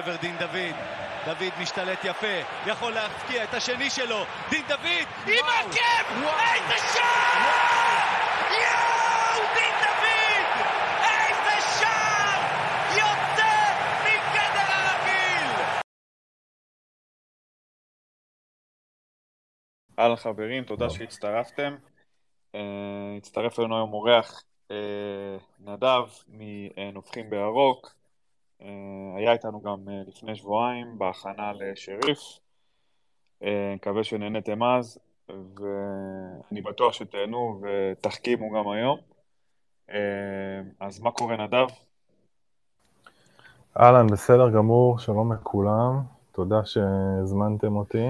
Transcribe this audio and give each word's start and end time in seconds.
לעבר 0.00 0.16
דין 0.16 0.36
דוד. 0.38 0.76
דוד 1.24 1.52
משתלט 1.60 2.04
יפה, 2.04 2.66
יכול 2.66 2.92
להפקיע 2.92 3.44
את 3.44 3.54
השני 3.54 3.90
שלו. 3.90 4.24
דין 4.50 4.66
דוד, 4.68 5.06
עם 5.26 5.44
עקב! 5.44 6.12
איזה 6.14 6.78
שער! 6.94 7.40
יואו, 8.50 9.46
דין 9.54 9.74
דוד! 9.82 10.44
איזה 11.02 11.78
שער! 11.78 12.40
יוצא 12.90 13.52
מגדר 14.04 14.72
הרגיל! 14.72 15.64
אהלן 19.98 20.16
חברים, 20.16 20.64
תודה 20.64 20.90
שהצטרפתם. 20.90 21.76
אה, 22.54 22.60
הצטרף 23.16 23.58
אלינו 23.58 23.76
היום 23.76 23.92
אורח 23.92 24.44
אה, 24.70 24.76
נדב 25.60 26.08
מנובחים 26.28 27.30
בירוק. 27.30 27.99
אה, 28.62 29.16
היה 29.16 29.32
איתנו 29.32 29.60
גם 29.60 29.78
לפני 30.06 30.34
שבועיים 30.34 30.98
בהכנה 30.98 31.52
לשריף. 31.52 32.18
מקווה 33.74 34.04
שנהנתם 34.04 34.62
אז, 34.62 34.98
ואני 35.28 36.60
בטוח 36.62 36.92
שתהנו 36.92 37.60
ותחכימו 37.62 38.50
גם 38.50 38.68
היום. 38.68 38.98
אז 40.80 41.00
מה 41.00 41.10
קורה 41.10 41.36
נדב? 41.36 41.66
אהלן, 43.80 44.06
בסדר 44.06 44.50
גמור, 44.50 44.98
שלום 44.98 45.32
לכולם, 45.32 46.00
תודה 46.32 46.64
שהזמנתם 46.64 47.76
אותי, 47.76 48.06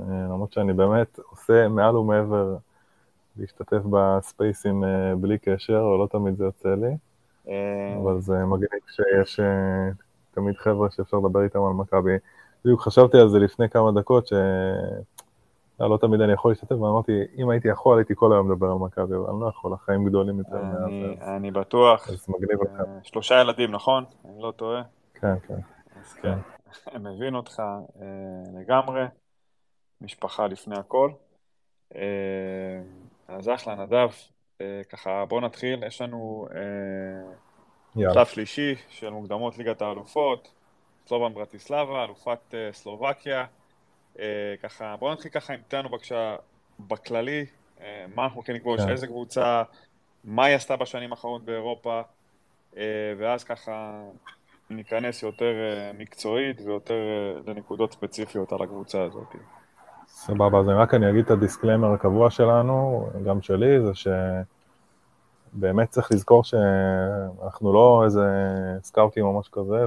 למרות 0.00 0.52
שאני 0.52 0.72
באמת 0.72 1.18
עושה 1.18 1.68
מעל 1.68 1.96
ומעבר 1.96 2.56
להשתתף 3.36 3.82
בספייסים 3.90 4.84
אה, 4.84 5.16
בלי 5.16 5.38
קשר, 5.38 5.80
או 5.80 5.98
לא 5.98 6.06
תמיד 6.06 6.36
זה 6.36 6.44
יוצא 6.44 6.74
לי, 6.74 6.86
אה. 6.86 6.94
אבל 8.02 8.20
זה 8.20 8.44
מגניב 8.44 8.80
שיש 8.88 9.40
אה, 9.40 9.90
תמיד 10.30 10.56
חבר'ה 10.56 10.90
שאפשר 10.90 11.16
לדבר 11.16 11.42
איתם 11.42 11.64
על 11.64 11.72
מכבי. 11.72 12.16
בדיוק 12.64 12.80
חשבתי 12.80 13.18
על 13.18 13.28
זה 13.28 13.38
לפני 13.38 13.68
כמה 13.68 13.92
דקות, 13.92 14.26
שלא 14.26 15.90
לא 15.90 15.96
תמיד 16.00 16.20
אני 16.20 16.32
יכול 16.32 16.50
להשתתף, 16.50 16.72
ואמרתי, 16.72 17.12
אם 17.38 17.50
הייתי 17.50 17.68
יכול, 17.68 17.98
הייתי 17.98 18.14
כל 18.16 18.32
היום 18.32 18.52
לדבר 18.52 18.66
על 18.66 18.78
מכבי, 18.78 19.14
אבל 19.16 19.30
אני 19.30 19.40
לא 19.40 19.48
יכול, 19.48 19.72
החיים 19.72 20.04
גדולים 20.04 20.38
יותר 20.38 20.62
מאז. 20.62 20.90
אני 21.36 21.50
בטוח. 21.50 22.08
אז 22.08 22.26
מגניב 22.28 22.60
אותך. 22.60 22.82
שלושה 23.02 23.40
ילדים, 23.40 23.70
נכון? 23.70 24.04
אני 24.24 24.42
לא 24.42 24.52
טועה. 24.56 24.82
כן, 25.14 25.34
כן. 25.46 25.58
אז 26.00 26.12
כן, 26.12 26.38
מבין 27.08 27.34
אותך 27.34 27.62
לגמרי, 28.54 29.04
משפחה 30.00 30.46
לפני 30.46 30.76
הכל. 30.78 31.10
אז 33.28 33.48
אחלה, 33.48 33.74
נדב, 33.74 33.94
אה, 33.94 34.33
ככה 34.88 35.24
בואו 35.24 35.40
נתחיל, 35.40 35.84
יש 35.84 36.00
לנו 36.00 36.48
אה, 36.54 38.12
שלב 38.12 38.26
שלישי 38.26 38.74
של 38.88 39.10
מוקדמות 39.10 39.58
ליגת 39.58 39.82
האלופות, 39.82 40.52
סלובן 41.06 41.34
ברטיסלבה, 41.34 42.04
אלופת 42.04 42.54
אה, 42.54 42.68
סלובקיה, 42.72 43.44
אה, 44.18 44.54
ככה 44.62 44.96
בואו 44.98 45.12
נתחיל 45.12 45.30
ככה 45.30 45.52
עם 45.52 45.60
תנו 45.68 45.88
בבקשה 45.88 46.36
בכללי, 46.80 47.46
אה, 47.80 48.04
מה 48.14 48.24
אנחנו 48.24 48.36
הולכים 48.36 48.54
לקבוע, 48.54 48.76
כן. 48.76 48.88
איזה 48.88 49.06
קבוצה, 49.06 49.62
מה 50.24 50.44
היא 50.44 50.56
עשתה 50.56 50.76
בשנים 50.76 51.10
האחרונות 51.10 51.44
באירופה, 51.44 52.02
אה, 52.76 52.82
ואז 53.18 53.44
ככה 53.44 54.02
ניכנס 54.70 55.22
יותר 55.22 55.44
אה, 55.44 55.90
מקצועית 55.98 56.60
ויותר 56.60 56.94
אה, 56.94 57.52
לנקודות 57.52 57.92
ספציפיות 57.92 58.52
על 58.52 58.62
הקבוצה 58.62 59.02
הזאת. 59.02 59.36
סבבה, 60.06 60.58
אז 60.58 60.68
רק 60.68 60.94
אני 60.94 61.10
אגיד 61.10 61.24
את 61.24 61.30
ה 61.30 61.36
disclaimer 61.36 61.92
הקבוע 61.92 62.30
שלנו, 62.30 63.08
גם 63.26 63.42
שלי, 63.42 63.80
זה 63.80 63.94
שבאמת 65.54 65.90
צריך 65.90 66.12
לזכור 66.12 66.44
שאנחנו 66.44 67.72
לא 67.72 68.02
איזה 68.04 68.26
סקאוטים 68.82 69.24
או 69.24 69.38
משהו 69.38 69.52
כזה, 69.52 69.86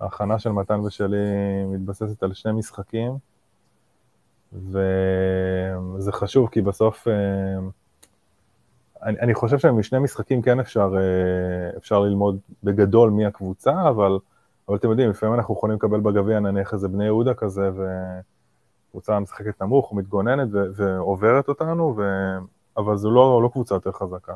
וההכנה 0.00 0.38
של 0.38 0.50
מתן 0.50 0.80
ושלי 0.80 1.16
מתבססת 1.68 2.22
על 2.22 2.34
שני 2.34 2.52
משחקים, 2.52 3.12
וזה 4.52 6.12
חשוב 6.12 6.48
כי 6.48 6.60
בסוף, 6.60 7.08
אני, 9.02 9.20
אני 9.20 9.34
חושב 9.34 9.58
שמשני 9.58 9.98
משחקים 9.98 10.42
כן 10.42 10.60
אפשר, 10.60 10.94
אפשר 11.76 12.00
ללמוד 12.00 12.38
בגדול 12.64 13.10
מי 13.10 13.26
הקבוצה, 13.26 13.88
אבל, 13.88 14.18
אבל 14.68 14.76
אתם 14.76 14.90
יודעים, 14.90 15.10
לפעמים 15.10 15.34
אנחנו 15.34 15.54
יכולים 15.54 15.76
לקבל 15.76 16.00
בגביע 16.00 16.40
נניח 16.40 16.74
איזה 16.74 16.88
בני 16.88 17.04
יהודה 17.04 17.34
כזה, 17.34 17.70
ו... 17.76 17.86
קבוצה 18.90 19.20
משחקת 19.20 19.62
נמוך, 19.62 19.92
מתגוננת 19.92 20.48
ו- 20.52 20.66
ועוברת 20.74 21.48
אותנו, 21.48 21.94
ו- 21.96 22.38
אבל 22.76 22.96
זו 22.96 23.10
לא, 23.10 23.42
לא 23.42 23.48
קבוצה 23.48 23.74
יותר 23.74 23.92
חזקה. 23.92 24.34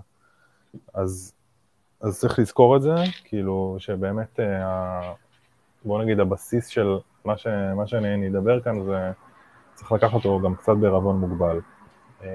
אז, 0.95 1.33
אז 2.01 2.21
צריך 2.21 2.39
לזכור 2.39 2.77
את 2.77 2.83
זה, 2.83 2.95
כאילו 3.25 3.77
שבאמת, 3.79 4.41
אה, 4.41 5.13
בוא 5.85 6.03
נגיד, 6.03 6.21
הבסיס 6.21 6.67
של 6.67 6.99
מה, 7.25 7.37
ש- 7.37 7.47
מה 7.77 7.87
שאני 7.87 8.29
אדבר 8.29 8.61
כאן, 8.61 8.85
זה 8.85 9.13
צריך 9.75 9.93
לקחת 9.93 10.15
אותו 10.15 10.41
גם 10.41 10.55
קצת 10.55 10.73
בערבון 10.81 11.17
מוגבל. 11.17 11.61
אמ, 12.23 12.27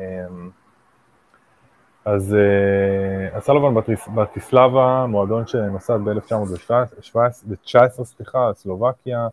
אז 2.05 2.35
אה, 2.35 3.37
הסלובן 3.37 3.81
בטיסלבה, 4.15 5.05
מועדון 5.09 5.47
שנוסד 5.47 5.99
ב-1919, 6.03 8.03
סליחה, 8.03 8.51
סלובקיה, 8.53 9.27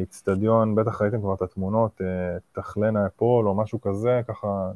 איצטדיון, 0.00 0.74
בטח 0.74 1.02
ראיתם 1.02 1.20
כבר 1.20 1.34
את 1.34 1.42
התמונות, 1.42 2.00
אה, 2.00 2.06
תכלנה 2.52 3.06
אפול 3.06 3.48
או 3.48 3.54
משהו 3.54 3.80
כזה, 3.80 4.20
ככה, 4.28 4.70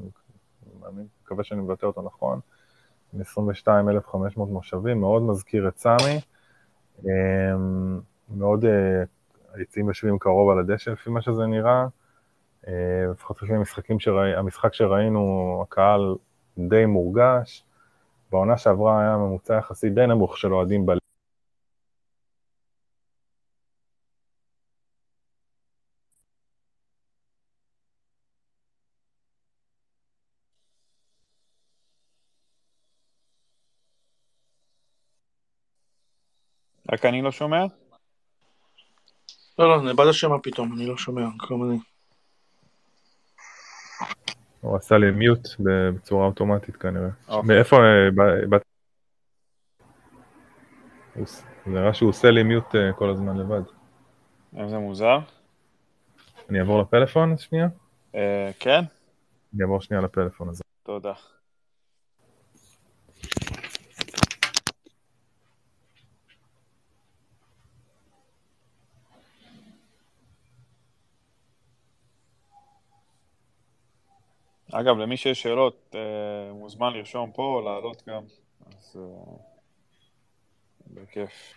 אני 0.88 1.02
מקווה 1.22 1.44
שאני 1.44 1.60
מבטא 1.60 1.86
אותו 1.86 2.02
נכון, 2.02 2.40
עם 3.14 3.20
22,500 3.20 4.48
מושבים, 4.48 5.00
מאוד 5.00 5.22
מזכיר 5.22 5.68
את 5.68 5.78
סמי, 5.78 6.20
אה, 7.06 7.56
מאוד 8.28 8.64
היציעים 9.54 9.86
אה, 9.86 9.90
יושבים 9.90 10.18
קרוב 10.18 10.50
על 10.50 10.58
הדשא 10.58 10.90
לפי 10.90 11.10
מה 11.10 11.22
שזה 11.22 11.46
נראה, 11.46 11.86
לפחות 13.10 13.42
לפי 13.42 13.54
המשחקים 13.54 14.00
שראי, 14.00 14.34
המשחק 14.34 14.74
שראינו, 14.74 15.58
הקהל 15.62 16.14
די 16.58 16.86
מורגש, 16.86 17.64
בעונה 18.30 18.56
שעברה 18.56 19.00
היה 19.00 19.16
ממוצע 19.16 19.54
יחסית 19.54 19.94
די 19.94 20.06
נמוך 20.06 20.38
של 20.38 20.54
אוהדים 20.54 20.86
בליגה. 20.86 21.03
רק 36.94 37.04
אני 37.04 37.22
לא 37.22 37.32
שומע? 37.32 37.64
לא, 39.58 39.68
לא, 39.68 39.82
נאבד 39.82 40.06
השמע 40.06 40.36
פתאום, 40.42 40.72
אני 40.72 40.86
לא 40.86 40.96
שומע, 40.96 41.22
גם 41.50 41.62
אני. 41.62 41.78
הוא 44.60 44.76
עשה 44.76 44.98
לי 44.98 45.10
מיוט 45.10 45.48
בצורה 45.58 46.26
אוטומטית 46.26 46.76
כנראה. 46.76 47.08
אוקיי. 47.28 47.48
מאיפה 47.48 47.76
אה, 47.76 48.10
באת? 48.48 48.62
זה 51.26 51.42
נראה 51.66 51.94
שהוא 51.94 52.08
עושה 52.08 52.30
לי 52.30 52.42
מיוט 52.42 52.74
אה, 52.74 52.92
כל 52.92 53.10
הזמן 53.10 53.36
לבד. 53.36 53.62
איזה 54.56 54.78
מוזר. 54.78 55.18
אני 56.50 56.60
אעבור 56.60 56.82
לפלאפון 56.82 57.36
שנייה? 57.36 57.68
אה, 58.14 58.50
כן. 58.60 58.80
אני 59.54 59.62
אעבור 59.62 59.80
שנייה 59.80 60.02
לפלאפון 60.02 60.48
הזה. 60.48 60.64
תודה. 60.82 61.12
אגב, 74.80 74.98
למי 74.98 75.16
שיש 75.16 75.42
שאלות, 75.42 75.94
אה, 75.94 76.52
מוזמן 76.52 76.92
לרשום 76.92 77.30
פה, 77.34 77.62
לעלות 77.64 78.02
גם, 78.08 78.22
אז 78.66 78.96
אה, 78.96 79.36
בכיף. 80.86 81.54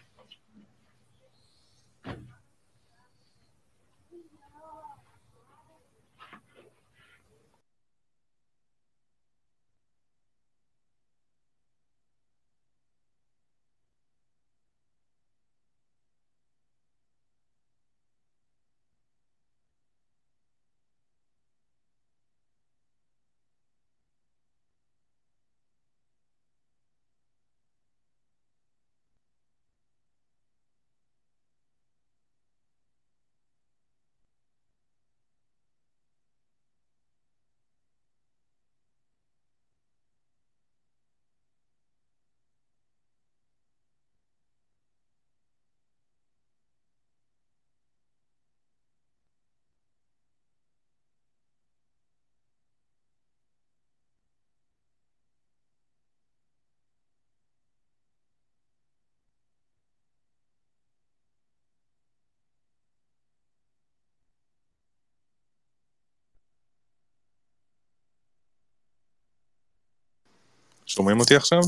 שומעים 70.98 71.20
אותי 71.20 71.36
עכשיו? 71.36 71.60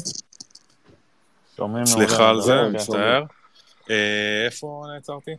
שומעים 1.57 1.85
סליחה 1.85 2.29
על 2.29 2.41
זה, 2.41 2.53
מצטער. 2.73 3.23
אה, 3.89 4.45
איפה 4.45 4.85
נעצרתי? 4.93 5.31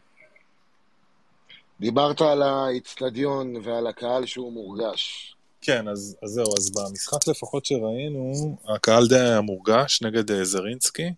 דיברת 1.80 2.20
על 2.20 2.42
האיצטדיון 2.42 3.54
ועל 3.62 3.86
הקהל 3.86 4.26
שהוא 4.26 4.52
מורגש. 4.52 5.34
כן, 5.60 5.88
אז, 5.88 6.16
אז 6.22 6.30
זהו, 6.30 6.46
אז 6.58 6.70
במשחק 6.70 7.28
לפחות 7.28 7.66
שראינו, 7.66 8.56
הקהל 8.74 9.06
די 9.08 9.18
היה 9.18 9.40
מורגש 9.40 10.02
נגד 10.02 10.30
אה, 10.30 10.44
זרינסקי. 10.44 11.12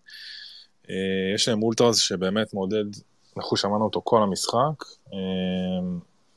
אה, 0.90 0.94
יש 1.34 1.48
להם 1.48 1.62
אולטרס 1.62 1.98
שבאמת 1.98 2.54
מעודד, 2.54 2.84
אנחנו 3.36 3.56
שמענו 3.56 3.84
אותו 3.84 4.00
כל 4.04 4.22
המשחק. 4.22 4.84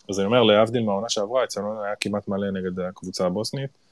אז 0.09 0.19
אני 0.19 0.25
אומר, 0.25 0.43
להבדיל 0.43 0.83
מהעונה 0.83 1.09
שעברה, 1.09 1.43
אצלנו 1.43 1.83
היה 1.83 1.95
כמעט 1.99 2.27
מלא 2.27 2.51
נגד 2.51 2.79
הקבוצה 2.79 3.25
הבוסנית. 3.25 3.84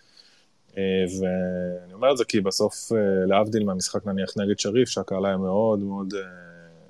ואני 1.19 1.93
אומר 1.93 2.11
את 2.11 2.17
זה 2.17 2.25
כי 2.25 2.41
בסוף, 2.41 2.91
להבדיל 3.27 3.63
מהמשחק 3.63 4.05
נניח 4.05 4.29
נגד 4.37 4.59
שריף, 4.59 4.89
שהקהל 4.89 5.25
היה 5.25 5.37
מאוד 5.37 5.79
מאוד 5.79 6.13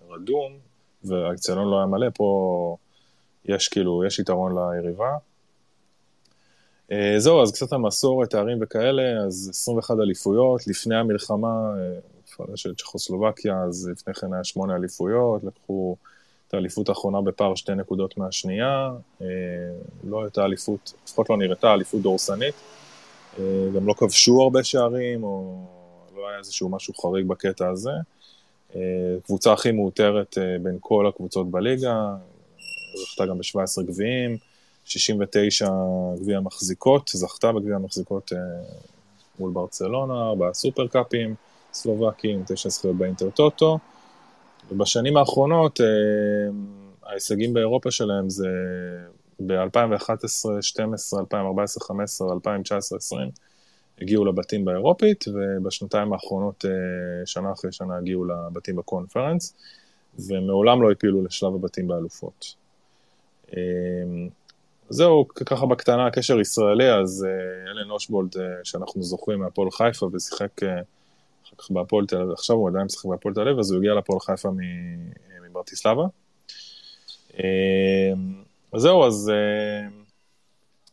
רדום, 0.10 0.54
והאקציונון 1.04 1.72
לא 1.72 1.78
היה 1.78 1.86
מלא, 1.86 2.08
פה 2.14 2.78
יש 3.46 3.68
כאילו, 3.68 4.04
יש 4.06 4.20
יתרון 4.20 4.56
ליריבה. 4.58 5.16
אה, 6.92 7.16
זהו, 7.18 7.42
אז 7.42 7.52
קצת 7.52 7.74
המסורת, 7.74 8.30
תארים 8.30 8.58
וכאלה, 8.62 9.24
אז 9.26 9.50
21 9.54 9.96
אליפויות, 10.00 10.68
לפני 10.68 10.96
המלחמה, 10.96 11.74
של 12.56 12.70
אה, 12.70 12.76
צ'כוסלובקיה, 12.76 13.64
אז 13.64 13.90
לפני 13.92 14.14
כן 14.14 14.34
היה 14.34 14.44
שמונה 14.44 14.76
אליפויות, 14.76 15.44
לקחו 15.44 15.96
את 16.48 16.54
האליפות 16.54 16.90
האחרונה 16.90 17.22
בפער 17.22 17.56
שתי 17.56 17.76
נקודות 17.76 18.18
מהשנייה, 18.18 18.92
אה, 19.22 19.28
לא 20.04 20.24
הייתה 20.24 20.46
אליפות, 20.46 20.94
לפחות 21.06 21.30
לא 21.30 21.38
נראתה 21.38 21.74
אליפות 21.74 22.02
דורסנית, 22.02 22.56
גם 23.76 23.88
לא 23.88 23.94
כבשו 23.98 24.42
הרבה 24.42 24.64
שערים, 24.64 25.24
או 25.24 25.66
לא 26.16 26.30
היה 26.30 26.38
איזשהו 26.38 26.70
משהו 26.70 26.94
חריג 26.94 27.28
בקטע 27.28 27.70
הזה. 27.70 27.92
קבוצה 29.24 29.54
הכי 29.54 29.72
מאותרת 29.72 30.38
בין 30.62 30.78
כל 30.80 31.08
הקבוצות 31.08 31.52
בליגה, 31.52 32.16
זכתה 32.96 33.26
גם 33.26 33.38
ב-17 33.38 33.84
גביעים, 33.84 34.38
69 34.86 35.70
גביע 36.22 36.40
מחזיקות, 36.40 37.12
זכתה 37.14 37.52
בגביע 37.52 37.76
המחזיקות 37.76 38.34
אה, 38.34 38.38
מול 39.40 39.52
ברצלונה, 39.52 40.28
ארבעה 40.30 40.54
סופרקאפים 40.54 41.36
סלובקים, 41.74 42.44
תשע 42.48 42.70
זכויות 42.70 42.98
באינטרטוטו, 42.98 43.80
ובשנים 44.72 45.18
האחרונות 45.18 45.82
אה, 45.82 45.86
ההישגים 47.04 47.54
באירופה 47.54 47.92
שלהם 47.92 48.30
זה 48.30 48.48
ב-2011, 49.40 50.50
2012, 50.50 51.20
2014, 51.20 51.82
2015, 51.82 52.34
2019, 52.34 52.96
2020, 52.98 53.30
הגיעו 54.02 54.26
לבתים 54.26 54.66
באירופית, 54.66 55.26
ובשנתיים 55.28 56.14
האחרונות, 56.14 56.66
אה, 56.66 56.72
שנה 57.26 57.52
אחרי 57.52 57.72
שנה, 57.72 57.98
הגיעו 57.98 58.26
לבתים 58.26 58.76
בקונפרנס, 58.76 59.54
ומעולם 60.20 60.82
לא 60.82 60.92
הפילו 60.92 61.24
לשלב 61.24 61.56
הבתים 61.56 61.88
באלופות. 61.88 62.56
אמ, 63.54 64.30
זהו, 64.90 65.28
ככה 65.28 65.66
בקטנה, 65.66 66.08
הקשר 66.08 66.40
ישראלי, 66.40 66.94
אז 66.94 67.28
אה, 67.30 67.72
אלן 67.72 67.90
אושבולד, 67.92 68.38
אה, 68.38 68.44
שאנחנו 68.64 69.04
זוכרים 69.04 69.40
מהפועל 69.40 69.72
חיפה, 69.72 70.10
ושיחק 70.14 70.64
אה, 70.64 70.82
אחר 71.46 71.56
כך 71.58 71.72
בהפועל 71.72 72.06
תל 72.06 72.18
אביב, 72.18 72.32
עכשיו 72.32 72.56
הוא 72.56 72.70
עדיין 72.70 72.86
משחק 72.86 73.06
בהפועל 73.06 73.36
תל 73.36 73.42
אביב, 73.42 73.60
אז 73.60 73.72
הוא 73.72 73.80
הגיע 73.80 73.94
לפועל 73.94 74.20
חיפה 74.20 74.50
מברטיסלבה. 75.50 76.04
אז 78.74 78.82
זהו, 78.82 79.06
אז 79.06 79.32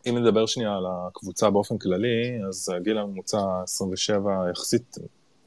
אם 0.09 0.19
נדבר 0.19 0.47
שנייה 0.47 0.77
על 0.77 0.85
הקבוצה 0.88 1.50
באופן 1.50 1.79
כללי, 1.79 2.38
אז 2.49 2.69
הגיל 2.77 2.99
הממוצע 2.99 3.38
27 3.62 4.50
יחסית 4.50 4.99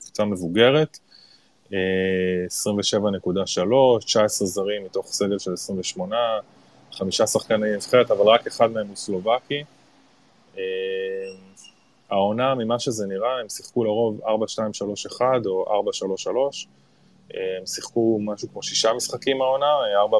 קבוצה 0.01 0.25
מבוגרת, 0.25 0.99
27.3, 1.69 1.75
19 4.05 4.47
זרים 4.47 4.85
מתוך 4.85 5.07
סגל 5.07 5.39
של 5.39 5.53
28, 5.53 6.15
חמישה 6.91 7.27
שחקני 7.27 7.75
נבחרת, 7.75 8.11
אבל 8.11 8.25
רק 8.25 8.47
אחד 8.47 8.71
מהם 8.71 8.87
הוא 8.87 8.95
סלובקי. 8.95 9.63
אה, 10.57 10.63
העונה, 12.09 12.55
ממה 12.55 12.79
שזה 12.79 13.07
נראה, 13.07 13.39
הם 13.39 13.49
שיחקו 13.49 13.83
לרוב 13.83 14.21
4-2-3-1 14.21 15.21
או 15.45 15.65
4-3-3. 15.65 16.67
אה, 17.35 17.57
הם 17.59 17.65
שיחקו 17.65 18.19
משהו 18.21 18.47
כמו 18.51 18.63
שישה 18.63 18.93
משחקים 18.93 19.41
העונה, 19.41 19.73
ארבע 19.95 20.19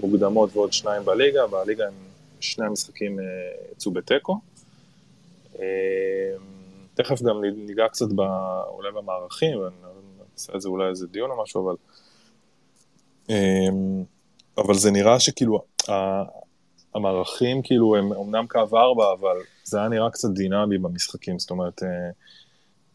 במוקדמות 0.00 0.50
ועוד 0.56 0.72
שניים 0.72 1.04
בליגה, 1.04 1.46
בליגה 1.46 1.86
הם 1.86 1.94
שני 2.40 2.66
המשחקים 2.66 3.18
אה, 3.20 3.24
יצאו 3.72 3.90
בתיקו. 3.90 4.40
תכף 6.94 7.22
גם 7.22 7.44
ניגע 7.44 7.88
קצת 7.88 8.06
ב, 8.14 8.20
אולי 8.68 8.92
במערכים, 8.92 9.58
ואני 9.58 9.74
אעשה 10.34 10.52
את 10.54 10.60
זה 10.60 10.68
אולי 10.68 10.88
איזה 10.88 11.06
דיון 11.06 11.30
או 11.30 11.42
משהו, 11.42 11.64
אבל 11.64 11.76
אבל 14.58 14.74
זה 14.74 14.90
נראה 14.90 15.20
שכאילו, 15.20 15.62
המערכים 16.94 17.62
כאילו 17.62 17.96
הם 17.96 18.12
אמנם 18.12 18.46
קו 18.46 18.58
ארבע, 18.58 19.12
אבל 19.12 19.36
זה 19.64 19.78
היה 19.78 19.88
נראה 19.88 20.10
קצת 20.10 20.28
דינמי 20.30 20.78
במשחקים, 20.78 21.38
זאת 21.38 21.50
אומרת, 21.50 21.82
אה, 21.82 21.88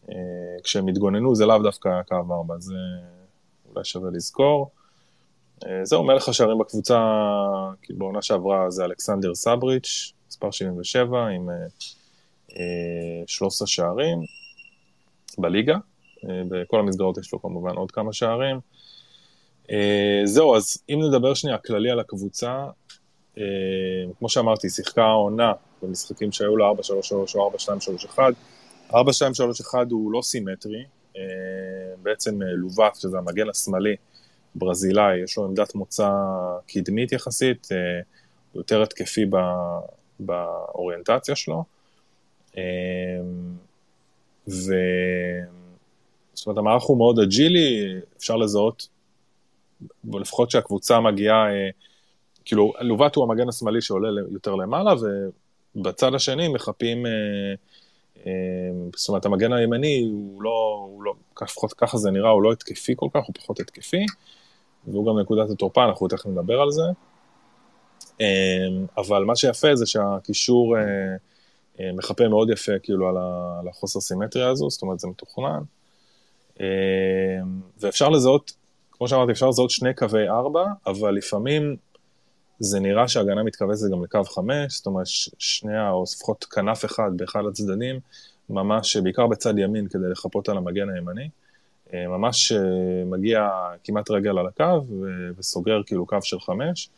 אה, 0.08 0.62
כשהם 0.64 0.88
התגוננו 0.88 1.34
זה 1.34 1.46
לאו 1.46 1.58
דווקא 1.62 2.02
קו 2.08 2.14
ארבע, 2.14 2.54
זה 2.58 2.74
אולי 3.70 3.84
שווה 3.84 4.10
לזכור. 4.10 4.70
אה, 5.66 5.84
זהו, 5.84 6.04
מלך 6.04 6.28
השערים 6.28 6.58
בקבוצה, 6.58 7.00
כאילו 7.82 7.98
בעונה 7.98 8.22
שעברה 8.22 8.70
זה 8.70 8.84
אלכסנדר 8.84 9.34
סבריץ', 9.34 10.12
מספר 10.28 10.50
77, 10.50 11.26
עם 11.26 11.48
13 13.26 13.68
שערים 13.68 14.18
בליגה. 15.38 15.76
בכל 16.24 16.80
המסגרות 16.80 17.18
יש 17.18 17.32
לו 17.32 17.42
כמובן 17.42 17.76
עוד 17.76 17.90
כמה 17.90 18.12
שערים. 18.12 18.60
זהו, 20.24 20.56
אז 20.56 20.82
אם 20.88 21.00
נדבר 21.02 21.34
שנייה 21.34 21.58
כללי 21.58 21.90
על 21.90 22.00
הקבוצה, 22.00 22.66
כמו 24.18 24.28
שאמרתי, 24.28 24.70
שיחקה 24.70 25.04
העונה 25.04 25.52
במשחקים 25.82 26.32
שהיו 26.32 26.56
לה 26.56 26.70
4-3-3 26.70 26.74
או 27.34 27.50
4-2-3-1. 28.16 28.18
4-2-3-1 28.90 28.94
הוא 29.90 30.12
לא 30.12 30.22
סימטרי, 30.22 30.84
בעצם 32.02 32.42
לובף, 32.42 32.92
שזה 32.98 33.18
המגן 33.18 33.48
השמאלי, 33.48 33.96
ברזילאי, 34.54 35.22
יש 35.24 35.36
לו 35.36 35.44
עמדת 35.44 35.74
מוצא 35.74 36.10
קדמית 36.66 37.12
יחסית, 37.12 37.68
הוא 38.52 38.60
יותר 38.60 38.82
התקפי 38.82 39.26
ב, 39.30 39.36
באוריינטציה 40.20 41.36
שלו. 41.36 41.64
אה, 42.52 42.56
ו... 44.48 44.74
זאת 46.34 46.46
אומרת, 46.46 46.58
המערך 46.58 46.82
הוא 46.82 46.98
מאוד 46.98 47.18
אג'ילי, 47.18 47.94
אפשר 48.16 48.36
לזהות 48.36 48.88
לפחות 50.12 50.50
שהקבוצה 50.50 51.00
מגיעה, 51.00 51.50
אה, 51.50 51.70
כאילו, 52.44 52.72
לובט 52.80 53.16
הוא 53.16 53.24
המגן 53.24 53.48
השמאלי 53.48 53.82
שעולה 53.82 54.08
יותר 54.30 54.54
למעלה, 54.54 54.94
ובצד 55.76 56.14
השני 56.14 56.48
מחפים, 56.48 57.06
אה, 57.06 57.12
אה, 58.26 58.32
זאת 58.96 59.08
אומרת, 59.08 59.24
המגן 59.24 59.52
הימני 59.52 60.08
הוא 60.12 60.42
לא, 60.42 60.86
הוא 60.88 61.02
לא, 61.02 61.14
לפחות 61.42 61.72
ככה 61.72 61.96
זה 61.96 62.10
נראה, 62.10 62.30
הוא 62.30 62.42
לא 62.42 62.52
התקפי 62.52 62.92
כל 62.96 63.08
כך, 63.14 63.20
הוא 63.26 63.34
פחות 63.34 63.60
התקפי, 63.60 64.06
והוא 64.86 65.06
גם 65.06 65.18
נקודת 65.18 65.50
התורפה, 65.50 65.84
אנחנו 65.84 66.08
תכף 66.08 66.26
נדבר 66.26 66.60
על 66.60 66.70
זה. 66.70 66.82
אבל 68.96 69.24
מה 69.24 69.36
שיפה 69.36 69.74
זה 69.74 69.86
שהקישור 69.86 70.76
מחפה 71.80 72.28
מאוד 72.28 72.50
יפה, 72.50 72.72
כאילו, 72.82 73.08
על 73.60 73.68
החוסר 73.68 74.00
סימטריה 74.00 74.48
הזו, 74.48 74.70
זאת 74.70 74.82
אומרת, 74.82 75.00
זה 75.00 75.08
מתוכנן. 75.08 75.62
ואפשר 77.80 78.08
לזהות 78.08 78.52
כמו 78.92 79.08
שאמרתי, 79.08 79.32
אפשר 79.32 79.48
לזהות 79.48 79.70
שני 79.70 79.94
קווי 79.94 80.28
ארבע, 80.28 80.64
אבל 80.86 81.14
לפעמים 81.14 81.76
זה 82.58 82.80
נראה 82.80 83.08
שההגנה 83.08 83.42
מתכווצת 83.42 83.86
גם 83.92 84.04
לקו 84.04 84.24
חמש, 84.24 84.76
זאת 84.76 84.86
אומרת, 84.86 85.06
שני, 85.38 85.88
או 85.90 86.02
לפחות 86.02 86.44
כנף 86.44 86.84
אחד 86.84 87.10
באחד 87.16 87.42
הצדדים, 87.50 88.00
ממש, 88.50 88.96
בעיקר 88.96 89.26
בצד 89.26 89.58
ימין, 89.58 89.88
כדי 89.88 90.08
לחפות 90.10 90.48
על 90.48 90.56
המגן 90.56 90.90
הימני. 90.90 91.28
אה, 91.94 92.08
ממש 92.08 92.52
אה, 92.52 92.58
מגיע 93.06 93.48
כמעט 93.84 94.10
רגל 94.10 94.38
על 94.38 94.46
הקו 94.46 94.84
וסוגר 95.38 95.82
כאילו 95.86 96.06
קו 96.06 96.16
של 96.22 96.40
חמש, 96.40 96.88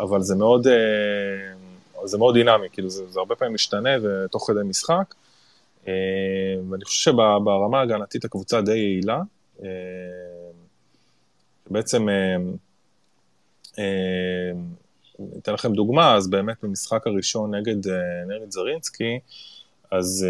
אבל 0.00 0.22
זה 0.22 0.34
מאוד, 0.34 0.66
אה, 0.66 2.04
זה 2.04 2.18
מאוד 2.18 2.34
דינמי, 2.34 2.66
כאילו 2.72 2.90
זה, 2.90 3.06
זה 3.06 3.20
הרבה 3.20 3.34
פעמים 3.34 3.54
משתנה 3.54 3.90
ותוך 4.02 4.50
כדי 4.50 4.60
משחק, 4.64 5.14
ואני 6.70 6.84
חושב 6.84 7.10
שברמה 7.10 7.78
ההגנתית 7.78 8.24
הקבוצה 8.24 8.60
די 8.60 8.76
יעילה. 8.76 9.20
בעצם, 11.70 12.06
אתן 15.38 15.52
לכם 15.52 15.72
דוגמה, 15.72 16.14
אז 16.14 16.30
באמת 16.30 16.56
במשחק 16.62 17.06
הראשון 17.06 17.54
נגד, 17.54 17.88
נגד 18.26 18.50
זרינסקי, 18.50 19.18
אז 19.90 20.26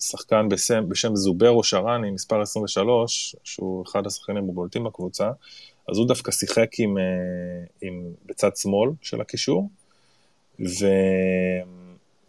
שחקן 0.00 0.48
בשם, 0.48 0.88
בשם 0.88 1.16
זוברו 1.16 1.64
שרני, 1.64 2.10
מספר 2.10 2.40
23, 2.40 3.36
שהוא 3.44 3.84
אחד 3.84 4.06
השחקנים 4.06 4.48
הבולטים 4.48 4.84
בקבוצה, 4.84 5.30
אז 5.88 5.98
הוא 5.98 6.08
דווקא 6.08 6.32
שיחק 6.32 6.68
עם, 6.78 6.96
עם, 7.82 8.02
בצד 8.26 8.56
שמאל 8.56 8.90
של 9.02 9.20
הקישור, 9.20 9.68
ו, 10.60 10.86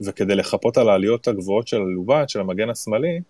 וכדי 0.01 0.35
לחפות 0.35 0.77
על 0.77 0.89
העליות 0.89 1.27
הגבוהות 1.27 1.67
של 1.67 1.77
הלובט, 1.77 2.29
של 2.29 2.39
המגן 2.39 2.69
השמאלי, 2.69 3.21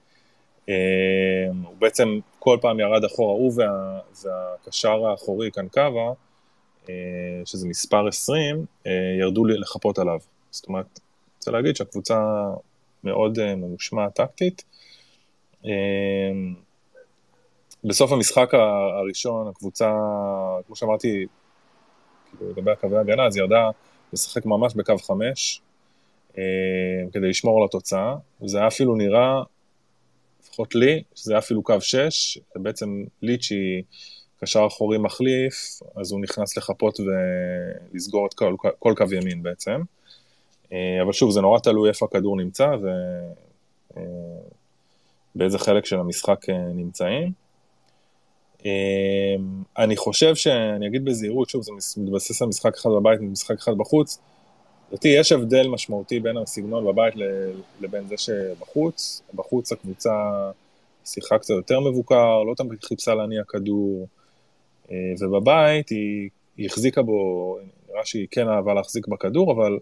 הוא 0.66 1.76
בעצם 1.80 2.20
כל 2.40 2.58
פעם 2.62 2.80
ירד 2.80 3.04
אחורה, 3.04 3.34
הוא 3.34 3.54
וה, 3.56 4.00
והקשר 4.24 5.06
האחורי 5.06 5.52
קנקבה, 5.52 6.12
שזה 7.46 7.68
מספר 7.68 8.08
20, 8.08 8.66
ירדו 9.20 9.46
לחפות 9.46 10.00
עליו. 10.00 10.20
זאת 10.52 10.68
אומרת, 10.68 11.00
רוצה 11.38 11.52
להגיד 11.52 11.76
שהקבוצה 11.76 12.20
מאוד 13.04 13.56
ממושמעת 13.56 14.16
טקטית. 14.16 14.64
בסוף 17.84 18.12
המשחק 18.12 18.54
הראשון, 19.00 19.48
הקבוצה, 19.48 19.92
כמו 20.68 20.76
שאמרתי, 20.76 21.26
כאילו 22.30 22.52
לגבי 22.52 22.72
הקווי 22.72 22.98
ההגנה, 22.98 23.26
אז 23.26 23.38
ירדה 23.38 23.70
לשחק 24.14 24.46
ממש 24.46 24.74
בקו 24.74 24.98
חמש, 24.98 25.62
אה, 26.38 26.44
כדי 27.14 27.30
לשמור 27.30 27.60
על 27.60 27.66
התוצאה, 27.66 28.16
וזה 28.42 28.58
היה 28.58 28.68
אפילו 28.68 28.96
נראה, 28.96 29.42
לפחות 30.44 30.76
לי, 30.76 31.04
שזה 31.16 31.34
היה 31.34 31.40
אפילו 31.40 31.64
קו 31.64 31.82
שש, 31.82 32.38
ובעצם 32.56 33.04
ליצ'י, 33.22 33.82
קשר 34.40 34.68
אחורי 34.68 34.98
מחליף, 34.98 35.80
אז 35.96 36.12
הוא 36.12 36.22
נכנס 36.22 36.58
לחפות 36.58 37.00
ולסגור 37.00 38.26
את 38.28 38.34
כל, 38.34 38.56
כל 38.80 38.94
קו 38.98 39.06
ימין 39.12 39.44
בעצם. 39.44 39.82
אה, 40.74 41.02
אבל 41.02 41.12
שוב, 41.12 41.32
זה 41.32 41.42
נורא 41.42 41.60
תלוי 41.60 41.90
איפה 41.90 42.06
הכדור 42.06 42.38
נמצא 42.38 42.76
ובאיזה 45.36 45.58
אה, 45.58 45.64
חלק 45.64 45.86
של 45.86 46.00
המשחק 46.00 46.50
נמצאים. 46.76 47.32
אמ, 48.66 49.64
אני 49.78 49.98
חושב 49.98 50.36
שאני 50.36 50.88
אגיד 50.88 51.06
בזהירות, 51.06 51.50
שוב, 51.50 51.64
זה 51.64 51.72
מתבסס 51.98 52.42
על 52.42 52.48
משחק 52.48 52.78
אחד 52.78 52.90
בבית 52.90 53.20
ומשחק 53.20 53.56
אחד 53.60 53.78
בחוץ. 53.78 54.20
לדעתי 54.88 55.08
יש 55.08 55.32
הבדל 55.32 55.68
משמעותי 55.68 56.20
בין 56.20 56.38
הסגנון 56.38 56.86
בבית 56.86 57.14
לבין 57.82 58.08
זה 58.08 58.18
שבחוץ. 58.18 59.22
בחוץ 59.34 59.72
הקבוצה 59.72 60.12
שיחקה 61.06 61.38
קצת 61.38 61.54
יותר 61.54 61.80
מבוקר, 61.80 62.44
לא 62.44 62.54
תמיד 62.58 62.84
חיפשה 62.84 63.16
להניע 63.16 63.44
כדור, 63.48 64.08
אה, 64.92 64.96
ובבית 65.20 65.90
היא, 65.90 66.30
היא 66.58 66.66
החזיקה 66.66 67.02
בו, 67.02 67.58
נראה 67.90 68.06
שהיא 68.06 68.28
כן 68.32 68.48
אהבה 68.48 68.74
להחזיק 68.74 69.08
בכדור, 69.08 69.52
אבל 69.52 69.78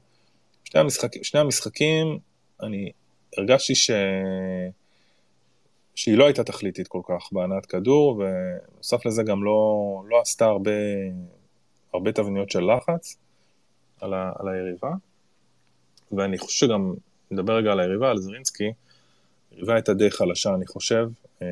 שני, 0.70 0.82
המשחק, 0.82 1.24
שני 1.24 1.40
המשחקים, 1.40 2.20
אני 2.64 2.92
הרגשתי 3.38 3.76
ש... 3.76 3.92
שהיא 5.96 6.18
לא 6.18 6.26
הייתה 6.26 6.44
תכליתית 6.44 6.88
כל 6.88 7.02
כך 7.08 7.30
בהנעת 7.32 7.66
כדור, 7.66 8.24
ונוסף 8.24 9.06
לזה 9.06 9.24
גם 9.24 9.44
לא, 9.44 10.04
לא 10.10 10.22
עשתה 10.22 10.46
הרבה, 10.46 10.72
הרבה 11.94 12.12
תבניות 12.12 12.50
של 12.50 12.72
לחץ 12.72 13.18
על, 14.02 14.14
ה, 14.14 14.32
על 14.40 14.48
היריבה. 14.48 14.92
ואני 16.12 16.38
חושב 16.38 16.68
שגם, 16.68 16.94
נדבר 17.32 17.56
רגע 17.56 17.72
על 17.72 17.80
היריבה, 17.80 18.10
על 18.10 18.18
זרינסקי, 18.18 18.72
היריבה 19.52 19.74
הייתה 19.74 19.94
די 19.94 20.12
חלשה, 20.12 20.54
אני 20.54 20.68
חושב, 20.68 21.08
אה, 21.42 21.48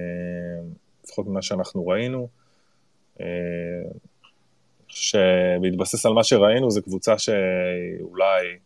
לפחות 1.03 1.27
ממה 1.27 1.41
שאנחנו 1.41 1.87
ראינו. 1.87 2.27
אה, 3.19 3.25
שבהתבסס 4.87 6.05
על 6.05 6.13
מה 6.13 6.23
שראינו, 6.23 6.71
זו 6.71 6.83
קבוצה 6.83 7.17
שאולי 7.17 8.57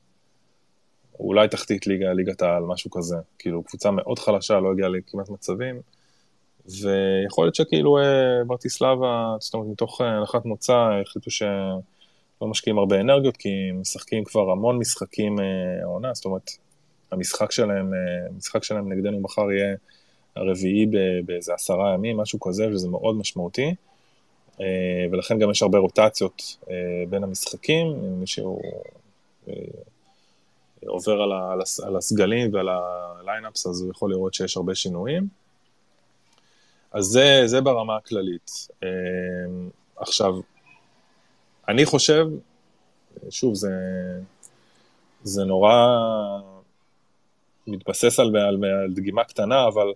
אולי 1.19 1.47
תחתית 1.47 1.87
ליגה, 1.87 2.13
ליגת 2.13 2.41
העל, 2.41 2.63
משהו 2.63 2.91
כזה. 2.91 3.15
כאילו, 3.39 3.63
קבוצה 3.63 3.91
מאוד 3.91 4.19
חלשה, 4.19 4.59
לא 4.59 4.71
הגיעה 4.71 4.89
לכמעט 4.89 5.29
מצבים, 5.29 5.81
ויכול 6.65 7.45
להיות 7.45 7.55
שכאילו 7.55 7.97
אה, 7.97 8.03
ברטיסלבה, 8.47 9.35
זאת 9.39 9.53
אומרת, 9.53 9.67
מתוך 9.69 10.01
אה, 10.01 10.07
הנחת 10.07 10.45
מוצא, 10.45 10.89
החליטו 11.01 11.31
שלא 11.31 12.47
משקיעים 12.47 12.77
הרבה 12.77 13.01
אנרגיות, 13.01 13.37
כי 13.37 13.49
הם 13.69 13.81
משחקים 13.81 14.23
כבר 14.23 14.51
המון 14.51 14.79
משחקים 14.79 15.39
אה, 15.39 15.45
העונה, 15.83 16.13
זאת 16.13 16.25
אומרת, 16.25 16.51
המשחק 17.11 17.51
שלהם, 17.51 17.91
המשחק 18.29 18.63
שלהם 18.63 18.93
נגדנו 18.93 19.19
מחר 19.19 19.51
יהיה 19.51 19.75
הרביעי 20.35 20.85
באיזה 21.25 21.53
עשרה 21.53 21.93
ימים, 21.93 22.17
משהו 22.17 22.39
כזה, 22.39 22.67
וזה 22.69 22.89
מאוד 22.89 23.15
משמעותי. 23.15 23.75
ולכן 25.11 25.39
גם 25.39 25.51
יש 25.51 25.61
הרבה 25.61 25.77
רוטציות 25.77 26.57
בין 27.09 27.23
המשחקים, 27.23 27.87
מישהו 28.19 28.59
עובר 30.85 31.21
על, 31.21 31.31
ה, 31.31 31.53
על 31.83 31.95
הסגלים 31.95 32.53
ועל 32.53 32.69
ה 32.69 32.80
lineups, 32.80 33.67
אז 33.67 33.81
הוא 33.81 33.91
יכול 33.91 34.11
לראות 34.11 34.33
שיש 34.33 34.57
הרבה 34.57 34.75
שינויים. 34.75 35.27
אז 36.91 37.05
זה, 37.05 37.41
זה 37.45 37.61
ברמה 37.61 37.95
הכללית. 37.95 38.51
אמ, 38.83 39.69
עכשיו, 39.95 40.35
אני 41.67 41.85
חושב, 41.85 42.25
שוב, 43.29 43.55
זה, 43.55 43.69
זה 45.23 45.43
נורא 45.43 45.87
מתבסס 47.67 48.19
על, 48.19 48.37
על, 48.37 48.65
על 48.65 48.93
דגימה 48.93 49.23
קטנה, 49.23 49.67
אבל, 49.67 49.93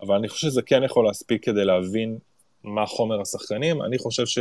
אבל 0.00 0.14
אני 0.14 0.28
חושב 0.28 0.48
שזה 0.48 0.62
כן 0.62 0.82
יכול 0.82 1.04
להספיק 1.04 1.44
כדי 1.44 1.64
להבין 1.64 2.18
מה 2.64 2.86
חומר 2.86 3.20
השחקנים. 3.20 3.82
אני 3.82 3.98
חושב 3.98 4.26
ש... 4.26 4.38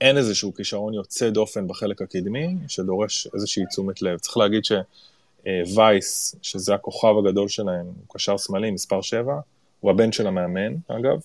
אין 0.00 0.16
איזשהו 0.16 0.54
כישרון 0.54 0.94
יוצא 0.94 1.30
דופן 1.30 1.68
בחלק 1.68 2.02
הקדמי, 2.02 2.54
שדורש 2.68 3.28
איזושהי 3.34 3.66
תשומת 3.66 4.02
לב. 4.02 4.18
צריך 4.18 4.36
להגיד 4.36 4.62
שווייס, 4.64 6.34
שזה 6.42 6.74
הכוכב 6.74 7.14
הגדול 7.18 7.48
שלהם, 7.48 7.86
הוא 7.86 8.14
קשר 8.14 8.36
שמאלי, 8.36 8.70
מספר 8.70 9.00
7, 9.00 9.34
הוא 9.80 9.90
הבן 9.90 10.12
של 10.12 10.26
המאמן, 10.26 10.74
אגב, 10.88 11.20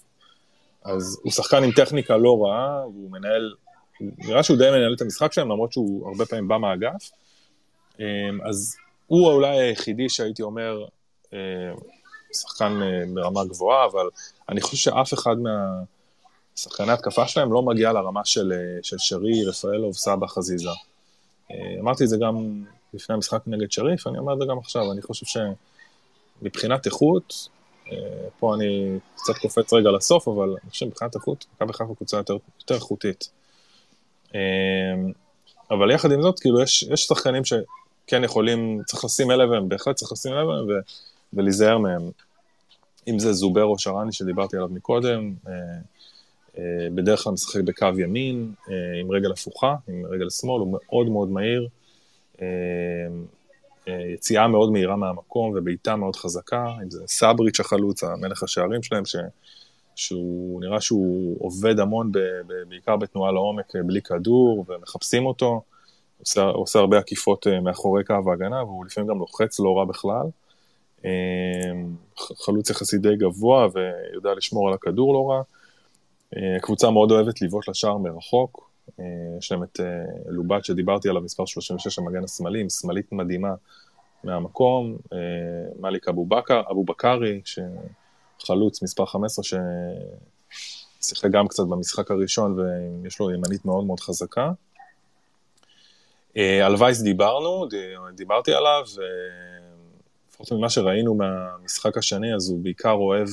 אז 0.84 1.20
הוא 1.24 1.32
שחקן 1.32 1.64
עם 1.64 1.72
טכניקה 1.72 2.18
לא 2.18 2.44
רעה, 2.44 2.82
הוא 2.82 3.12
מנהל, 3.12 3.54
נראה 4.02 4.44
שהוא 4.44 4.58
די 4.58 4.70
מנהל 4.70 4.94
את 4.94 5.02
המשחק 5.02 5.34
שלהם, 5.34 5.52
למרות 5.52 5.74
שהוא 5.74 6.08
הרבה 6.08 6.26
פעמים 6.26 6.48
בא 6.48 6.58
מהאגף, 6.58 7.12
אמ, 8.00 8.06
אז 8.50 8.76
הוא 9.08 9.32
אולי 9.32 9.60
היחידי 9.60 10.10
שהייתי 10.10 10.42
אומר, 10.42 10.86
אה, 11.34 11.40
שחקן 12.34 12.80
אה, 12.82 13.04
ברמה 13.14 13.46
גבוהה, 13.46 13.86
אבל 13.86 14.10
אני 14.50 14.62
חושב 14.62 14.78
שאף 14.78 15.14
אחד 15.14 15.38
מה... 15.38 15.84
שחקני 16.56 16.92
התקפה 16.92 17.28
שלהם 17.28 17.54
לא 17.54 17.62
מגיע 17.62 17.92
לרמה 17.92 18.26
של, 18.26 18.54
אה, 18.54 18.84
של 18.84 18.98
שרי, 19.00 19.46
רפאלוב, 19.46 19.94
סבא, 19.94 20.28
חזיזה. 20.28 20.70
אה, 21.52 21.56
אמרתי 21.80 22.04
את 22.04 22.10
זה 22.10 22.18
גם 22.22 22.64
לפני 22.94 23.16
המשחק 23.16 23.42
נגד 23.48 23.72
שריף, 23.72 24.08
אני 24.08 24.18
אומר 24.18 24.34
את 24.34 24.40
זה 24.40 24.46
גם 24.50 24.58
עכשיו, 24.58 24.92
אני 24.92 25.02
חושב 25.02 25.42
שמבחינת 26.42 26.86
איכות, 26.86 27.50
אה, 27.92 27.98
פה 28.40 28.56
אני 28.56 29.00
קצת 29.16 29.38
קופץ 29.42 29.74
רגע 29.74 29.92
לסוף, 29.92 30.28
אבל 30.28 30.50
אני 30.50 30.70
חושב 30.70 30.86
שמבחינת 30.86 31.16
איכות, 31.16 31.46
מכבי 31.56 31.74
חיפה 31.74 31.96
קבוצה 31.96 32.18
יותר, 32.18 32.38
יותר 32.60 32.76
איכותית. 32.76 33.30
אבל 35.72 35.92
יחד 35.92 36.12
עם 36.12 36.22
זאת, 36.22 36.40
כאילו, 36.40 36.62
יש, 36.62 36.84
יש 36.84 37.04
שחקנים 37.04 37.44
שכן 37.46 38.24
יכולים, 38.24 38.82
צריך 38.86 39.06
לשים 39.06 39.32
אליהם, 39.32 39.50
והם 39.50 39.70
בהחלט 39.70 39.96
צריך 39.96 40.12
לשים 40.12 40.32
אליהם 40.32 40.68
ולהיזהר 41.34 41.78
מהם. 41.78 42.02
אם 43.08 43.20
זה 43.20 43.34
זובר 43.34 43.64
או 43.64 43.80
שרני 43.80 44.12
שדיברתי 44.12 44.56
עליו 44.56 44.70
מקודם, 44.70 45.34
בדרך 46.96 47.20
כלל 47.20 47.34
משחק 47.34 47.62
בקו 47.62 47.88
ימין, 47.98 48.54
אה, 48.70 49.00
עם 49.02 49.12
רגל 49.12 49.32
הפוכה, 49.32 49.76
עם 49.88 50.06
רגל 50.06 50.30
שמאל, 50.30 50.60
הוא 50.60 50.72
מאוד 50.72 51.10
מאוד 51.10 51.30
מהיר. 51.30 51.68
אה, 52.42 52.48
יציאה 54.14 54.48
מאוד 54.48 54.72
מהירה 54.72 54.96
מהמקום 54.96 55.54
ובעיטה 55.56 55.96
מאוד 55.96 56.16
חזקה, 56.16 56.68
אם 56.84 56.92
זה 56.92 57.04
סבריץ' 57.08 57.60
החלוץ, 57.60 58.04
המלך 58.04 58.44
השערים 58.44 58.84
שלהם, 58.84 59.06
ש... 59.06 59.16
שהוא 59.96 60.62
נראה 60.62 60.82
שהוא 60.82 61.38
עובד 61.40 61.80
המון, 61.80 62.12
ב... 62.12 62.18
ב... 62.18 62.54
בעיקר 62.70 62.96
בתנועה 62.96 63.32
לעומק 63.32 63.74
בלי 63.86 64.02
כדור, 64.02 64.66
ומחפשים 64.68 65.26
אותו, 65.26 65.62
עושה, 66.20 66.44
עושה 66.44 66.80
הרבה 66.80 66.98
עקיפות 66.98 67.48
מאחורי 67.48 68.04
קו 68.04 68.14
ההגנה, 68.28 68.64
והוא 68.64 68.86
לפעמים 68.86 69.10
גם 69.10 69.20
לוחץ 69.20 69.60
לא 69.60 69.78
רע 69.78 69.86
בכלל. 69.86 70.26
חלוץ 72.46 72.70
יחסית 72.70 73.02
די 73.02 73.16
גבוה 73.16 73.68
ויודע 73.74 74.34
לשמור 74.34 74.68
על 74.68 74.74
הכדור 74.74 75.14
לא 75.14 75.30
רע. 75.30 75.42
אה, 76.38 76.60
קבוצה 76.62 76.90
מאוד 76.92 77.12
אוהבת 77.12 77.42
לבעוט 77.42 77.68
לשער 77.68 77.98
מרחוק. 77.98 78.70
אה, 79.00 79.06
יש 79.38 79.52
להם 79.52 79.64
את 79.64 79.80
אה, 79.80 79.86
לובת 80.26 80.66
שדיברתי 80.66 81.10
עליו, 81.10 81.22
מספר 81.22 81.46
36, 81.46 82.00
המגן 82.00 82.24
השמאלי, 82.24 82.62
עם 82.62 82.70
שמאלית 82.70 83.12
מדהימה 83.12 83.54
מהמקום. 84.24 84.98
מאליק 85.80 86.08
אבו 86.08 86.26
בכר, 86.26 86.62
אבו 86.72 86.84
בכרי, 86.84 87.42
חלוץ 88.40 88.84
מספר 88.84 89.06
15, 89.06 89.60
ששיחק 91.02 91.30
גם 91.32 91.48
קצת 91.48 91.64
במשחק 91.64 92.12
הראשון, 92.12 92.60
ויש 92.60 93.20
לו 93.20 93.32
ימנית 93.32 93.66
מאוד 93.66 93.86
מאוד 93.86 94.00
חזקה. 94.00 94.52
על 96.36 96.76
וייס 96.80 97.02
דיברנו, 97.02 97.68
דיברתי 98.16 98.54
עליו, 98.54 98.84
לפחות 100.30 100.52
ממה 100.52 100.70
שראינו 100.70 101.16
מהמשחק 101.16 101.98
השני, 101.98 102.36
אז 102.36 102.50
הוא 102.50 102.60
בעיקר 102.64 102.92
אוהב 102.92 103.28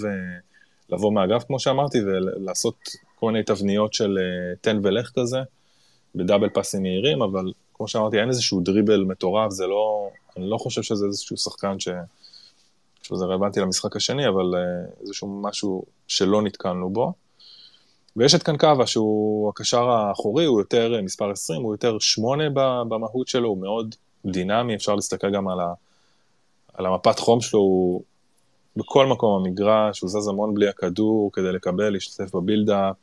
לבוא 0.92 1.12
מהאגף, 1.12 1.44
כמו 1.44 1.58
שאמרתי, 1.58 1.98
ולעשות 2.00 2.74
כל 3.20 3.26
מיני 3.26 3.44
תבניות 3.44 3.94
של 3.94 4.18
uh, 4.18 4.58
תן 4.60 4.80
ולך 4.82 5.10
כזה, 5.14 5.38
בדאבל 6.14 6.48
פאסים 6.48 6.82
מהירים, 6.82 7.22
אבל 7.22 7.52
כמו 7.74 7.88
שאמרתי, 7.88 8.20
אין 8.20 8.28
איזשהו 8.28 8.60
דריבל 8.60 9.04
מטורף, 9.04 9.50
זה 9.50 9.66
לא, 9.66 10.08
אני 10.36 10.50
לא 10.50 10.56
חושב 10.58 10.82
שזה 10.82 11.06
איזשהו 11.06 11.36
שחקן 11.36 11.80
ש... 11.80 11.88
שזה 13.02 13.24
רלוונטי 13.24 13.60
למשחק 13.60 13.96
השני, 13.96 14.28
אבל 14.28 14.54
uh, 14.54 15.00
איזשהו 15.02 15.40
משהו 15.42 15.84
שלא 16.08 16.42
נתקלנו 16.42 16.90
בו. 16.90 17.12
ויש 18.16 18.34
את 18.34 18.42
קנקבה, 18.42 18.86
שהוא 18.86 19.48
הקשר 19.48 19.88
האחורי, 19.88 20.44
הוא 20.44 20.60
יותר 20.60 20.94
uh, 20.98 21.02
מספר 21.02 21.30
20, 21.30 21.62
הוא 21.62 21.74
יותר 21.74 21.98
8 21.98 22.44
במהות 22.88 23.28
שלו, 23.28 23.48
הוא 23.48 23.58
מאוד 23.58 23.94
דינמי, 24.24 24.74
אפשר 24.74 24.94
להסתכל 24.94 25.30
גם 25.30 25.48
על, 25.48 25.60
ה, 25.60 25.72
על 26.74 26.86
המפת 26.86 27.18
חום 27.18 27.40
שלו, 27.40 27.60
הוא 27.60 28.02
בכל 28.76 29.06
מקום 29.06 29.42
המגרש, 29.44 30.00
הוא 30.00 30.10
זז 30.10 30.28
המון 30.28 30.54
בלי 30.54 30.68
הכדור 30.68 31.30
כדי 31.32 31.52
לקבל, 31.52 31.90
להשתתף 31.90 32.34
בבילדאפ, 32.34 32.96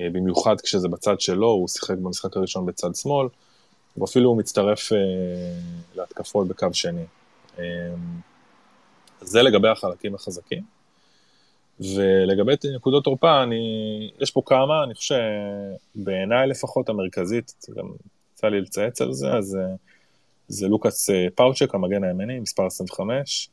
אה, 0.00 0.06
במיוחד 0.12 0.60
כשזה 0.60 0.88
בצד 0.88 1.20
שלו, 1.20 1.46
הוא 1.46 1.68
שיחק 1.68 1.96
במשחק 1.98 2.36
הראשון 2.36 2.66
בצד 2.66 2.94
שמאל, 2.94 3.28
ואפילו 3.96 4.30
הוא 4.30 4.38
מצטרף 4.38 4.92
אה, 4.92 4.98
להתקפות 5.94 6.48
בקו 6.48 6.66
שני. 6.72 7.04
אה, 7.58 7.64
זה 9.20 9.42
לגבי 9.42 9.68
החלקים 9.68 10.14
החזקים. 10.14 10.62
ולגבי 11.80 12.52
נקודות 12.74 13.04
תורפה, 13.04 13.42
אני, 13.42 14.10
יש 14.20 14.30
פה 14.30 14.42
כמה, 14.46 14.84
אני 14.84 14.94
חושב 14.94 15.14
שבעיניי 15.94 16.48
לפחות 16.48 16.88
המרכזית, 16.88 17.52
גם 17.76 17.84
יצא 18.34 18.46
לי 18.46 18.60
לצייץ 18.60 19.00
על 19.00 19.12
זה, 19.12 19.32
אז 19.32 19.58
זה 20.48 20.68
לוקאס 20.68 21.10
פאוצ'ק, 21.34 21.74
המגן 21.74 22.04
הימני, 22.04 22.40
מספר 22.40 22.66
25. 22.66 23.50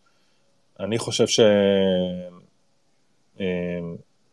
אני 0.79 0.98
חושב 0.98 1.27
שזה 1.27 1.45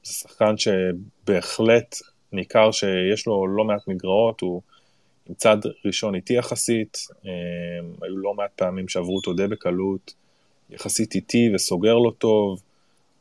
שחקן 0.03 0.55
שבהחלט 0.57 1.97
ניכר 2.33 2.71
שיש 2.71 3.26
לו 3.26 3.47
לא 3.47 3.65
מעט 3.65 3.88
מגרעות, 3.88 4.41
הוא 4.41 4.62
עם 5.29 5.35
צד 5.35 5.57
ראשון 5.85 6.15
איטי 6.15 6.35
יחסית, 6.35 6.99
היו 8.03 8.17
לא 8.17 8.35
מעט 8.35 8.50
פעמים 8.57 8.88
שעברו 8.88 9.17
אותו 9.17 9.33
די 9.33 9.47
בקלות, 9.47 10.15
יחסית 10.71 11.15
איטי 11.15 11.50
וסוגר 11.55 11.95
לו 11.95 12.11
טוב, 12.11 12.62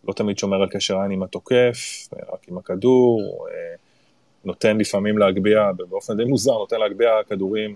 לא 0.08 0.14
תמיד 0.14 0.38
שומר 0.38 0.62
על 0.62 0.70
קשר 0.70 1.02
עין 1.02 1.12
עם 1.12 1.24
התוקף, 1.24 2.08
רק 2.34 2.48
עם 2.48 2.58
הכדור, 2.58 3.48
נותן 4.46 4.78
לפעמים 4.78 5.18
להגביה, 5.18 5.72
באופן 5.90 6.18
די 6.18 6.24
מוזר, 6.24 6.54
נותן 6.58 6.80
להגביה 6.80 7.12
כדורים 7.30 7.76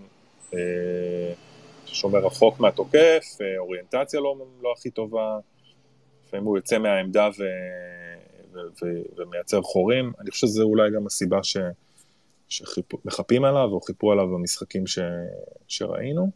ששומר 1.90 2.20
רחוק 2.20 2.60
מהתוקף, 2.60 3.38
אוריינטציה 3.58 4.20
לא, 4.20 4.36
לא 4.62 4.74
הכי 4.78 4.90
טובה, 4.90 5.40
לפעמים 6.28 6.46
הוא 6.46 6.58
יוצא 6.58 6.78
מהעמדה 6.78 7.30
ו... 7.40 7.44
ו... 8.54 8.60
ו... 8.60 8.86
ומייצר 9.18 9.62
חורים. 9.62 10.12
אני 10.20 10.32
חושב 10.32 10.48
שזו 10.48 10.64
אולי 10.64 10.92
גם 10.92 11.06
הסיבה 11.06 11.44
ש... 11.44 11.58
שמחפים 12.50 13.44
עליו, 13.44 13.70
או 13.72 13.82
חיפו 13.82 14.12
עליו 14.12 14.28
במשחקים 14.28 14.88
ש... 14.88 15.00
שראינו. 15.68 16.30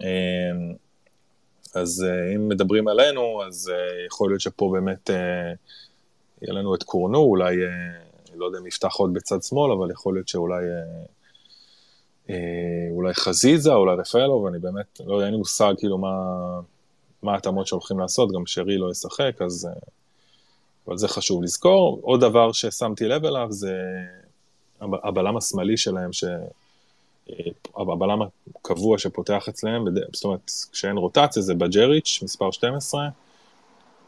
אמ, 0.00 0.74
אז 1.74 2.06
אה, 2.08 2.34
אם 2.34 2.48
מדברים 2.48 2.88
עלינו, 2.88 3.42
אז 3.46 3.72
אה, 3.74 4.06
יכול 4.06 4.30
להיות 4.30 4.40
שפה 4.40 4.70
באמת 4.72 5.10
אה, 5.10 5.52
יהיה 6.42 6.52
לנו 6.52 6.74
את 6.74 6.82
קורנו, 6.82 7.18
אולי, 7.18 7.56
לא 8.34 8.46
יודע 8.46 8.58
אם 8.58 8.66
יפתח 8.66 8.94
עוד 8.94 9.12
בצד 9.14 9.42
שמאל, 9.42 9.72
אבל 9.72 9.90
יכול 9.90 10.14
להיות 10.14 10.28
שאולי 10.28 10.64
אולי 12.90 13.14
חזיזה, 13.14 13.72
אולי 13.72 13.96
רפאלו, 13.96 14.42
ואני 14.42 14.58
באמת, 14.58 15.00
לא 15.06 15.14
יודע, 15.14 15.24
אין 15.24 15.34
לי 15.34 15.38
מושג 15.38 15.74
כאילו 15.78 15.98
מה, 17.22 17.32
ההתאמות 17.32 17.66
שהולכים 17.66 17.98
לעשות, 17.98 18.32
גם 18.32 18.46
שרי 18.46 18.78
לא 18.78 18.90
ישחק, 18.90 19.42
אז... 19.42 19.68
אבל 20.86 20.96
זה 20.96 21.08
חשוב 21.08 21.42
לזכור. 21.42 22.00
עוד 22.02 22.20
דבר 22.20 22.52
ששמתי 22.52 23.04
לב 23.04 23.24
אליו 23.24 23.46
זה 23.50 23.74
הבלם 24.80 25.36
השמאלי 25.36 25.76
שלהם, 25.76 26.12
ש... 26.12 26.24
הבלם 27.76 28.18
הקבוע 28.56 28.98
שפותח 28.98 29.48
אצלם, 29.48 29.84
זאת 30.12 30.24
אומרת, 30.24 30.50
כשאין 30.72 30.96
רוטציה 30.96 31.42
זה 31.42 31.54
בג'ריץ', 31.54 32.20
מספר 32.22 32.50
12, 32.50 33.08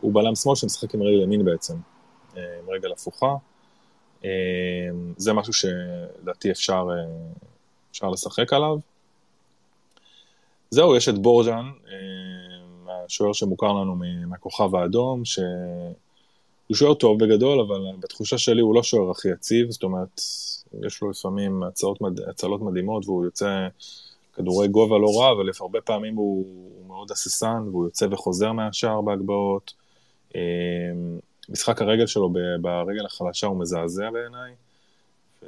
הוא 0.00 0.14
בלם 0.14 0.34
שמאל 0.34 0.56
שמשחק 0.56 0.94
עם 0.94 1.02
רגל 1.02 1.22
ימין 1.22 1.44
בעצם, 1.44 1.74
עם 2.36 2.70
רגל 2.70 2.92
הפוכה. 2.92 3.34
זה 5.16 5.32
משהו 5.32 5.52
שלדעתי 5.52 6.50
אפשר, 6.50 6.88
אפשר 7.92 8.10
לשחק 8.10 8.52
עליו. 8.52 8.78
זהו, 10.70 10.96
יש 10.96 11.08
את 11.08 11.18
בורג'אן, 11.18 11.70
השוער 13.06 13.32
שמוכר 13.32 13.72
לנו 13.72 13.96
מהכוכב 14.26 14.74
האדום, 14.74 15.24
שהוא 15.24 15.44
שוער 16.72 16.94
טוב 16.94 17.24
בגדול, 17.24 17.60
אבל 17.60 17.80
בתחושה 18.00 18.38
שלי 18.38 18.60
הוא 18.60 18.74
לא 18.74 18.82
שוער 18.82 19.10
הכי 19.10 19.28
יציב, 19.28 19.70
זאת 19.70 19.82
אומרת, 19.82 20.20
יש 20.86 21.02
לו 21.02 21.10
לפעמים 21.10 21.62
הצלות, 21.62 21.98
הצלות 22.28 22.60
מדהימות 22.60 23.06
והוא 23.06 23.24
יוצא 23.24 23.68
כדורי 24.34 24.68
גובה 24.68 24.98
לא 24.98 25.20
רע, 25.20 25.32
אבל 25.32 25.48
הרבה 25.60 25.80
פעמים 25.80 26.16
הוא, 26.16 26.46
הוא 26.78 26.86
מאוד 26.86 27.10
הססן 27.10 27.62
והוא 27.70 27.84
יוצא 27.84 28.06
וחוזר 28.10 28.52
מהשער 28.52 29.00
בהגבהות. 29.00 29.72
משחק 31.48 31.82
הרגל 31.82 32.06
שלו 32.06 32.30
ברגל 32.60 33.06
החלשה 33.06 33.46
הוא 33.46 33.60
מזעזע 33.60 34.10
בעיניי. 34.10 34.52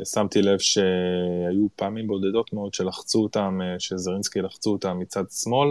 שמתי 0.05 0.43
לב 0.43 0.59
שהיו 0.59 1.67
פעמים 1.77 2.07
בודדות 2.07 2.53
מאוד 2.53 2.75
שלחצו 2.75 3.23
אותם, 3.23 3.61
שזרינסקי 3.79 4.41
לחצו 4.41 4.73
אותם 4.73 4.99
מצד 4.99 5.25
שמאל, 5.31 5.69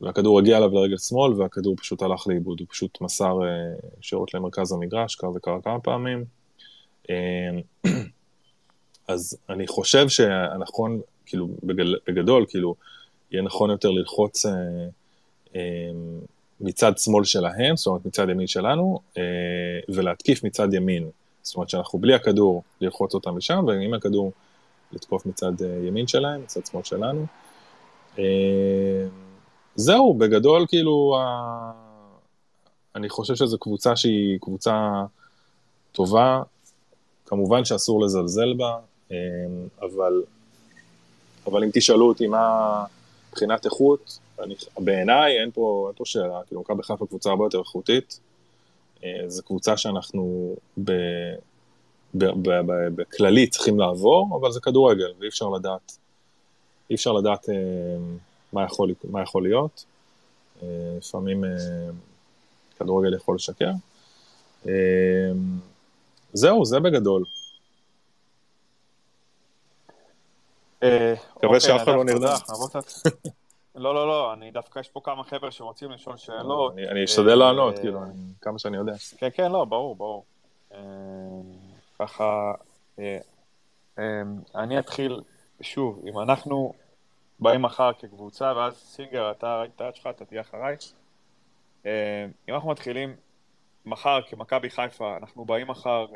והכדור 0.00 0.38
הגיע 0.38 0.56
אליו 0.56 0.74
לרגל 0.74 0.98
שמאל, 0.98 1.32
והכדור 1.32 1.76
פשוט 1.76 2.02
הלך 2.02 2.26
לאיבוד, 2.26 2.60
הוא 2.60 2.68
פשוט 2.70 3.00
מסר 3.00 3.38
שירות 4.00 4.34
למרכז 4.34 4.72
המגרש, 4.72 5.14
כך 5.14 5.28
זה 5.34 5.40
קרה 5.40 5.62
כמה 5.62 5.80
פעמים. 5.80 6.24
אז 9.08 9.36
אני 9.48 9.66
חושב 9.66 10.08
שהנכון, 10.08 11.00
כאילו, 11.26 11.48
בגל, 11.62 11.96
בגדול, 12.06 12.46
כאילו, 12.48 12.74
יהיה 13.32 13.42
נכון 13.42 13.70
יותר 13.70 13.90
ללחוץ 13.90 14.46
אה, 14.46 14.52
אה, 15.56 15.90
מצד 16.60 16.98
שמאל 16.98 17.24
שלהם, 17.24 17.76
זאת 17.76 17.86
אומרת 17.86 18.06
מצד 18.06 18.28
ימין 18.28 18.46
שלנו, 18.46 19.00
אה, 19.18 19.22
ולהתקיף 19.88 20.44
מצד 20.44 20.74
ימין. 20.74 21.10
זאת 21.50 21.56
אומרת 21.56 21.68
שאנחנו 21.68 21.98
בלי 21.98 22.14
הכדור 22.14 22.62
ללחוץ 22.80 23.14
אותם 23.14 23.36
משם, 23.36 23.64
ועם 23.66 23.94
הכדור 23.94 24.32
לתקוף 24.92 25.26
מצד 25.26 25.62
אה, 25.62 25.86
ימין 25.86 26.06
שלהם, 26.06 26.42
מצד 26.42 26.66
שמאל 26.66 26.82
שלנו. 26.82 27.26
אה, 28.18 28.24
זהו, 29.74 30.14
בגדול, 30.14 30.66
כאילו. 30.68 31.16
אני 32.96 33.08
חושב 33.08 33.34
שזו 33.34 33.58
קבוצה 33.58 33.96
שהיא 33.96 34.38
קבוצה 34.40 35.04
טובה, 35.92 36.42
כמובן 37.26 37.64
שאסור 37.64 38.04
לזלזל 38.04 38.54
בה, 38.54 38.78
אמ, 39.10 39.16
אבל, 39.82 40.22
אבל 41.46 41.64
אם 41.64 41.70
תשאלו 41.72 42.08
אותי 42.08 42.26
מה 42.26 42.84
מבחינת 43.28 43.64
איכות, 43.64 44.18
בעיניי 44.78 45.32
אין 45.32 45.40
אין 45.40 45.50
פה 45.50 45.90
שאלה, 46.04 46.40
כאילו 46.46 46.60
מכבי 46.60 46.82
חיפה 46.82 47.06
קבוצה 47.06 47.30
הרבה 47.30 47.44
יותר 47.44 47.58
איכותית, 47.58 48.20
אה, 48.20 48.29
זו 49.26 49.42
קבוצה 49.42 49.76
שאנחנו 49.76 50.54
ב, 50.84 50.92
ב, 52.14 52.24
ב, 52.24 52.48
ב, 52.66 52.72
בכללי 52.94 53.46
צריכים 53.46 53.78
לעבור, 53.78 54.38
אבל 54.40 54.52
זה 54.52 54.60
כדורגל, 54.60 55.12
ואי 55.18 55.28
אפשר 55.28 55.48
לדעת, 55.48 55.98
אי 56.90 56.94
אפשר 56.94 57.12
לדעת 57.12 57.48
אה, 57.48 57.54
מה 58.52 58.64
יכול, 58.64 58.94
מה 59.04 59.22
יכול 59.22 59.42
להיות. 59.42 59.84
אה, 60.62 60.68
לפעמים 60.98 61.44
כדורגל 62.78 63.14
יכול 63.14 63.34
לשקר. 63.34 63.70
זהו, 66.32 66.64
זה 66.64 66.80
בגדול. 66.80 67.24
אה, 70.82 71.14
מקווה 71.36 71.56
אוקיי, 71.56 71.60
שאף 71.60 71.82
אחד 71.82 71.92
לא 71.92 72.04
נרדם. 72.04 72.36
לא, 73.74 73.94
לא, 73.94 74.08
לא, 74.08 74.32
אני 74.32 74.50
דווקא, 74.50 74.78
יש 74.78 74.88
פה 74.88 75.00
כמה 75.04 75.24
חבר'ה 75.24 75.50
שרוצים 75.50 75.90
לשאול 75.90 76.16
שאלות. 76.16 76.74
אני 76.90 77.04
אשתדל 77.04 77.34
לענות, 77.34 77.74
אה, 77.74 77.80
כאילו, 77.80 78.00
כמה 78.40 78.58
שאני 78.58 78.76
יודע. 78.76 78.92
כן, 79.18 79.28
כן, 79.34 79.52
לא, 79.52 79.64
ברור, 79.64 79.96
ברור. 79.96 80.24
אה, 80.74 80.78
ככה, 81.98 82.52
אני 84.54 84.78
אתחיל, 84.78 85.20
שוב, 85.60 86.02
אם 86.06 86.18
אנחנו 86.18 86.72
באים 87.38 87.62
מחר 87.62 87.92
כקבוצה, 87.92 88.52
ואז 88.56 88.74
סינגר, 88.74 89.30
אתה 89.30 89.60
ראית 89.60 89.72
את 89.76 89.80
היד 89.80 89.94
שלך, 89.94 90.06
אתה 90.06 90.24
תהיה 90.24 90.40
אחריי. 90.40 90.76
אם 91.84 92.54
אנחנו 92.54 92.70
מתחילים 92.70 93.16
מחר 93.86 94.20
כמכבי 94.28 94.70
חיפה, 94.70 95.16
אנחנו 95.16 95.44
באים 95.44 95.66
מחר, 95.66 96.06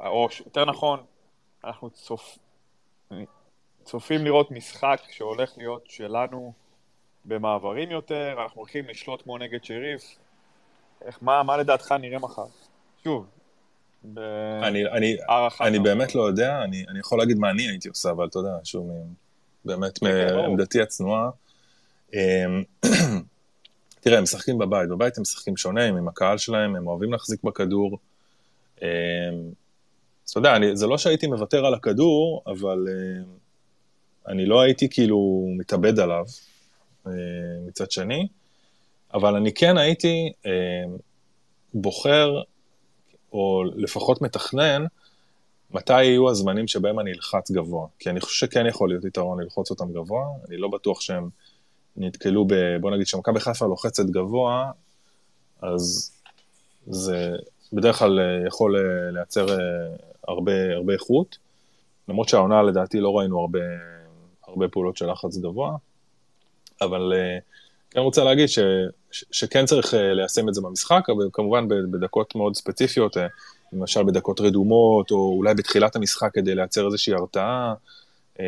או 0.00 0.28
יותר 0.46 0.64
נכון, 0.64 1.04
אנחנו 1.64 1.90
צופ... 1.90 2.38
צופים 3.84 4.24
לראות 4.24 4.50
משחק 4.50 5.00
שהולך 5.10 5.52
להיות 5.56 5.84
שלנו 5.88 6.52
במעברים 7.24 7.90
יותר, 7.90 8.36
אנחנו 8.42 8.60
הולכים 8.60 8.88
לשלוט 8.88 9.22
כמו 9.22 9.38
נגד 9.38 9.64
שריף. 9.64 10.02
איך, 11.04 11.18
מה, 11.22 11.42
מה 11.42 11.56
לדעתך 11.56 11.92
נראה 11.92 12.18
מחר? 12.18 12.46
שוב, 13.04 13.26
אני, 14.62 14.86
אני, 14.86 15.16
אני 15.60 15.78
באמת 15.78 16.14
לא 16.14 16.22
יודע, 16.22 16.62
אני, 16.64 16.84
אני 16.88 16.98
יכול 16.98 17.18
להגיד 17.18 17.38
מה 17.38 17.50
אני 17.50 17.68
הייתי 17.68 17.88
עושה, 17.88 18.10
אבל 18.10 18.26
אתה 18.26 18.38
יודע, 18.38 18.50
שוב, 18.64 18.90
באמת 19.64 19.98
כן, 19.98 20.06
כן, 20.06 20.36
מעמדתי 20.36 20.82
הצנועה. 20.82 21.30
אמ, 22.14 22.18
תראה, 24.00 24.16
הם 24.16 24.22
משחקים 24.22 24.58
בבית, 24.58 24.88
בבית 24.88 25.16
הם 25.18 25.22
משחקים 25.22 25.56
שונה, 25.56 25.82
הם 25.82 25.96
עם 25.96 26.08
הקהל 26.08 26.38
שלהם, 26.38 26.76
הם 26.76 26.86
אוהבים 26.86 27.12
להחזיק 27.12 27.42
בכדור. 27.44 27.98
אמ, 28.82 28.88
אז 30.26 30.30
אתה 30.30 30.38
יודע, 30.38 30.74
זה 30.74 30.86
לא 30.86 30.98
שהייתי 30.98 31.26
מוותר 31.26 31.66
על 31.66 31.74
הכדור, 31.74 32.42
אבל 32.46 32.86
uh, 32.86 33.43
אני 34.28 34.46
לא 34.46 34.60
הייתי 34.60 34.88
כאילו 34.90 35.48
מתאבד 35.58 35.98
עליו 35.98 36.24
uh, 37.06 37.08
מצד 37.66 37.90
שני, 37.90 38.28
אבל 39.14 39.36
אני 39.36 39.54
כן 39.54 39.78
הייתי 39.78 40.32
uh, 40.42 40.48
בוחר, 41.74 42.42
או 43.32 43.64
לפחות 43.76 44.22
מתכנן, 44.22 44.84
מתי 45.70 46.04
יהיו 46.04 46.30
הזמנים 46.30 46.68
שבהם 46.68 47.00
אני 47.00 47.12
אלחץ 47.12 47.50
גבוה. 47.50 47.86
כי 47.98 48.10
אני 48.10 48.20
חושב 48.20 48.46
שכן 48.46 48.66
יכול 48.66 48.88
להיות 48.88 49.04
יתרון 49.04 49.40
ללחוץ 49.40 49.70
אותם 49.70 49.92
גבוה, 49.92 50.26
אני 50.48 50.56
לא 50.56 50.68
בטוח 50.68 51.00
שהם 51.00 51.28
נתקלו 51.96 52.44
ב... 52.44 52.54
בוא 52.80 52.90
נגיד 52.90 53.06
שמכבי 53.06 53.40
חיפה 53.40 53.66
לוחצת 53.66 54.04
גבוה, 54.04 54.70
אז 55.62 56.12
זה 56.86 57.36
בדרך 57.72 57.98
כלל 57.98 58.18
יכול 58.46 58.76
לייצר 59.12 59.46
הרבה, 60.28 60.52
הרבה 60.74 60.92
איכות, 60.92 61.38
למרות 62.08 62.28
שהעונה 62.28 62.62
לדעתי 62.62 63.00
לא 63.00 63.18
ראינו 63.18 63.40
הרבה, 63.40 63.60
הרבה 64.54 64.68
פעולות 64.68 64.96
של 64.96 65.10
לחץ 65.10 65.36
גבוה, 65.36 65.76
אבל 66.80 67.12
כן 67.90 68.00
רוצה 68.00 68.24
להגיד 68.24 68.48
ש, 68.48 68.58
ש, 69.10 69.24
שכן 69.30 69.66
צריך 69.66 69.94
ליישם 69.96 70.48
את 70.48 70.54
זה 70.54 70.60
במשחק, 70.60 71.02
אבל 71.08 71.28
כמובן 71.32 71.68
בדקות 71.68 72.34
מאוד 72.34 72.54
ספציפיות, 72.54 73.16
למשל 73.72 74.02
בדקות 74.02 74.40
רדומות, 74.40 75.10
או 75.10 75.34
אולי 75.36 75.54
בתחילת 75.54 75.96
המשחק 75.96 76.30
כדי 76.34 76.54
לייצר 76.54 76.86
איזושהי 76.86 77.14
הרתעה. 77.14 77.74
אמ, 78.40 78.44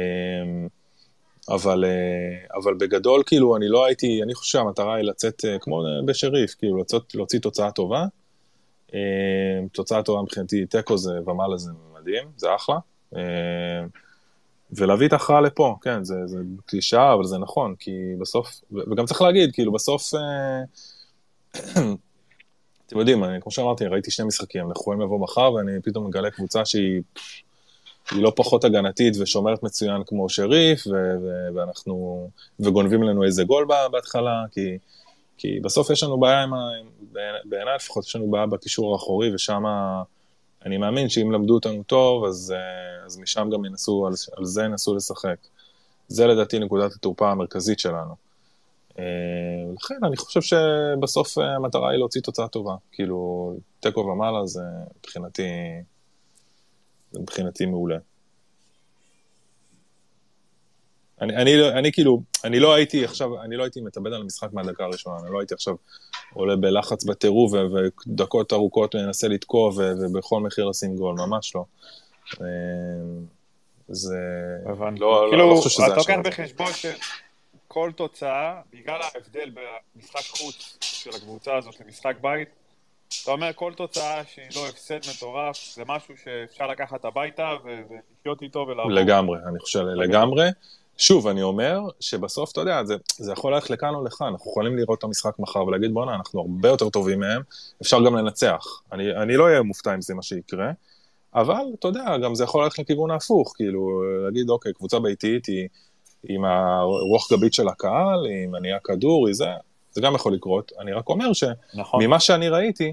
אבל, 1.49 1.85
אה, 1.85 2.59
אבל 2.61 2.75
בגדול, 2.75 3.23
כאילו, 3.27 3.57
אני 3.57 3.69
לא 3.69 3.85
הייתי, 3.85 4.23
אני 4.23 4.35
חושב 4.35 4.59
שהמטרה 4.59 4.95
היא 4.95 5.05
לצאת, 5.05 5.45
אה, 5.45 5.59
כמו 5.59 5.83
בשריף, 6.07 6.55
כאילו, 6.55 6.81
לצאת, 6.81 7.15
להוציא 7.15 7.39
תוצאה 7.39 7.71
טובה. 7.71 8.05
אמ, 8.95 8.99
תוצאה 9.73 10.03
טובה 10.03 10.23
מבחינתי, 10.23 10.67
תיקו 10.67 10.99
זה 10.99 11.11
ומעלה 11.27 11.57
זה 11.57 11.71
מדהים, 12.01 12.29
זה 12.37 12.55
אחלה. 12.55 12.79
ולהביא 14.73 15.07
את 15.07 15.13
ההכרעה 15.13 15.41
לפה, 15.41 15.77
כן, 15.83 16.05
זה, 16.05 16.15
זה 16.27 16.39
קלישאה, 16.67 17.15
אבל 17.15 17.25
זה 17.25 17.39
נכון, 17.39 17.75
כי 17.79 17.91
בסוף, 18.21 18.61
וגם 18.73 19.07
צריך 19.07 19.23
להגיד, 19.23 19.53
כאילו, 19.53 19.73
בסוף, 19.73 20.15
אה, 20.15 20.63
אתם 22.87 22.99
יודעים, 22.99 23.25
אני, 23.25 23.41
כמו 23.41 23.53
שאמרתי, 23.53 23.87
ראיתי 23.87 24.11
שני 24.11 24.27
משחקים, 24.27 24.69
אנחנו 24.69 24.81
יכולים 24.81 25.01
לבוא 25.01 25.21
מחר, 25.21 25.53
ואני 25.53 25.73
פתאום 25.83 26.07
מגלה 26.07 26.31
קבוצה 26.31 26.65
שהיא 26.65 27.03
היא 28.11 28.23
לא 28.23 28.33
פחות 28.37 28.65
הגנתית 28.65 29.15
ושומרת 29.21 29.63
מצוין 29.63 30.03
כמו 30.07 30.29
שריף, 30.29 30.85
ואנחנו, 31.55 32.29
וגונבים 32.61 33.03
לנו 33.03 33.25
איזה 33.25 33.45
גול 33.45 33.67
בהתחלה, 33.93 34.45
כי, 34.51 34.79
כי 35.39 35.61
בסוף 35.61 35.91
יש 35.91 36.03
לנו 36.03 36.21
בעיה 36.21 36.43
עם 36.43 36.55
ה... 36.55 36.59
בעיניי 37.45 37.75
לפחות 37.77 38.05
יש 38.05 38.17
לנו 38.17 38.31
בעיה 38.31 38.47
בקישור 38.47 38.93
האחורי, 38.93 39.35
ושם 39.35 39.63
אני 40.67 40.77
מאמין 40.77 41.09
שאם 41.09 41.33
למדו 41.33 41.55
אותנו 41.55 41.83
טוב, 41.83 42.25
אז, 42.25 42.55
אז 43.07 43.19
משם 43.19 43.49
גם 43.53 43.65
ינסו, 43.65 44.07
על, 44.07 44.13
על 44.37 44.45
זה 44.45 44.63
ינסו 44.63 44.95
לשחק. 44.95 45.37
זה 46.09 46.27
לדעתי 46.27 46.59
נקודת 46.59 46.93
התורפה 46.93 47.31
המרכזית 47.31 47.79
שלנו. 47.79 48.15
אה, 48.99 49.05
לכן 49.77 49.95
אני 50.07 50.17
חושב 50.17 50.41
שבסוף 50.41 51.39
אה, 51.39 51.55
המטרה 51.55 51.91
היא 51.91 51.99
להוציא 51.99 52.21
תוצאה 52.21 52.49
טובה. 52.49 52.75
כאילו, 52.93 53.53
תיקו 53.81 54.01
ומעלה 54.01 54.47
זה 54.47 54.61
מבחינתי, 54.99 55.43
זה 57.13 57.21
מבחינתי 57.21 57.67
מעולה. 57.67 57.99
אני, 61.21 61.37
אני, 61.37 61.57
לא, 61.57 61.69
אני 61.69 61.93
כאילו, 61.93 62.23
אני 62.45 62.61
לא 62.61 62.75
הייתי 62.75 63.05
עכשיו, 63.05 63.43
אני 63.43 63.57
לא 63.57 63.63
הייתי 63.63 63.81
מתאבד 63.81 64.13
על 64.13 64.21
המשחק 64.21 64.53
מהדקה 64.53 64.85
הראשונה, 64.85 65.17
אני 65.25 65.33
לא 65.33 65.41
הייתי 65.41 65.55
עכשיו 65.55 65.75
עולה 66.35 66.57
בלחץ 66.57 67.05
בטירוף 67.05 67.53
ודקות 67.53 68.53
ארוכות 68.53 68.95
מנסה 68.95 69.29
לתקוע 69.29 69.69
ובכל 69.77 70.41
מחיר 70.41 70.65
לשים 70.65 70.97
גול, 70.97 71.15
ממש 71.15 71.55
לא. 71.55 71.65
אה, 72.41 72.47
זה... 73.89 74.19
הבנתי. 74.67 75.01
לא, 75.01 75.25
לא, 75.25 75.31
כאילו, 75.31 75.51
לא 75.51 75.57
חושב 75.57 75.71
שזה... 75.71 75.87
אתה 75.87 75.97
לוקח 75.97 76.19
בחשבון 76.25 76.73
ש... 76.73 76.87
כל 77.69 77.91
תוצאה, 77.97 78.61
בגלל 78.73 79.01
ההבדל 79.03 79.51
במשחק 79.95 80.39
חוץ 80.39 80.79
של 80.81 81.11
הקבוצה 81.17 81.57
הזאת 81.57 81.81
למשחק 81.81 82.17
בית, 82.21 82.49
אתה 83.23 83.31
אומר 83.31 83.51
כל 83.55 83.73
תוצאה 83.77 84.23
שהיא 84.25 84.47
לא 84.57 84.69
הפסד 84.69 84.99
מטורף, 85.17 85.57
זה 85.75 85.83
משהו 85.87 86.15
שאפשר 86.25 86.67
לקחת 86.67 87.05
הביתה 87.05 87.49
ולחיות 87.65 88.43
איתו 88.43 88.67
ולעבור. 88.69 88.93
לגמרי, 88.93 89.39
אני 89.49 89.59
חושב, 89.59 89.81
לגמרי. 89.81 90.49
שוב, 90.99 91.27
אני 91.27 91.43
אומר 91.43 91.81
שבסוף, 92.01 92.53
אתה 92.53 92.61
יודע, 92.61 92.85
זה, 92.85 92.95
זה 93.17 93.33
יכול 93.33 93.55
ללכת 93.55 93.71
לכאן 93.71 93.95
או 93.95 94.05
לכאן, 94.05 94.27
אנחנו 94.27 94.51
יכולים 94.51 94.77
לראות 94.77 94.99
את 94.99 95.05
המשחק 95.05 95.39
מחר 95.39 95.65
ולהגיד, 95.65 95.95
בואנה, 95.95 96.15
אנחנו 96.15 96.41
הרבה 96.41 96.69
יותר 96.69 96.89
טובים 96.89 97.21
מהם, 97.21 97.43
אפשר 97.83 98.05
גם 98.07 98.17
לנצח. 98.17 98.65
אני, 98.93 99.17
אני 99.17 99.37
לא 99.37 99.45
אהיה 99.45 99.63
מופתע 99.63 99.95
אם 99.95 100.01
זה 100.01 100.15
מה 100.15 100.23
שיקרה, 100.23 100.71
אבל, 101.35 101.65
אתה 101.79 101.89
יודע, 101.89 102.19
גם 102.25 102.35
זה 102.35 102.45
יכול 102.45 102.65
ללכת 102.65 102.79
לכיוון 102.79 103.11
ההפוך, 103.11 103.53
כאילו, 103.57 104.03
להגיד, 104.25 104.51
אוקיי, 104.51 104.73
קבוצה 104.73 104.99
ביתית 104.99 105.47
היא... 105.47 105.69
עם 106.29 106.45
הרוח 106.45 107.33
גבית 107.33 107.55
של 107.55 107.69
הקהל, 107.69 108.27
עם 108.31 108.51
מניע 108.51 108.79
כדור, 108.85 109.33
זה, 109.33 109.45
זה 109.93 110.01
גם 110.01 110.15
יכול 110.15 110.35
לקרות. 110.35 110.73
אני 110.81 110.93
רק 110.93 111.09
אומר 111.09 111.33
שממה 111.33 111.55
נכון. 111.75 112.21
שאני 112.21 112.49
ראיתי, 112.49 112.93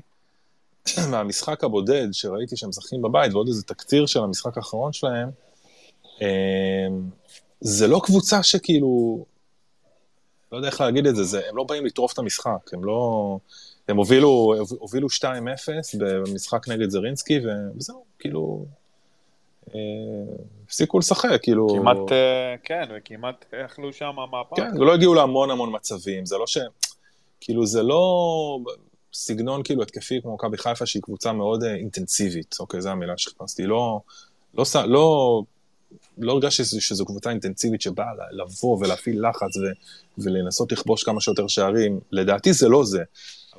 מהמשחק 1.12 1.64
הבודד 1.64 2.08
שראיתי 2.12 2.58
שהם 2.58 2.70
משחקים 2.70 3.02
בבית, 3.02 3.34
ועוד 3.34 3.48
איזה 3.48 3.64
תקציר 3.64 4.06
של 4.06 4.20
המשחק 4.20 4.58
האחרון 4.58 4.94
שלהם, 4.94 5.30
אמ, 6.22 6.28
זה 7.64 7.88
לא 7.88 8.02
קבוצה 8.04 8.44
שכאילו, 8.44 9.26
לא 10.52 10.58
יודע 10.58 10.68
איך 10.68 10.82
להגיד 10.82 11.08
את 11.08 11.16
זה, 11.16 11.24
זה 11.24 11.42
הם 11.50 11.58
לא 11.58 11.64
באים 11.64 11.86
לטרוף 11.86 12.14
את 12.14 12.20
המשחק, 12.20 12.74
הם 12.74 12.84
לא... 12.84 13.38
הם 13.88 13.98
הובילו, 13.98 14.56
הובילו 14.80 15.08
2-0 15.08 15.26
במשחק 16.00 16.68
נגד 16.68 16.90
זרינסקי, 16.90 17.40
וזהו, 17.78 18.04
כאילו, 18.20 18.66
הפסיקו 20.66 21.00
לשחק, 21.00 21.40
כאילו... 21.42 21.68
כמעט, 21.70 22.12
אה, 22.12 22.56
כן, 22.64 22.84
וכמעט 22.98 23.54
אכלו 23.54 23.94
שם 23.94 24.12
מהפך. 24.32 24.56
כן, 24.56 24.82
ולא 24.82 24.94
הגיעו 24.94 25.14
להמון 25.14 25.52
המון 25.52 25.76
מצבים, 25.76 26.26
זה 26.26 26.38
לא 26.38 26.48
ש... 26.48 26.58
כאילו, 27.42 27.66
זה 27.66 27.84
לא 27.84 28.60
סגנון 29.14 29.64
כאילו 29.64 29.84
התקפי 29.84 30.22
כמו 30.22 30.34
מכבי 30.34 30.58
חיפה, 30.58 30.86
שהיא 30.86 31.02
קבוצה 31.02 31.34
מאוד 31.34 31.64
אה, 31.64 31.76
אינטנסיבית, 31.76 32.56
אוקיי, 32.60 32.82
זו 32.82 32.90
המילה 32.90 33.18
שחיפשתי. 33.18 33.64
לא, 33.64 34.00
לא, 34.54 34.64
לא, 34.86 35.42
לא 36.18 36.32
הרגשתי 36.32 36.64
שזו 36.64 37.06
קבוצה 37.06 37.30
אינטנסיבית 37.30 37.82
שבאה 37.82 38.06
לבוא 38.32 38.78
ולהפעיל 38.80 39.30
לחץ 39.30 39.58
ו, 39.58 39.62
ולנסות 40.18 40.72
לכבוש 40.72 41.04
כמה 41.04 41.22
שיותר 41.22 41.48
שערים. 41.48 42.00
לדעתי 42.12 42.54
זה 42.54 42.70
לא 42.70 42.84
זה. 42.84 43.04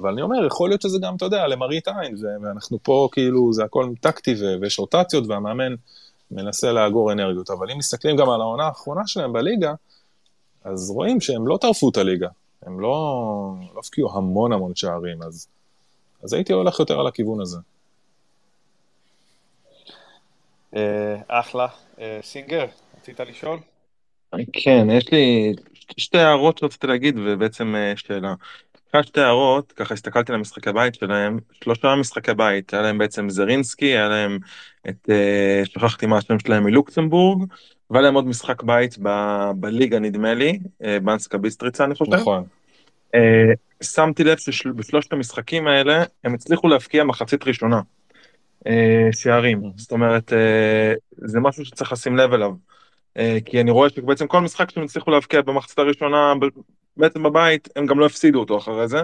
אבל 0.01 0.13
אני 0.13 0.23
אומר, 0.23 0.47
יכול 0.47 0.71
להיות 0.71 0.83
שזה 0.83 0.99
גם, 1.03 1.17
אתה 1.17 1.25
יודע, 1.25 1.47
למראית 1.47 1.89
עין, 1.89 2.17
ואנחנו 2.43 2.79
פה 2.83 3.09
כאילו, 3.13 3.53
זה 3.53 3.65
הכל 3.65 3.93
טקטי 4.01 4.35
ויש 4.61 4.79
רוטציות, 4.79 5.27
והמאמן 5.27 5.75
מנסה 6.31 6.73
לאגור 6.73 7.13
אנרגיות. 7.13 7.51
אבל 7.51 7.71
אם 7.71 7.79
מסתכלים 7.79 8.17
גם 8.17 8.31
על 8.31 8.41
העונה 8.41 8.65
האחרונה 8.65 9.07
שלהם 9.07 9.33
בליגה, 9.33 9.75
אז 10.65 10.91
רואים 10.91 11.21
שהם 11.21 11.47
לא 11.47 11.59
טרפו 11.61 11.89
את 11.89 11.97
הליגה. 11.97 12.29
הם 12.63 12.81
לא, 12.81 13.55
לא 13.75 13.81
הפקיעו 13.81 14.17
המון 14.17 14.53
המון 14.53 14.75
שערים, 14.75 15.23
אז, 15.23 15.47
אז 16.23 16.33
הייתי 16.33 16.53
הולך 16.53 16.81
יותר 16.81 17.01
על 17.01 17.07
הכיוון 17.07 17.41
הזה. 17.41 17.59
אה, 20.64 20.64
אחלה. 21.29 21.67
אה, 22.01 22.19
סינגר, 22.23 22.67
רצית 22.99 23.21
לשאול? 23.21 23.59
כן, 24.53 24.91
יש 24.91 25.13
לי 25.13 25.55
שתי 25.97 26.19
הערות 26.19 26.59
שרציתי 26.59 26.87
להגיד 26.87 27.19
ובעצם 27.19 27.75
אה, 27.77 27.93
שאלה. 27.97 28.35
אחת 28.91 29.05
שתי 29.07 29.21
הערות, 29.21 29.73
ככה 29.73 29.95
הסתכלתי 29.95 30.33
על 30.33 30.39
המשחקי 30.39 30.73
בית 30.73 30.95
שלהם, 30.95 31.39
שלושה 31.65 31.95
משחקי 31.95 32.35
בית, 32.35 32.75
היה 32.75 32.83
להם 32.83 32.99
בעצם 32.99 33.31
זרינסקי, 33.31 33.87
היה 33.87 34.09
להם 34.09 34.39
את, 34.89 35.09
שכחתי 35.65 36.07
מה 36.07 36.19
השם 36.19 36.39
שלהם 36.39 36.65
מלוקסמבורג, 36.65 37.45
והיה 37.91 38.03
להם 38.03 38.15
עוד 38.15 38.27
משחק 38.27 38.63
בית 38.63 38.99
ב- 39.03 39.51
בליגה 39.57 39.99
נדמה 39.99 40.35
לי, 40.35 40.59
בנסקה 40.81 41.39
ביסטריצה 41.39 41.85
אני 41.85 41.95
חושב. 41.95 42.15
נכון. 42.15 42.45
שמתי 43.83 44.25
לב 44.25 44.39
שבשלושת 44.39 45.13
המשחקים 45.13 45.67
האלה 45.67 46.05
הם 46.25 46.35
הצליחו 46.35 46.69
להפקיע 46.69 47.05
מחצית 47.05 47.47
ראשונה 47.47 47.81
שערים, 49.13 49.65
mm-hmm. 49.65 49.73
זאת 49.77 49.93
אומרת 49.93 50.33
uh, 50.33 50.37
זה 51.17 51.41
משהו 51.41 51.65
שצריך 51.65 51.93
לשים 51.93 52.17
לב 52.17 52.33
אליו. 52.33 52.51
Uh, 53.19 53.21
כי 53.45 53.61
אני 53.61 53.71
רואה 53.71 53.89
שבעצם 53.89 54.27
כל 54.27 54.41
משחק 54.41 54.71
שהם 54.71 54.85
הצליחו 54.85 55.11
להבקיע 55.11 55.43
במחצית 55.43 55.79
הראשונה 55.79 56.33
בעצם 56.97 57.23
בבית 57.23 57.69
הם 57.77 57.87
גם 57.87 57.99
לא 57.99 58.07
הפסידו 58.07 58.41
אותו 58.41 58.59
אחרי 58.59 58.89
זה, 58.89 59.03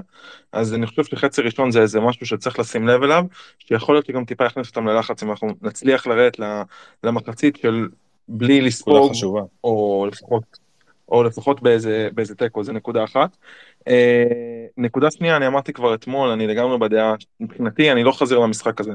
אז 0.53 0.75
אני 0.75 0.87
חושב 0.87 1.05
שחצי 1.05 1.43
ראשון 1.43 1.71
זה 1.71 1.81
איזה 1.81 2.01
משהו 2.01 2.27
שצריך 2.27 2.59
לשים 2.59 2.89
לב 2.89 3.03
אליו, 3.03 3.25
שיכול 3.59 3.95
להיות 3.95 4.07
שגם 4.07 4.25
טיפה 4.25 4.45
יכניס 4.45 4.69
אותם 4.69 4.87
ללחץ 4.87 5.23
אם 5.23 5.31
אנחנו 5.31 5.49
נצליח 5.63 6.07
לרדת 6.07 6.37
למחצית 7.05 7.57
של 7.57 7.89
בלי 8.29 8.61
לספוג, 8.61 9.13
או 9.65 10.07
לפחות, 10.13 10.43
או 11.09 11.23
לפחות 11.23 11.63
באיזה, 11.63 12.09
באיזה 12.15 12.35
תיקו, 12.35 12.65
זה 12.65 12.73
נקודה 12.73 13.05
אחת. 13.05 13.37
אה, 13.89 14.25
נקודה 14.77 15.11
שנייה, 15.11 15.37
אני 15.37 15.47
אמרתי 15.47 15.73
כבר 15.73 15.95
אתמול, 15.95 16.29
אני 16.29 16.47
לגמרי 16.47 16.79
בדעה, 16.79 17.15
מבחינתי 17.41 17.93
אני 17.93 18.05
לא 18.05 18.13
חזר 18.13 18.39
למשחק 18.39 18.81
הזה. 18.81 18.93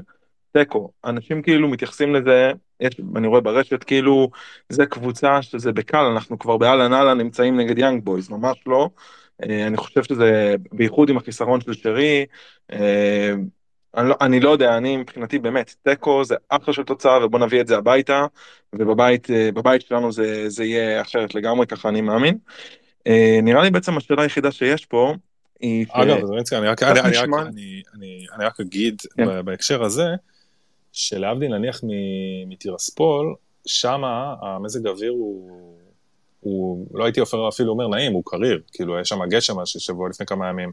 תיקו, 0.58 0.92
אנשים 1.06 1.42
כאילו 1.42 1.68
מתייחסים 1.68 2.16
לזה, 2.16 2.52
יש, 2.80 3.00
אני 3.16 3.28
רואה 3.28 3.42
ברשת 3.42 3.84
כאילו 3.84 4.30
זה 4.70 4.86
קבוצה 4.86 5.42
שזה 5.42 5.72
בקל, 5.72 5.98
אנחנו 5.98 6.40
כבר 6.40 6.58
באהלן 6.58 6.94
אהלן 6.94 7.18
נמצאים 7.18 7.60
נגד 7.60 7.78
יאנג 7.78 8.04
בויז, 8.04 8.30
ממש 8.30 8.58
לא. 8.66 8.90
אה, 9.44 9.68
אני 9.68 9.78
חושב 9.78 10.04
שזה 10.04 10.56
בייחוד 10.72 11.10
עם 11.10 11.18
החיסרון 11.18 11.62
של 11.62 11.74
שרי, 11.74 12.26
אה, 12.72 13.34
אני 13.98 14.10
לא, 14.10 14.16
אני 14.22 14.40
לא 14.40 14.50
יודע, 14.50 14.78
אני 14.78 14.98
מבחינתי 14.98 15.40
באמת, 15.40 15.76
תיקו 15.84 16.24
זה 16.24 16.36
אחלה 16.50 16.74
של 16.74 16.84
תוצאה 16.84 17.26
ובוא 17.26 17.40
נביא 17.40 17.62
את 17.62 17.68
זה 17.68 17.78
הביתה, 17.78 18.26
ובבית 18.74 19.30
אה, 19.68 19.80
שלנו 19.80 20.12
זה, 20.12 20.50
זה 20.50 20.64
יהיה 20.64 21.02
אחרת 21.02 21.36
לגמרי, 21.36 21.68
ככה 21.68 21.90
אני 21.90 22.02
מאמין. 22.02 22.38
נראה 23.44 23.64
לי 23.64 23.70
בעצם 23.70 23.98
השאלה 23.98 24.22
היחידה 24.22 24.52
שיש 24.52 24.86
פה, 24.86 25.14
היא... 25.60 25.86
אגב, 25.90 26.18
אני 28.36 28.46
רק 28.46 28.60
אגיד 28.60 29.02
כן. 29.18 29.46
בהקשר 29.46 29.84
הזה, 29.84 30.08
שלהבדיל 30.96 31.58
נניח 31.58 31.82
מטירספול, 32.48 33.36
שם 33.66 34.02
המזג 34.42 34.88
האוויר 34.88 35.12
הוא, 35.12 35.78
הוא, 36.40 36.88
לא 36.94 37.04
הייתי 37.04 37.22
אפילו 37.22 37.72
אומר 37.72 37.88
נעים, 37.88 38.14
הוא 38.14 38.24
קריר, 38.26 38.62
כאילו, 38.72 39.00
יש 39.00 39.10
שם 39.10 39.20
גשם 39.30 39.66
שבוע 39.66 40.10
לפני 40.10 40.26
כמה 40.26 40.50
ימים, 40.50 40.72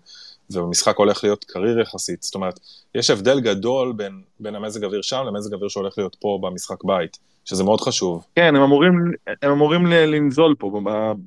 ובמשחק 0.50 0.96
הולך 0.96 1.24
להיות 1.24 1.44
קריר 1.44 1.80
יחסית, 1.80 2.22
זאת 2.22 2.34
אומרת, 2.34 2.60
יש 2.94 3.10
הבדל 3.10 3.40
גדול 3.40 3.92
בין, 3.92 4.22
בין 4.40 4.54
המזג 4.54 4.84
אוויר 4.84 5.02
שם 5.02 5.24
למזג 5.26 5.54
אוויר 5.54 5.68
שהולך 5.68 5.98
להיות 5.98 6.16
פה 6.20 6.38
במשחק 6.42 6.84
בית, 6.84 7.18
שזה 7.44 7.64
מאוד 7.64 7.80
חשוב. 7.80 8.26
כן, 8.34 8.56
הם 8.56 8.62
אמורים, 8.62 9.12
הם 9.42 9.50
אמורים 9.50 9.86
לנזול 9.86 10.54
פה 10.58 10.80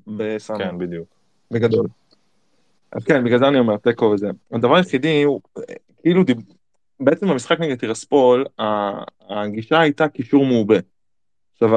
בסאנר. 0.08 0.60
כן, 0.60 0.78
בדיוק. 0.78 1.08
בגדול. 1.52 1.88
אז 2.92 3.04
כן, 3.04 3.24
בגלל 3.24 3.40
זה 3.40 3.48
אני 3.48 3.60
אומר 3.60 3.78
תיקו 3.78 4.06
וזה. 4.06 4.30
הדבר 4.52 4.76
היחידי 4.76 5.24
הוא, 5.24 5.42
כאילו, 6.02 6.24
בעצם 7.00 7.28
במשחק 7.28 7.60
נגד 7.60 7.80
טירספול, 7.80 8.46
הגישה 9.30 9.80
הייתה 9.80 10.08
קישור 10.08 10.46
מעובה. 10.46 10.78
עכשיו, 11.54 11.70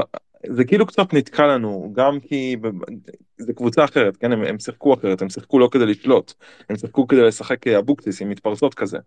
זה 0.47 0.65
כאילו 0.65 0.87
קצת 0.87 1.15
נתקע 1.15 1.47
לנו, 1.47 1.93
גם 1.93 2.21
כי 2.21 2.57
זה 3.39 3.53
קבוצה 3.53 3.85
אחרת, 3.85 4.17
כן, 4.17 4.33
הם, 4.33 4.45
הם 4.45 4.59
שיחקו 4.59 4.95
אחרת, 4.95 5.23
הם 5.23 5.29
שיחקו 5.29 5.59
לא 5.59 5.69
כדי 5.73 5.87
לשלוט, 5.87 6.33
הם 6.69 6.77
שיחקו 6.77 7.07
כדי 7.07 7.23
לשחק 7.23 7.67
אבוקסיס 7.67 8.23
עם 8.23 8.29
מתפרצות 8.29 8.75
כזה, 8.75 8.99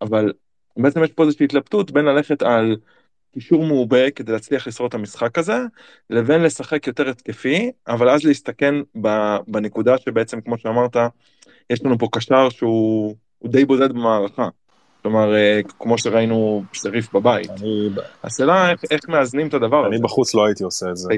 אבל 0.00 0.32
בעצם 0.76 1.04
יש 1.04 1.12
פה 1.12 1.24
איזושהי 1.24 1.44
התלבטות 1.44 1.90
בין 1.90 2.04
ללכת 2.04 2.42
על 2.42 2.76
קישור 3.34 3.66
מעובה 3.66 4.10
כדי 4.10 4.32
להצליח 4.32 4.66
לשרוד 4.66 4.88
את 4.88 4.94
המשחק 4.94 5.38
הזה, 5.38 5.58
לבין 6.10 6.42
לשחק 6.42 6.86
יותר 6.86 7.08
התקפי, 7.08 7.70
אבל 7.88 8.08
אז 8.08 8.24
להסתכן 8.24 8.74
בנקודה 9.48 9.98
שבעצם, 9.98 10.40
כמו 10.40 10.58
שאמרת, 10.58 10.96
יש 11.70 11.84
לנו 11.84 11.98
פה 11.98 12.08
קשר 12.12 12.48
שהוא 12.48 13.16
די 13.46 13.64
בודד 13.64 13.92
במערכה. 13.92 14.48
כלומר, 15.02 15.34
אה, 15.34 15.60
כמו 15.78 15.98
שראינו 15.98 16.62
שריף 16.72 17.14
בבית. 17.14 17.50
אני... 17.50 17.88
השאלה 18.22 18.70
איך, 18.70 18.80
איך 18.90 19.08
מאזנים 19.08 19.48
את 19.48 19.54
הדבר 19.54 19.86
הזה. 19.86 19.88
אני 19.88 19.98
בחוץ 20.02 20.34
לא 20.34 20.46
הייתי 20.46 20.64
עושה 20.64 20.90
את 20.90 20.96
זה. 20.96 21.08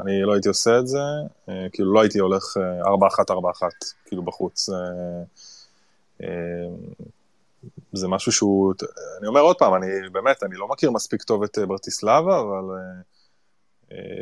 אני 0.00 0.22
לא 0.22 0.32
הייתי 0.32 0.48
עושה 0.48 0.78
את 0.78 0.86
זה, 0.86 0.98
אה, 1.48 1.66
כאילו 1.72 1.92
לא 1.92 2.00
הייתי 2.00 2.18
הולך 2.18 2.56
4-1-4-1, 2.84 3.62
אה, 3.62 3.68
כאילו 4.06 4.22
בחוץ. 4.22 4.68
זה 7.92 8.08
משהו 8.08 8.32
שהוא, 8.32 8.74
אני 9.18 9.28
אומר 9.28 9.40
עוד 9.40 9.56
פעם, 9.58 9.74
אני 9.74 9.86
באמת, 10.12 10.42
אני 10.42 10.56
לא 10.56 10.68
מכיר 10.68 10.90
מספיק 10.90 11.22
טוב 11.22 11.42
את 11.42 11.58
ברטיסלבה, 11.68 12.40
אבל 12.40 12.64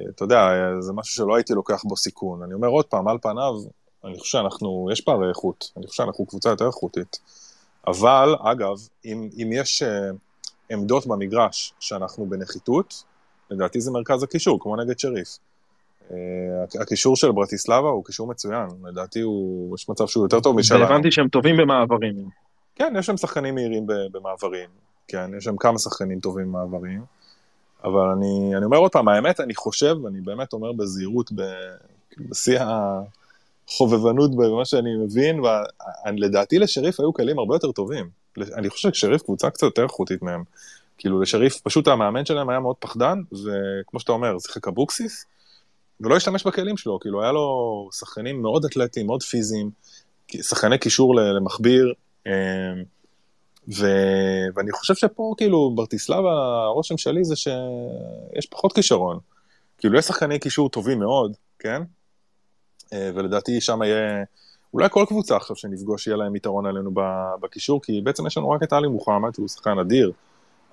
אתה 0.08 0.24
יודע, 0.24 0.48
זה 0.80 0.92
משהו 0.92 1.14
שלא 1.14 1.36
הייתי 1.36 1.52
לוקח 1.52 1.82
בו 1.84 1.96
סיכון. 1.96 2.42
אני 2.42 2.54
אומר 2.54 2.68
עוד 2.68 2.84
פעם, 2.84 3.08
על 3.08 3.18
פניו, 3.22 3.54
אני 4.04 4.18
חושב 4.18 4.38
שאנחנו, 4.38 4.88
יש 4.92 5.00
פערי 5.00 5.28
איכות, 5.28 5.72
אני 5.76 5.86
חושב 5.86 6.02
שאנחנו 6.02 6.26
קבוצה 6.26 6.48
יותר 6.48 6.66
איכותית. 6.66 7.18
אבל, 7.86 8.34
אגב, 8.40 8.76
אם, 9.04 9.28
אם 9.42 9.50
יש 9.52 9.82
uh, 9.82 9.86
עמדות 10.70 11.06
במגרש 11.06 11.74
שאנחנו 11.80 12.26
בנחיתות, 12.26 13.04
לדעתי 13.50 13.80
זה 13.80 13.90
מרכז 13.90 14.22
הקישור, 14.22 14.60
כמו 14.60 14.76
נגד 14.76 14.98
שריף. 14.98 15.38
Uh, 16.08 16.12
הקישור 16.80 17.16
של 17.16 17.32
ברטיסלבה 17.32 17.88
הוא 17.88 18.04
קישור 18.04 18.26
מצוין, 18.26 18.66
לדעתי 18.84 19.20
הוא, 19.20 19.74
יש 19.74 19.88
מצב 19.88 20.06
שהוא 20.06 20.24
יותר 20.24 20.40
טוב 20.40 20.56
משלנו. 20.56 20.80
והבנתי 20.80 21.10
שהם 21.10 21.28
טובים 21.28 21.56
במעברים. 21.56 22.28
כן, 22.74 22.94
יש 22.98 23.06
שם 23.06 23.16
שחקנים 23.16 23.54
מהירים 23.54 23.86
במעברים, 23.86 24.70
כן, 25.08 25.30
יש 25.36 25.44
שם 25.44 25.56
כמה 25.56 25.78
שחקנים 25.78 26.20
טובים 26.20 26.52
במעברים, 26.52 27.04
אבל 27.84 28.08
אני, 28.08 28.56
אני 28.56 28.64
אומר 28.64 28.76
עוד 28.76 28.92
פעם, 28.92 29.08
האמת, 29.08 29.40
אני 29.40 29.54
חושב, 29.54 29.96
אני 30.08 30.20
באמת 30.20 30.52
אומר 30.52 30.72
בזהירות, 30.72 31.32
בשיא 32.18 32.60
ה... 32.60 33.00
חובבנות 33.66 34.36
במה 34.36 34.64
שאני 34.64 34.96
מבין, 34.96 35.40
ולדעתי 35.40 36.58
לשריף 36.58 37.00
היו 37.00 37.12
כלים 37.12 37.38
הרבה 37.38 37.54
יותר 37.54 37.72
טובים. 37.72 38.08
אני 38.38 38.70
חושב 38.70 38.92
ששריף 38.92 39.22
קבוצה 39.22 39.50
קצת 39.50 39.62
יותר 39.62 39.82
איכותית 39.82 40.22
מהם. 40.22 40.44
כאילו 40.98 41.20
לשריף, 41.20 41.60
פשוט 41.60 41.88
המאמן 41.88 42.24
שלהם 42.24 42.50
היה 42.50 42.60
מאוד 42.60 42.76
פחדן, 42.78 43.18
וכמו 43.32 44.00
שאתה 44.00 44.12
אומר, 44.12 44.38
שיחק 44.38 44.68
אבוקסיס, 44.68 45.24
ולא 46.00 46.16
השתמש 46.16 46.46
בכלים 46.46 46.76
שלו, 46.76 47.00
כאילו 47.00 47.22
היה 47.22 47.32
לו 47.32 47.88
שחקנים 47.92 48.42
מאוד 48.42 48.64
אתלטיים, 48.64 49.06
מאוד 49.06 49.22
פיזיים, 49.22 49.70
שחקני 50.42 50.78
קישור 50.78 51.14
למכביר, 51.14 51.92
אמ, 52.26 52.32
ו... 53.76 53.86
ואני 54.54 54.72
חושב 54.72 54.94
שפה, 54.94 55.34
כאילו, 55.36 55.72
ברטיסלבה, 55.74 56.32
הרושם 56.64 56.96
שלי 56.96 57.24
זה 57.24 57.36
שיש 57.36 58.46
פחות 58.50 58.72
כישרון. 58.72 59.18
כאילו, 59.78 59.98
יש 59.98 60.04
שחקני 60.04 60.38
קישור 60.38 60.70
טובים 60.70 60.98
מאוד, 60.98 61.36
כן? 61.58 61.82
אה, 62.92 63.10
ולדעתי 63.14 63.60
שם 63.60 63.82
יהיה, 63.82 64.24
אולי 64.74 64.88
כל 64.90 65.04
קבוצה 65.08 65.36
עכשיו 65.36 65.56
שנפגוש 65.56 66.06
יהיה 66.06 66.16
להם 66.16 66.36
יתרון 66.36 66.66
עלינו 66.66 66.90
בקישור, 67.40 67.82
כי 67.82 68.00
בעצם 68.00 68.26
יש 68.26 68.38
לנו 68.38 68.50
רק 68.50 68.62
את 68.62 68.72
עלי 68.72 68.88
מוחמד, 68.88 69.34
שהוא 69.34 69.48
שחקן 69.48 69.78
אדיר, 69.78 70.12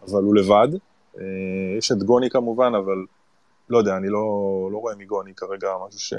אבל 0.08 0.24
הוא 0.24 0.36
לבד. 0.36 0.67
אה, 1.17 1.24
יש 1.78 1.91
את 1.91 2.04
גוני 2.04 2.30
כמובן, 2.30 2.71
אבל 2.76 3.06
לא 3.69 3.78
יודע, 3.78 3.97
אני 3.97 4.10
לא, 4.10 4.19
לא 4.71 4.78
רואה 4.78 4.95
מגוני 4.95 5.34
כרגע 5.36 5.69
משהו 5.88 6.00
ש, 6.00 6.13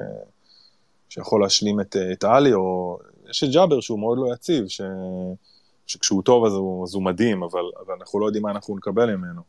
שיכול 1.08 1.40
להשלים 1.42 1.80
את, 1.80 1.96
את 2.12 2.24
עלי, 2.24 2.54
או 2.54 2.98
יש 3.30 3.44
את 3.44 3.48
ג'אבר 3.52 3.80
שהוא 3.80 3.98
מאוד 3.98 4.18
לא 4.18 4.34
יציב, 4.34 4.68
ש, 4.68 4.80
שכשהוא 5.86 6.22
טוב 6.22 6.44
אז 6.44 6.52
הוא, 6.52 6.84
אז 6.84 6.94
הוא 6.94 7.02
מדהים, 7.02 7.42
אבל, 7.42 7.64
אבל 7.86 7.94
אנחנו 8.00 8.20
לא 8.20 8.26
יודעים 8.26 8.42
מה 8.42 8.50
אנחנו 8.50 8.76
נקבל 8.76 9.16
ממנו. 9.16 9.42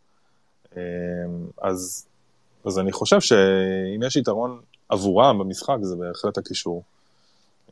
אה, 0.77 0.81
אז, 1.61 2.07
אז 2.65 2.79
אני 2.79 2.91
חושב 2.91 3.19
שאם 3.19 4.03
יש 4.03 4.15
יתרון 4.15 4.61
עבורם 4.93 5.39
במשחק 5.39 5.77
זה 5.81 5.95
בהחלט 5.95 6.37
הקישור. 6.37 6.83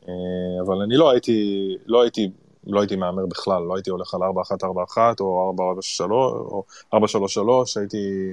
אה, 0.08 0.14
אבל 0.66 0.82
אני 0.82 0.96
לא 0.96 1.10
הייתי, 1.10 1.68
לא 1.86 2.02
הייתי, 2.02 2.30
לא 2.66 2.80
הייתי 2.80 2.96
מהמר 2.96 3.26
בכלל, 3.26 3.62
לא 3.62 3.74
הייתי 3.74 3.90
הולך 3.90 4.14
על 4.14 4.20
4-1-4-1 4.22 4.98
או 5.20 5.54
4-4-3 6.00 6.10
או 6.10 6.64
4-3-3, 6.94 6.98
הייתי... 7.80 8.32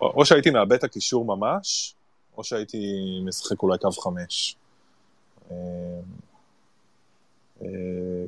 או 0.00 0.24
שהייתי 0.24 0.50
מאבד 0.50 0.72
את 0.72 0.84
הקישור 0.84 1.24
ממש, 1.24 1.94
או 2.36 2.44
שהייתי 2.44 2.78
משחק 3.24 3.62
אולי 3.62 3.78
קו 3.78 3.90
5. 3.92 4.56
אה, 5.50 5.56
אה, 7.62 7.68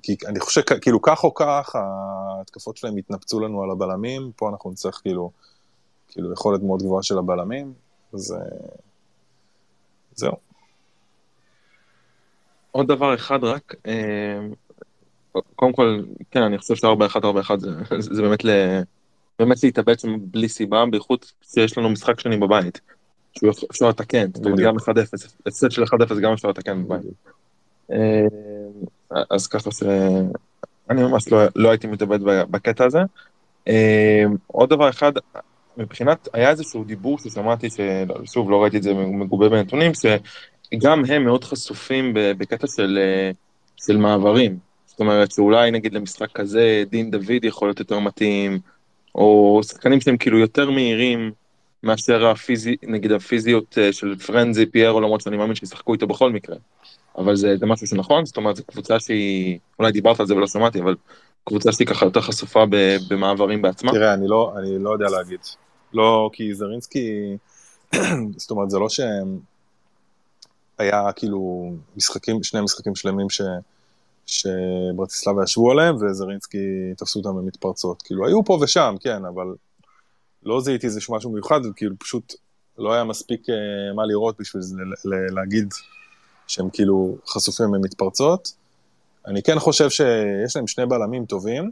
כי 0.02 0.16
אני 0.26 0.40
חושב, 0.40 0.60
כאילו 0.80 1.02
כך 1.02 1.24
או 1.24 1.34
כך, 1.34 1.74
ההתקפות 1.74 2.76
שלהם 2.76 2.96
התנפצו 2.96 3.40
לנו 3.40 3.62
על 3.62 3.70
הבלמים, 3.70 4.32
פה 4.36 4.48
אנחנו 4.48 4.70
נצטרך 4.70 5.00
כאילו, 5.02 5.30
כאילו 6.08 6.32
יכולת 6.32 6.62
מאוד 6.62 6.82
גבוהה 6.82 7.02
של 7.02 7.18
הבלמים, 7.18 7.72
אז 8.14 8.36
זהו. 10.14 10.36
עוד 12.70 12.86
דבר 12.86 13.14
אחד 13.14 13.44
רק, 13.44 13.74
אה, 13.86 14.40
קודם 15.56 15.72
כל, 15.72 16.02
כן, 16.30 16.42
אני 16.42 16.58
חושב 16.58 16.74
ש-4-1-4-1 16.74 17.58
זה, 17.58 17.70
זה 18.00 18.22
באמת, 18.22 18.44
ל, 18.44 18.50
באמת 19.38 19.62
להתאבד 19.62 19.98
שם 19.98 20.08
בלי 20.20 20.48
סיבה, 20.48 20.84
בייחוד 20.90 21.18
שיש 21.42 21.78
לנו 21.78 21.90
משחק 21.90 22.20
שני 22.20 22.36
בבית, 22.36 22.80
שהוא 23.38 23.50
אפשר 23.70 23.88
לתקן, 23.88 24.26
זאת 24.34 24.46
אומרת 24.46 24.58
גם 24.58 24.76
1-0, 24.76 24.80
הפסד 25.46 25.70
של 25.70 25.82
1-0 25.82 26.20
גם 26.22 26.32
אפשר 26.32 26.48
לתקן 26.48 26.84
בבית. 26.84 27.04
אה, 27.92 28.26
אז 29.30 29.46
ככה 29.46 29.70
שאני 29.70 31.02
ממש 31.02 31.32
לא, 31.32 31.38
לא 31.56 31.70
הייתי 31.70 31.86
מתאבד 31.86 32.18
בקטע 32.50 32.84
הזה. 32.84 33.00
אה, 33.68 34.24
עוד 34.46 34.70
דבר 34.70 34.88
אחד, 34.88 35.12
מבחינת, 35.76 36.28
היה 36.32 36.50
איזשהו 36.50 36.84
דיבור 36.84 37.18
ששמעתי, 37.18 37.68
ששוב, 37.70 38.50
לא 38.50 38.62
ראיתי 38.62 38.76
את 38.76 38.82
זה 38.82 38.94
מגובה 38.94 39.48
בנתונים, 39.48 39.92
שגם 39.94 41.04
הם 41.04 41.24
מאוד 41.24 41.44
חשופים 41.44 42.12
בקטע 42.14 42.66
של, 42.66 42.98
של 43.76 43.96
מעברים. 43.96 44.58
זאת 44.86 45.00
אומרת, 45.00 45.32
שאולי 45.32 45.70
נגיד 45.70 45.92
למשחק 45.92 46.32
כזה, 46.32 46.84
דין 46.90 47.10
דוד 47.10 47.44
יכול 47.44 47.68
להיות 47.68 47.80
יותר 47.80 47.98
מתאים, 47.98 48.58
או 49.14 49.60
שחקנים 49.64 50.00
שהם 50.00 50.16
כאילו 50.16 50.38
יותר 50.38 50.70
מהירים 50.70 51.32
מאשר 51.82 52.26
הפיזי, 52.26 52.76
נגיד 52.82 53.12
הפיזיות 53.12 53.78
אה, 53.78 53.92
של 53.92 54.16
פרנזי, 54.18 54.66
פיירו, 54.66 55.00
למרות 55.00 55.20
שאני 55.20 55.36
מאמין 55.36 55.54
שישחקו 55.54 55.92
איתו 55.92 56.06
בכל 56.06 56.32
מקרה. 56.32 56.56
אבל 57.18 57.36
זה, 57.36 57.56
זה 57.56 57.66
משהו 57.66 57.86
שנכון, 57.86 58.26
זאת 58.26 58.36
אומרת, 58.36 58.56
זו 58.56 58.62
קבוצה 58.66 59.00
שהיא, 59.00 59.58
אולי 59.78 59.92
דיברת 59.92 60.20
על 60.20 60.26
זה 60.26 60.36
ולא 60.36 60.46
שמעתי, 60.46 60.80
אבל 60.80 60.94
קבוצה 61.44 61.72
שהיא 61.72 61.86
ככה 61.86 62.06
יותר 62.06 62.20
חשופה 62.20 62.64
במעברים 63.08 63.62
בעצמה? 63.62 63.92
תראה, 63.92 64.14
אני 64.14 64.28
לא, 64.28 64.54
אני 64.58 64.78
לא 64.78 64.90
יודע 64.90 65.06
להגיד. 65.08 65.40
לא, 65.92 66.30
כי 66.32 66.54
זרינסקי, 66.54 67.36
זאת 68.36 68.50
אומרת, 68.50 68.70
זה 68.70 68.78
לא 68.78 68.88
שהם... 68.88 69.38
היה 70.78 71.12
כאילו 71.16 71.72
משחקים, 71.96 72.42
שני 72.42 72.60
משחקים 72.60 72.94
שלמים 72.94 73.30
ש... 73.30 73.40
שברטיסלבה 74.26 75.42
ישבו 75.42 75.70
עליהם, 75.70 75.96
וזרינסקי 75.96 76.58
תפסו 76.96 77.18
אותם 77.18 77.36
במתפרצות. 77.36 78.02
כאילו, 78.02 78.26
היו 78.26 78.44
פה 78.44 78.58
ושם, 78.62 78.94
כן, 79.00 79.24
אבל 79.24 79.46
לא 80.42 80.60
זיהיתי 80.60 80.86
איזה 80.86 81.00
משהו 81.10 81.30
מיוחד, 81.30 81.60
כאילו, 81.76 81.94
פשוט 81.98 82.34
לא 82.78 82.92
היה 82.92 83.04
מספיק 83.04 83.48
uh, 83.48 83.52
מה 83.96 84.06
לראות 84.06 84.36
בשביל 84.40 84.62
זה, 84.62 84.76
להגיד 85.34 85.74
שהם 86.46 86.70
כאילו 86.70 87.16
חשופים 87.26 87.70
במתפרצות. 87.70 88.52
אני 89.26 89.42
כן 89.42 89.58
חושב 89.58 89.90
שיש 89.90 90.56
להם 90.56 90.66
שני 90.66 90.86
בלמים 90.86 91.26
טובים. 91.26 91.70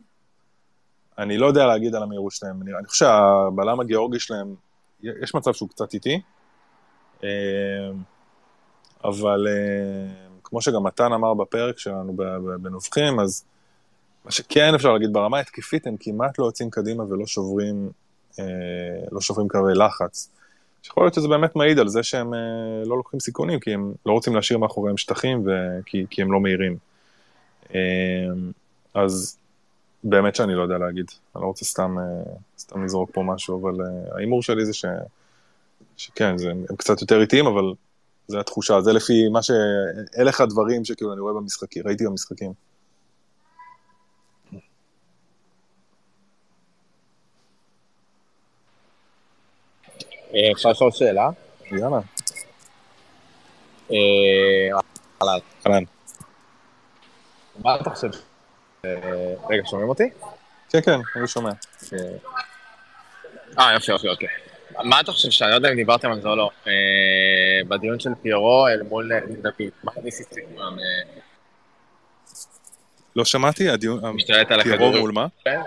אני 1.19 1.39
לא 1.39 1.47
יודע 1.47 1.67
להגיד 1.67 1.95
על 1.95 2.03
המהירות 2.03 2.33
שלהם. 2.33 2.63
אני, 2.63 2.71
אני 2.79 2.87
חושב 2.87 3.07
שהבלם 3.07 3.81
הגיאורגי 3.81 4.19
שלהם, 4.21 4.55
יש 5.03 5.35
מצב 5.35 5.53
שהוא 5.53 5.69
קצת 5.69 5.95
איטי. 5.95 6.21
אה, 7.25 7.29
אבל 9.05 9.47
אה, 9.49 10.13
כמו 10.45 10.63
שגם 10.63 10.83
מתן 10.83 11.13
אמר 11.13 11.35
בפרק 11.35 11.79
שלנו 11.79 12.17
בנובחים, 12.63 13.21
אז 13.21 13.45
מה 14.25 14.31
שכן 14.31 14.75
אפשר 14.75 14.93
להגיד 14.93 15.13
ברמה 15.13 15.39
התקפית, 15.39 15.87
הם 15.87 15.97
כמעט 16.01 16.39
לא 16.39 16.45
יוצאים 16.45 16.71
קדימה 16.71 17.05
ולא 17.09 17.27
שוברים, 17.27 17.91
אה, 18.39 18.45
לא 19.13 19.21
שוברים 19.21 19.49
קווי 19.49 19.75
לחץ. 19.75 20.31
יכול 20.87 21.05
להיות 21.05 21.15
שזה 21.15 21.29
באמת 21.29 21.57
מעיד 21.57 21.79
על 21.79 21.89
זה 21.89 22.03
שהם 22.03 22.35
לא 22.85 22.97
לוקחים 22.97 23.21
סיכונים, 23.21 23.61
כי 23.61 23.75
הם 23.75 23.93
לא 24.07 24.13
רוצים 24.13 24.35
להשאיר 24.35 24.59
מאחוריהם 24.59 24.97
שטחים, 24.97 25.47
וכי, 25.47 26.07
כי 26.11 26.23
הם 26.23 26.33
לא 26.33 26.41
מהירים. 26.41 26.90
אז 28.95 29.39
באמת 30.05 30.35
שאני 30.35 30.55
לא 30.55 30.63
יודע 30.63 30.79
להגיד, 30.79 31.07
אני 31.37 31.43
לא 31.43 31.47
רוצה 31.47 31.65
סתם, 31.65 31.97
סתם 32.59 32.85
לזרוק 32.85 33.11
פה 33.13 33.23
משהו, 33.23 33.61
אבל 33.61 33.85
ההימור 34.15 34.43
שלי 34.43 34.65
זה 34.65 34.75
ש... 34.75 34.85
שכן, 35.97 36.39
זה, 36.39 36.51
הם 36.51 36.77
קצת 36.77 37.01
יותר 37.01 37.21
איטיים, 37.21 37.47
אבל 37.47 37.73
זה 38.29 38.41
התחושה, 38.41 38.81
זה 38.81 38.93
לפי 38.93 39.29
מה 39.29 39.43
ש... 39.43 39.51
הלך 40.17 40.41
הדברים 40.41 40.85
שכאילו 40.85 41.13
אני 41.13 41.21
רואה 41.21 41.35
במשחקים, 41.35 41.83
ראיתי 41.87 42.05
במשחקים. 42.05 42.53
אה, 50.35 50.53
אפשר 50.53 50.69
לשאול 50.69 50.91
שאלה? 50.91 51.31
יאללה. 51.71 52.01
אה, 53.93 54.81
אהלן. 55.67 55.85
מה 57.65 57.77
אתה 57.77 57.91
חושב? 57.91 58.09
אה, 58.85 58.91
רגע, 59.51 59.63
שומעים 59.71 59.89
אותי? 59.89 60.11
כן, 60.71 60.81
כן, 60.81 61.01
אני 61.17 61.29
שומע. 61.29 61.51
אה, 63.59 63.73
יופי, 63.73 63.93
יופי, 63.93 64.09
אוקיי. 64.09 64.29
מה 64.85 65.01
אתה 65.01 65.13
חושב, 65.13 65.31
שאני 65.31 65.51
לא 65.51 65.55
יודע 65.55 65.71
אם 65.71 65.77
דיברתם 65.77 66.11
על 66.11 66.21
זה 66.21 66.29
או 66.29 66.37
לא, 66.37 66.51
בדיון 67.69 68.01
של 68.01 68.11
פיירו 68.23 68.69
אל 68.69 68.83
מול 68.83 69.11
דוד, 69.43 69.71
מה 69.85 69.93
ניסי 70.03 70.25
סיכום? 70.25 70.79
לא 73.17 73.25
שמעתי, 73.25 73.69
הדיון, 73.69 74.01
משתלט 74.11 74.51
על 74.51 74.63
פיירו 74.63 74.93
מול 74.93 75.13
מה? 75.13 75.27
כן. 75.45 75.61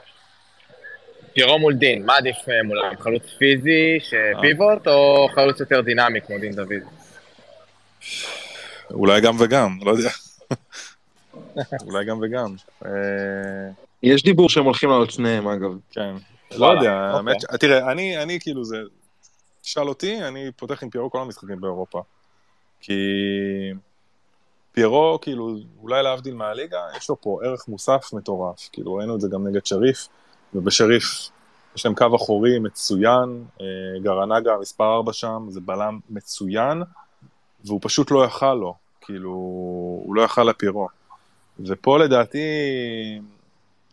פירו 1.33 1.59
מול 1.59 1.73
דין, 1.73 2.05
מה 2.05 2.17
עדיף 2.17 2.35
אה, 2.49 2.63
מולם? 2.63 2.97
חלוץ 2.99 3.23
פיזי, 3.37 3.99
שפיבוט, 3.99 4.87
או 4.87 5.27
חלוץ 5.35 5.59
יותר 5.59 5.81
דינמי 5.81 6.21
כמו 6.21 6.37
דין 6.39 6.55
דוד? 6.55 6.83
אולי 8.91 9.21
גם 9.21 9.35
וגם, 9.39 9.77
לא 9.81 9.91
יודע. 9.91 10.09
אולי 11.87 12.05
גם 12.05 12.19
וגם. 12.21 12.55
אה, 12.85 12.91
יש 14.03 14.23
דיבור 14.23 14.49
שהם 14.49 14.63
הולכים 14.63 14.89
לעלות 14.89 15.11
שניהם, 15.11 15.47
אגב. 15.47 15.71
כן. 15.91 16.15
לא 16.57 16.65
יודע, 16.65 16.93
האמת 16.93 17.41
ש... 17.41 17.45
תראה, 17.59 17.91
אני 17.91 18.39
כאילו 18.39 18.65
זה... 18.65 18.77
תשאל 19.61 19.89
אותי, 19.89 20.23
אני 20.23 20.51
פותח 20.55 20.83
עם 20.83 20.89
פיירו 20.89 21.11
כל 21.11 21.21
המשחקים 21.21 21.61
באירופה. 21.61 22.01
כי 22.81 22.93
פיירו, 24.71 25.19
כאילו, 25.21 25.55
אולי 25.81 26.03
להבדיל 26.03 26.33
מהליגה, 26.33 26.79
יש 26.97 27.09
לו 27.09 27.21
פה 27.21 27.39
ערך 27.43 27.67
מוסף 27.67 28.09
מטורף. 28.13 28.69
כאילו, 28.71 28.93
ראינו 28.93 29.15
את 29.15 29.21
זה 29.21 29.27
גם 29.31 29.47
נגד 29.47 29.65
שריף. 29.65 30.07
ובשריף 30.53 31.29
יש 31.75 31.85
להם 31.85 31.95
קו 31.95 32.15
אחורי 32.15 32.59
מצוין, 32.59 33.45
אה, 33.61 33.65
גרנגה 34.03 34.57
מספר 34.61 34.95
4 34.95 35.13
שם, 35.13 35.45
זה 35.49 35.61
בלם 35.61 35.99
מצוין, 36.09 36.83
והוא 37.65 37.79
פשוט 37.83 38.11
לא 38.11 38.25
יכל 38.25 38.53
לו, 38.53 38.75
כאילו, 39.01 39.29
הוא 40.05 40.15
לא 40.15 40.21
יכל 40.21 40.43
לפירו. 40.43 40.87
ופה 41.59 41.99
לדעתי 41.99 42.39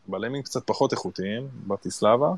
בלמים 0.06 0.42
קצת 0.42 0.66
פחות 0.66 0.92
איכותיים, 0.92 1.48
ברטיסלבה, 1.66 2.32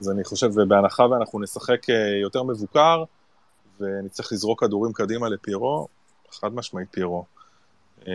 אז 0.00 0.10
אני 0.10 0.24
חושב, 0.24 0.50
ובהנחה 0.54 1.06
ואנחנו 1.06 1.40
נשחק 1.40 1.90
אה, 1.90 2.20
יותר 2.22 2.42
מבוקר, 2.42 3.04
ונצטרך 3.80 4.32
לזרוק 4.32 4.64
כדורים 4.64 4.92
קדימה 4.92 5.28
לפירו, 5.28 5.88
חד 6.30 6.54
משמעית 6.54 6.88
פירו. 6.90 7.24
אה, 8.08 8.12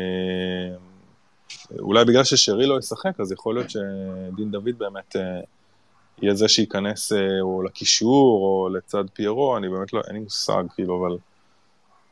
אולי 1.80 2.06
בגלל 2.06 2.24
ששרי 2.24 2.68
לא 2.68 2.80
ישחק, 2.80 3.20
אז 3.20 3.32
יכול 3.32 3.56
להיות 3.56 3.70
שדין 3.70 4.52
דוד 4.52 4.78
באמת 4.78 5.16
אה, 5.16 5.22
יהיה 6.22 6.36
זה 6.36 6.48
שייכנס 6.48 7.12
או 7.42 7.62
לקישור 7.62 8.42
או 8.42 8.70
לצד 8.70 9.04
פיירו, 9.14 9.58
אני 9.58 9.70
באמת 9.70 9.94
לא, 9.94 10.02
אין 10.08 10.16
לי 10.16 10.20
מושג, 10.20 10.64
כאילו, 10.76 11.00
אבל, 11.00 11.18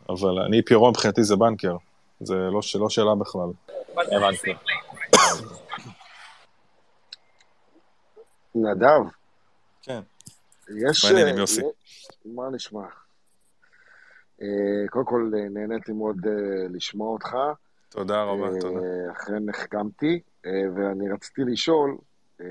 אבל 0.09 0.39
אני, 0.39 0.61
פיירו 0.61 0.89
מבחינתי 0.89 1.23
זה 1.23 1.35
בנקר, 1.35 1.77
זה 2.19 2.33
לא, 2.35 2.59
לא 2.79 2.89
שאלה 2.89 3.15
בכלל. 3.15 3.49
הבנתי. 3.97 4.53
נדב. 8.55 9.01
כן. 9.81 9.99
יש... 10.89 11.05
מה 11.05 11.09
העניינים, 11.09 11.37
יוסי? 11.37 11.61
מה 12.25 12.49
נשמע? 12.51 12.85
קודם 14.89 15.05
כל, 15.05 15.31
נהניתי 15.49 15.91
מאוד 15.91 16.17
לשמוע 16.69 17.13
אותך. 17.13 17.35
תודה 17.89 18.23
רבה, 18.23 18.47
אה, 18.47 18.59
תודה. 18.59 18.79
אחרי 19.11 19.39
נחכמתי, 19.39 20.19
אה, 20.45 20.51
ואני 20.75 21.09
רציתי 21.11 21.41
לשאול, 21.41 21.97
אה, 22.41 22.45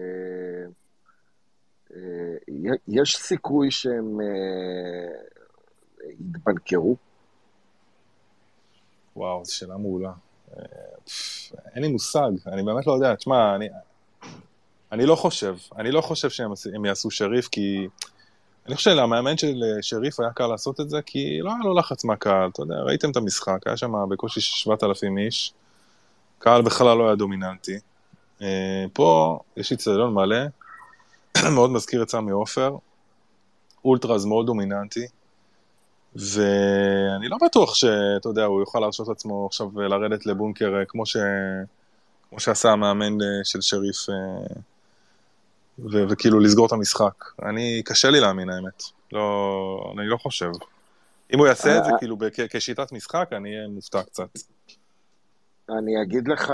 יש 2.88 3.16
סיכוי 3.16 3.70
שהם 3.70 4.18
יתבנקרו? 6.20 6.96
וואו, 9.16 9.44
זו 9.44 9.54
שאלה 9.54 9.76
מעולה. 9.76 10.12
אין 11.74 11.82
לי 11.82 11.88
מושג, 11.88 12.30
אני 12.46 12.62
באמת 12.62 12.86
לא 12.86 12.92
יודע. 12.92 13.14
תשמע, 13.14 13.54
אני, 13.54 13.68
אני 14.92 15.06
לא 15.06 15.16
חושב, 15.16 15.56
אני 15.78 15.90
לא 15.90 16.00
חושב 16.00 16.30
שהם 16.30 16.84
יעשו 16.84 17.10
שריף, 17.10 17.48
כי 17.48 17.88
אני 18.66 18.76
חושב 18.76 18.90
שלמאמן 18.90 19.36
של 19.36 19.62
שריף 19.82 20.20
היה 20.20 20.30
קל 20.30 20.46
לעשות 20.46 20.80
את 20.80 20.90
זה, 20.90 21.02
כי 21.02 21.38
לא 21.42 21.50
היה 21.50 21.58
לו 21.64 21.74
לחץ 21.74 22.04
מהקהל, 22.04 22.48
אתה 22.48 22.62
יודע, 22.62 22.74
ראיתם 22.74 23.10
את 23.10 23.16
המשחק, 23.16 23.66
היה 23.66 23.76
שם 23.76 23.92
בקושי 24.08 24.40
7,000 24.40 25.18
איש, 25.18 25.52
קהל 26.38 26.62
בכלל 26.62 26.96
לא 26.98 27.06
היה 27.06 27.14
דומיננטי. 27.14 27.78
אה, 28.42 28.84
פה 28.92 29.38
יש 29.56 29.72
איצטדיון 29.72 30.14
מלא, 30.14 30.36
מאוד 31.54 31.70
מזכיר 31.70 32.02
את 32.02 32.10
סמי 32.10 32.30
עופר, 32.30 32.76
אולטראז 33.84 34.24
מאוד 34.24 34.46
דומיננטי, 34.46 35.06
ואני 36.16 37.28
לא 37.28 37.36
בטוח 37.46 37.74
שאתה 37.74 38.28
יודע, 38.28 38.44
הוא 38.44 38.60
יוכל 38.60 38.80
להרשות 38.80 39.08
לעצמו 39.08 39.46
עכשיו 39.46 39.80
לרדת 39.80 40.26
לבונקר 40.26 40.74
אה, 40.78 40.84
כמו, 40.84 41.06
ש... 41.06 41.16
כמו 42.30 42.40
שעשה 42.40 42.70
המאמן 42.70 43.20
אה, 43.22 43.44
של 43.44 43.60
שריף. 43.60 43.96
ו- 45.78 46.08
וכאילו 46.10 46.40
לסגור 46.40 46.66
את 46.66 46.72
המשחק. 46.72 47.24
אני, 47.42 47.82
קשה 47.84 48.10
לי 48.10 48.20
להאמין 48.20 48.50
האמת, 48.50 48.82
לא, 49.12 49.92
אני 49.98 50.06
לא 50.06 50.16
חושב. 50.16 50.50
אם 51.34 51.38
הוא 51.38 51.46
יעשה 51.46 51.78
את 51.78 51.84
זה 51.84 51.90
אה, 51.90 51.98
כאילו 51.98 52.16
כשיטת 52.50 52.92
משחק, 52.92 53.28
אני 53.32 53.56
אהיה 53.56 53.68
מופתע 53.68 54.02
קצת. 54.02 54.28
אני 55.68 56.02
אגיד 56.02 56.28
לך, 56.28 56.52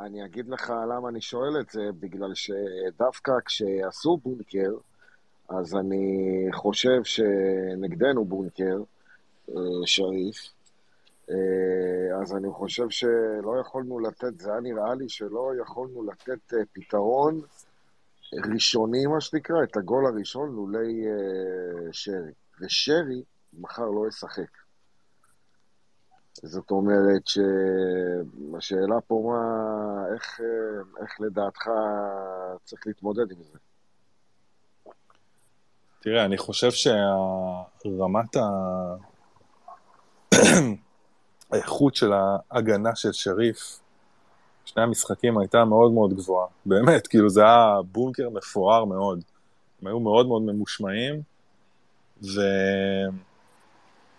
אני 0.00 0.24
אגיד 0.24 0.48
לך 0.48 0.72
למה 0.90 1.08
אני 1.08 1.20
שואל 1.20 1.60
את 1.60 1.70
זה, 1.70 1.82
בגלל 2.00 2.32
שדווקא 2.34 3.32
כשעשו 3.44 4.16
בונקר, 4.24 4.70
אז 5.48 5.74
אני 5.74 6.46
חושב 6.52 7.04
שנגדנו 7.04 8.24
בונקר, 8.24 8.78
אה, 9.48 9.54
שריף, 9.84 10.36
אה, 11.30 12.20
אז 12.22 12.36
אני 12.36 12.50
חושב 12.50 12.90
שלא 12.90 13.60
יכולנו 13.60 13.98
לתת, 14.00 14.40
זה 14.40 14.50
היה 14.50 14.60
נראה 14.60 14.94
לי 14.94 15.08
שלא 15.08 15.52
יכולנו 15.62 16.10
לתת 16.10 16.54
פתרון 16.72 17.40
ראשוני, 18.52 19.06
מה 19.06 19.20
שנקרא, 19.20 19.62
את 19.62 19.76
הגול 19.76 20.06
הראשון 20.06 20.54
לולי 20.54 21.04
שרי. 21.92 22.32
ושרי 22.60 23.22
מחר 23.58 23.84
לא 23.84 24.08
ישחק. 24.08 24.50
זאת 26.34 26.70
אומרת 26.70 27.22
שהשאלה 27.26 29.00
פה 29.00 29.22
מה, 29.26 30.14
איך, 30.14 30.40
אה, 30.40 31.02
איך 31.02 31.20
לדעתך 31.20 31.70
צריך 32.64 32.86
להתמודד 32.86 33.30
עם 33.30 33.42
זה? 33.42 33.58
תראה, 36.06 36.24
אני 36.24 36.38
חושב 36.38 36.70
שרמת 36.70 38.36
ה... 38.36 38.40
האיכות 41.50 41.96
של 41.96 42.12
ההגנה 42.50 42.96
של 42.96 43.12
שריף 43.12 43.80
שני 44.64 44.82
המשחקים 44.82 45.38
הייתה 45.38 45.64
מאוד 45.64 45.92
מאוד 45.92 46.14
גבוהה. 46.14 46.46
באמת, 46.66 47.06
כאילו 47.06 47.30
זה 47.30 47.42
היה 47.42 47.76
בונקר 47.92 48.28
מפואר 48.30 48.84
מאוד. 48.84 49.20
הם 49.82 49.88
היו 49.88 50.00
מאוד 50.00 50.26
מאוד 50.26 50.42
ממושמעים, 50.42 51.22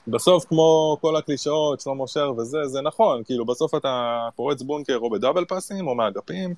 ובסוף, 0.07 0.45
כמו 0.45 0.97
כל 1.01 1.15
הקלישאות, 1.15 1.81
שלמה 1.81 2.07
שר 2.07 2.31
וזה, 2.37 2.57
זה 2.65 2.81
נכון, 2.81 3.23
כאילו 3.23 3.45
בסוף 3.45 3.75
אתה 3.75 4.19
פורץ 4.35 4.61
בונקר 4.61 4.97
או 4.97 5.09
בדאבל 5.09 5.45
פאסים 5.45 5.87
או 5.87 5.95
מאגפים, 5.95 6.53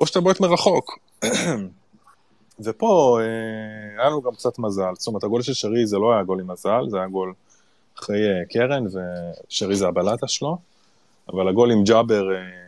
או 0.00 0.06
שאתה 0.06 0.20
בועט 0.20 0.40
מרחוק. 0.40 0.98
ופה 2.60 3.18
אה, 3.20 4.00
היה 4.00 4.10
לנו 4.10 4.22
גם 4.22 4.32
קצת 4.32 4.58
מזל, 4.58 4.92
זאת 4.98 5.06
אומרת, 5.06 5.24
הגול 5.24 5.42
של 5.42 5.54
שרי 5.54 5.86
זה 5.86 5.98
לא 5.98 6.12
היה 6.12 6.22
גול 6.22 6.40
עם 6.40 6.50
מזל, 6.50 6.84
זה 6.88 6.96
היה 6.98 7.06
גול 7.06 7.32
אחרי 7.98 8.28
אה, 8.28 8.44
קרן, 8.44 8.84
ושרי 8.86 9.76
זה 9.76 9.88
הבלטה 9.88 10.28
שלו, 10.28 10.56
אבל 11.28 11.48
הגול 11.48 11.70
עם 11.70 11.84
ג'אבר 11.84 12.32
אה, 12.32 12.64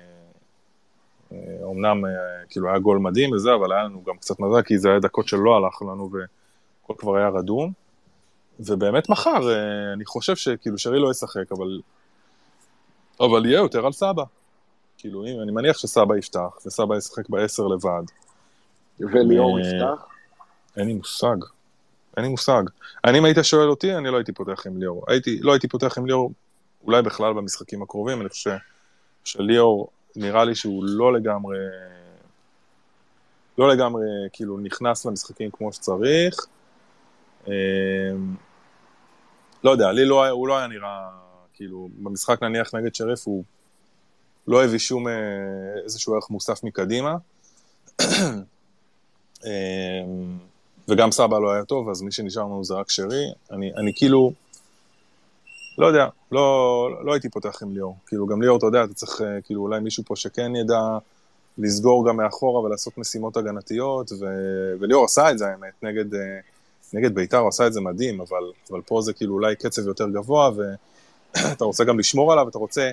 אמנם 1.71 2.05
אה, 2.05 2.11
כאילו 2.49 2.69
היה 2.69 2.79
גול 2.79 2.99
מדהים 2.99 3.33
וזה, 3.33 3.55
אבל 3.55 3.73
היה 3.73 3.83
לנו 3.85 4.03
גם 4.07 4.17
קצת 4.17 4.41
מזל, 4.41 4.63
כי 4.63 4.79
זה 4.79 4.89
היה 4.89 4.99
דקות 4.99 5.29
שלא 5.29 5.57
הלך 5.57 5.83
לנו 5.83 6.11
והכל 6.13 6.95
כבר 6.99 7.17
היה 7.17 7.29
רדום. 7.29 7.73
ובאמת 8.61 9.09
מחר, 9.09 9.51
אה, 9.51 9.93
אני 9.93 10.05
חושב 10.05 10.37
שכאילו 10.37 10.79
שרי 10.79 10.99
לא 10.99 11.11
ישחק, 11.11 11.53
אבל... 11.53 11.81
אבל 13.21 13.47
יהיה 13.47 13.59
יותר 13.59 13.87
על 13.87 13.93
סבא. 13.93 14.25
כאילו, 14.99 15.27
אם, 15.27 15.41
אני 15.43 15.53
מניח 15.53 15.79
שסבא 15.79 16.17
יפתח, 16.17 16.59
וסבא 16.67 16.97
ישחק 16.97 17.29
בעשר 17.29 17.67
לבד. 17.67 18.03
וליאור 19.01 19.61
יפתח? 19.61 20.07
אין 20.77 20.87
לי 20.87 20.95
מושג. 20.95 21.37
אין 22.17 22.25
לי 22.25 22.31
מושג. 22.31 22.63
אני, 23.05 23.19
אם 23.19 23.25
היית 23.25 23.39
שואל 23.43 23.69
אותי, 23.69 23.95
אני 23.95 24.11
לא 24.11 24.17
הייתי 24.17 24.33
פותח 24.33 24.67
עם 24.67 24.77
ליאור. 24.77 25.05
הייתי, 25.09 25.41
לא 25.41 25.53
הייתי 25.53 25.69
פותח 25.69 25.99
עם 25.99 26.07
ליאור, 26.07 26.33
אולי 26.85 27.03
בכלל 27.03 27.33
במשחקים 27.33 27.83
הקרובים, 27.83 28.21
אני 28.21 28.29
חושב 28.29 28.57
שליאור, 29.25 29.89
נראה 30.17 30.45
לי 30.45 30.55
שהוא 30.55 30.85
לא 30.85 31.13
לגמרי, 31.13 31.59
לא 33.59 33.69
לגמרי, 33.69 34.07
כאילו, 34.33 34.59
נכנס 34.59 35.07
למשחקים 35.07 35.51
כמו 35.51 35.73
שצריך. 35.73 36.47
אמ, 37.47 37.53
לא 39.65 39.71
יודע, 39.71 39.93
לי 39.93 40.05
לא, 40.05 40.29
הוא 40.29 40.49
לא 40.49 40.59
היה 40.59 40.67
נראה, 40.67 41.09
כאילו, 41.55 41.89
במשחק 41.99 42.43
נניח 42.43 42.75
נגד 42.75 42.95
שריף, 42.95 43.27
הוא 43.27 43.45
לא 44.47 44.65
הביא 44.65 44.79
שום 44.79 45.09
אה, 45.09 45.13
איזשהו 45.85 46.15
ערך 46.15 46.31
מוסף 46.31 46.65
מקדימה. 46.65 47.17
אמ, 49.45 50.39
וגם 50.89 51.13
סבא 51.13 51.39
לא 51.39 51.53
היה 51.53 51.65
טוב, 51.65 51.89
אז 51.89 52.03
מי 52.03 52.13
שנשאר 52.13 52.43
לנו 52.43 52.65
זה 52.65 52.75
רק 52.75 52.91
שרי. 52.91 53.25
אני, 53.51 53.75
אני 53.77 53.93
כאילו, 53.97 54.33
לא 55.79 55.87
יודע, 55.87 56.07
לא, 56.33 56.89
לא 57.05 57.13
הייתי 57.13 57.29
פותח 57.29 57.63
עם 57.63 57.75
ליאור. 57.75 57.97
כאילו, 58.07 58.27
גם 58.27 58.43
ליאור, 58.43 58.59
אתה 58.59 58.67
יודע, 58.67 58.85
אתה 58.85 58.95
צריך, 58.95 59.21
אה, 59.21 59.41
כאילו, 59.45 59.63
אולי 59.63 59.81
מישהו 59.81 60.05
פה 60.07 60.17
שכן 60.17 60.57
ידע 60.57 60.99
לסגור 61.59 62.09
גם 62.09 62.17
מאחורה 62.17 62.61
ולעשות 62.61 62.99
משימות 62.99 63.37
הגנתיות, 63.37 64.13
ו... 64.13 64.27
וליאור 64.81 65.05
עשה 65.05 65.31
את 65.31 65.39
זה, 65.39 65.47
האמת, 65.47 65.83
נגד, 65.83 66.15
אה, 66.15 66.21
נגד 66.93 67.15
ביתר 67.15 67.39
הוא 67.39 67.49
עשה 67.49 67.67
את 67.67 67.73
זה 67.73 67.81
מדהים, 67.81 68.21
אבל, 68.21 68.53
אבל 68.71 68.81
פה 68.87 69.01
זה 69.03 69.13
כאילו 69.13 69.35
אולי 69.35 69.57
קצב 69.57 69.87
יותר 69.87 70.09
גבוה, 70.09 70.51
ואתה 70.57 71.65
רוצה 71.71 71.85
גם 71.85 71.99
לשמור 71.99 72.33
עליו, 72.33 72.49
אתה 72.49 72.59
רוצה 72.59 72.91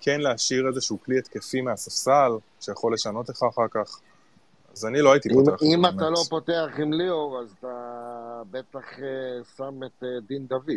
כן 0.00 0.20
להשאיר 0.20 0.68
איזשהו 0.68 0.98
כלי 1.04 1.18
התקפי 1.18 1.60
מהספסל, 1.60 2.32
שיכול 2.60 2.94
לשנות 2.94 3.28
לך 3.28 3.42
אחר 3.42 3.68
כך. 3.70 4.00
אז 4.76 4.84
אני 4.84 5.00
לא 5.02 5.12
הייתי 5.12 5.28
פותח. 5.28 5.62
אם, 5.62 5.86
אם 5.86 5.86
אתה 5.86 6.10
לא 6.10 6.20
פותח 6.30 6.66
עם 6.78 6.92
ליאור, 6.92 7.40
אז 7.40 7.54
אתה 7.58 8.42
בטח 8.50 8.98
uh, 8.98 9.56
שם 9.56 9.80
את 9.86 10.02
uh, 10.02 10.06
דין 10.28 10.46
דוד. 10.46 10.70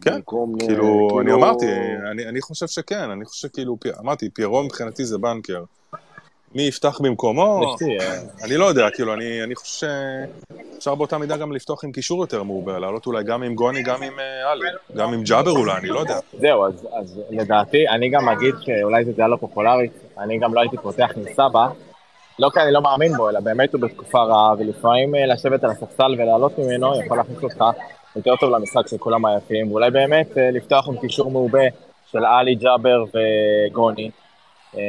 כן, 0.00 0.14
במקום, 0.14 0.58
כאילו, 0.58 0.74
כאילו, 0.74 1.20
אני 1.20 1.32
אמרתי, 1.32 1.66
אני, 2.10 2.28
אני 2.28 2.40
חושב 2.40 2.66
שכן, 2.66 3.10
אני 3.10 3.24
חושב 3.24 3.48
שכאילו, 3.48 3.76
אמרתי, 4.00 4.30
פיירו 4.30 4.62
מבחינתי 4.62 5.04
זה 5.04 5.18
בנקר. 5.18 5.64
מי 6.54 6.62
יפתח 6.62 7.00
במקומו, 7.00 7.76
אני 8.44 8.56
לא 8.56 8.64
יודע, 8.64 8.90
כאילו, 8.90 9.14
אני, 9.14 9.42
אני 9.42 9.54
חושב 9.54 9.88
שאפשר 10.74 10.94
באותה 10.94 11.18
מידה 11.18 11.36
גם 11.36 11.52
לפתוח 11.52 11.84
עם 11.84 11.92
קישור 11.92 12.20
יותר 12.20 12.42
מעובה, 12.42 12.78
לעלות 12.78 13.06
אולי 13.06 13.24
גם 13.24 13.42
עם 13.42 13.54
גוני, 13.54 13.82
גם 13.82 14.02
עם 14.02 14.12
עלי, 14.52 14.68
גם 14.96 15.12
עם 15.12 15.22
ג'אבר 15.22 15.50
אולי, 15.50 15.72
אני 15.78 15.88
לא 15.88 16.00
יודע. 16.00 16.18
זהו, 16.40 16.66
אז, 16.66 16.88
אז 17.00 17.20
לדעתי, 17.30 17.88
אני 17.88 18.10
גם 18.10 18.28
אגיד 18.28 18.54
שאולי 18.60 19.04
זו 19.04 19.12
דעה 19.16 19.28
לא 19.28 19.36
פופולרית, 19.36 19.92
אני 20.18 20.38
גם 20.38 20.54
לא 20.54 20.60
הייתי 20.60 20.76
פותח 20.76 21.10
עם 21.16 21.24
סבא, 21.34 21.68
לא 22.38 22.50
כי 22.54 22.60
אני 22.60 22.72
לא 22.72 22.82
מאמין 22.82 23.16
בו, 23.16 23.30
אלא 23.30 23.40
באמת 23.40 23.72
הוא 23.72 23.80
בתקופה 23.80 24.22
רעה, 24.22 24.54
ולפעמים 24.58 25.14
אה, 25.14 25.26
לשבת 25.26 25.64
על 25.64 25.70
הספסל 25.70 26.14
ולעלות 26.18 26.58
ממנו 26.58 27.02
יכול 27.04 27.16
להכניס 27.16 27.42
אותך 27.42 27.64
יותר 28.16 28.36
טוב 28.36 28.50
למשחק 28.50 28.88
של 28.88 28.98
כולם 28.98 29.24
היפים, 29.24 29.70
ואולי 29.72 29.90
באמת 29.90 30.38
אה, 30.38 30.50
לפתוח 30.50 30.88
עם 30.88 30.96
קישור 30.96 31.30
מעובה 31.30 31.64
של 32.12 32.24
עלי, 32.24 32.54
ג'אבר 32.54 33.04
וגוני, 33.04 34.10
אה, 34.76 34.80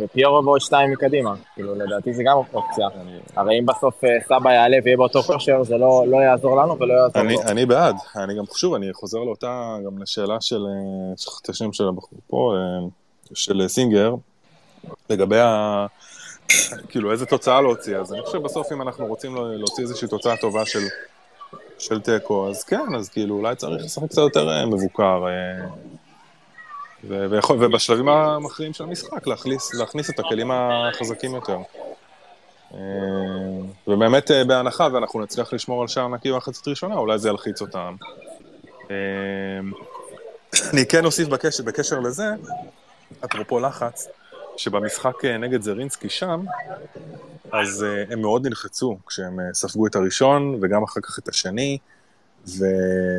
ופיירו 0.00 0.44
ועוד 0.44 0.60
שתיים 0.60 0.90
מקדימה, 0.92 1.34
כאילו 1.54 1.74
לדעתי 1.74 2.14
זה 2.14 2.22
גם 2.26 2.36
אופציה. 2.36 2.88
הרי 3.36 3.58
אם 3.58 3.66
בסוף 3.66 4.00
סבא 4.28 4.52
יעלה 4.52 4.76
ויהיה 4.84 4.96
באותו 4.96 5.22
כושר, 5.22 5.62
זה 5.62 5.76
לא, 5.76 6.04
לא 6.06 6.16
יעזור 6.16 6.62
לנו 6.62 6.78
ולא 6.78 6.94
יעזור 6.94 7.22
אני, 7.22 7.34
לו. 7.34 7.42
אני 7.42 7.66
בעד, 7.66 7.96
אני 8.16 8.34
גם 8.34 8.46
חשוב, 8.46 8.74
אני 8.74 8.92
חוזר 8.92 9.18
לאותה, 9.18 9.76
גם 9.86 10.02
לשאלה 10.02 10.40
של, 10.40 10.64
שכחתי 11.16 11.44
את 11.44 11.48
השם 11.48 11.72
של 11.72 11.88
הבחור 11.88 12.18
פה, 12.26 12.54
של 13.34 13.68
סינגר, 13.68 14.14
לגבי 15.10 15.38
ה... 15.38 15.86
כאילו, 16.88 17.12
איזה 17.12 17.26
תוצאה 17.26 17.60
להוציא. 17.60 17.96
אז 17.96 18.12
אני 18.12 18.22
חושב 18.22 18.38
בסוף, 18.38 18.72
אם 18.72 18.82
אנחנו 18.82 19.06
רוצים 19.06 19.36
להוציא 19.36 19.84
איזושהי 19.84 20.08
תוצאה 20.08 20.36
טובה 20.36 20.66
של, 20.66 20.86
של 21.78 22.00
תיקו, 22.00 22.48
אז 22.48 22.64
כן, 22.64 22.94
אז 22.96 23.08
כאילו, 23.08 23.34
אולי 23.34 23.56
צריך 23.56 23.84
לשחק 23.84 24.08
קצת 24.08 24.22
יותר 24.22 24.48
אה, 24.48 24.66
מבוקר. 24.66 25.26
אה, 25.26 25.66
ו- 27.08 27.30
ויכול, 27.30 27.64
ובשלבים 27.64 28.08
המכריעים 28.08 28.72
של 28.72 28.84
המשחק, 28.84 29.26
להכניס, 29.26 29.74
להכניס 29.74 30.10
את 30.10 30.18
הכלים 30.18 30.50
החזקים 30.50 31.34
יותר. 31.34 31.58
אה, 32.74 32.78
ובאמת, 33.88 34.30
בהנחה, 34.46 34.88
ואנחנו 34.92 35.20
נצליח 35.20 35.52
לשמור 35.52 35.82
על 35.82 35.88
שער 35.88 36.08
נקי 36.08 36.32
במחצית 36.32 36.68
ראשונה, 36.68 36.94
אולי 36.94 37.18
זה 37.18 37.28
ילחיץ 37.28 37.60
אותם. 37.60 37.94
אני 40.72 40.86
כן 40.88 41.04
אוסיף 41.04 41.28
בקשר, 41.28 41.62
בקשר 41.62 41.98
לזה, 42.00 42.24
אפרופו 43.24 43.60
לחץ, 43.60 44.08
שבמשחק 44.60 45.24
אה, 45.24 45.38
נגד 45.38 45.62
זרינסקי 45.62 46.08
שם, 46.08 46.44
אז 47.52 47.84
uh, 47.84 48.12
הם 48.12 48.20
מאוד 48.20 48.46
נלחצו 48.46 48.98
כשהם 49.06 49.40
uh, 49.40 49.42
ספגו 49.54 49.86
את 49.86 49.96
הראשון, 49.96 50.58
וגם 50.62 50.82
אחר 50.82 51.00
כך 51.00 51.18
את 51.18 51.28
השני, 51.28 51.78
ו... 52.48 52.64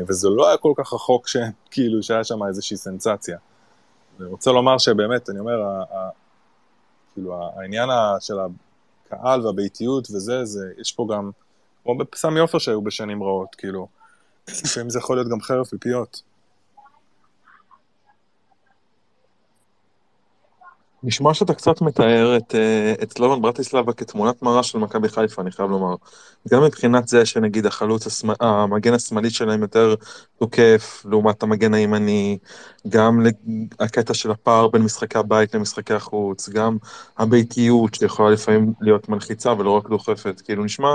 וזה 0.08 0.28
לא 0.28 0.48
היה 0.48 0.56
כל 0.56 0.72
כך 0.76 0.92
רחוק 0.92 1.28
ש... 1.28 1.36
כאילו 1.70 2.02
שהיה 2.02 2.24
שם 2.24 2.42
איזושהי 2.48 2.76
סנסציה. 2.76 3.38
אני 4.20 4.28
רוצה 4.28 4.50
לומר 4.52 4.78
שבאמת, 4.78 5.30
אני 5.30 5.38
אומר, 5.38 5.62
ה... 5.62 5.82
ה... 5.96 6.08
כאילו 7.14 7.50
העניין. 7.56 7.88
של 8.20 8.34
הקהל 9.06 9.46
והביתיות 9.46 10.10
וזה, 10.10 10.44
זה, 10.44 10.72
יש 10.78 10.92
פה 10.92 11.06
גם, 11.10 11.30
כמו 11.82 11.98
בסמי 11.98 12.40
עופר 12.40 12.58
שהיו 12.58 12.82
בשנים 12.82 13.22
רעות, 13.22 13.54
כאילו, 13.54 13.88
לפעמים 14.48 14.90
זה 14.90 14.98
יכול 14.98 15.16
להיות 15.16 15.28
גם 15.28 15.40
חרב 15.40 15.64
פיפיות. 15.64 16.22
נשמע 21.04 21.34
שאתה 21.34 21.54
קצת 21.54 21.80
מתאר 21.80 22.36
את, 22.36 22.54
אה, 22.54 22.94
את 23.02 23.12
סלובן 23.12 23.42
ברטיסלבה 23.42 23.92
כתמונת 23.92 24.42
מראה 24.42 24.62
של 24.62 24.78
מכבי 24.78 25.08
חיפה, 25.08 25.42
אני 25.42 25.50
חייב 25.50 25.70
לומר. 25.70 25.94
גם 26.48 26.64
מבחינת 26.64 27.08
זה 27.08 27.26
שנגיד 27.26 27.66
החלוץ, 27.66 28.06
הסמ... 28.06 28.30
המגן 28.40 28.94
השמאלי 28.94 29.30
שלהם 29.30 29.62
יותר 29.62 29.94
תוקף 30.38 31.02
לעומת 31.10 31.42
המגן 31.42 31.74
הימני, 31.74 32.38
גם 32.88 33.26
הקטע 33.80 34.14
של 34.14 34.30
הפער 34.30 34.68
בין 34.68 34.82
משחקי 34.82 35.18
הבית 35.18 35.54
למשחקי 35.54 35.94
החוץ, 35.94 36.48
גם 36.48 36.76
הביתיות 37.18 37.94
שיכולה 37.94 38.30
לפעמים 38.30 38.72
להיות 38.80 39.08
מלחיצה 39.08 39.52
ולא 39.58 39.70
רק 39.70 39.88
דוחפת, 39.88 40.40
כאילו 40.44 40.64
נשמע 40.64 40.88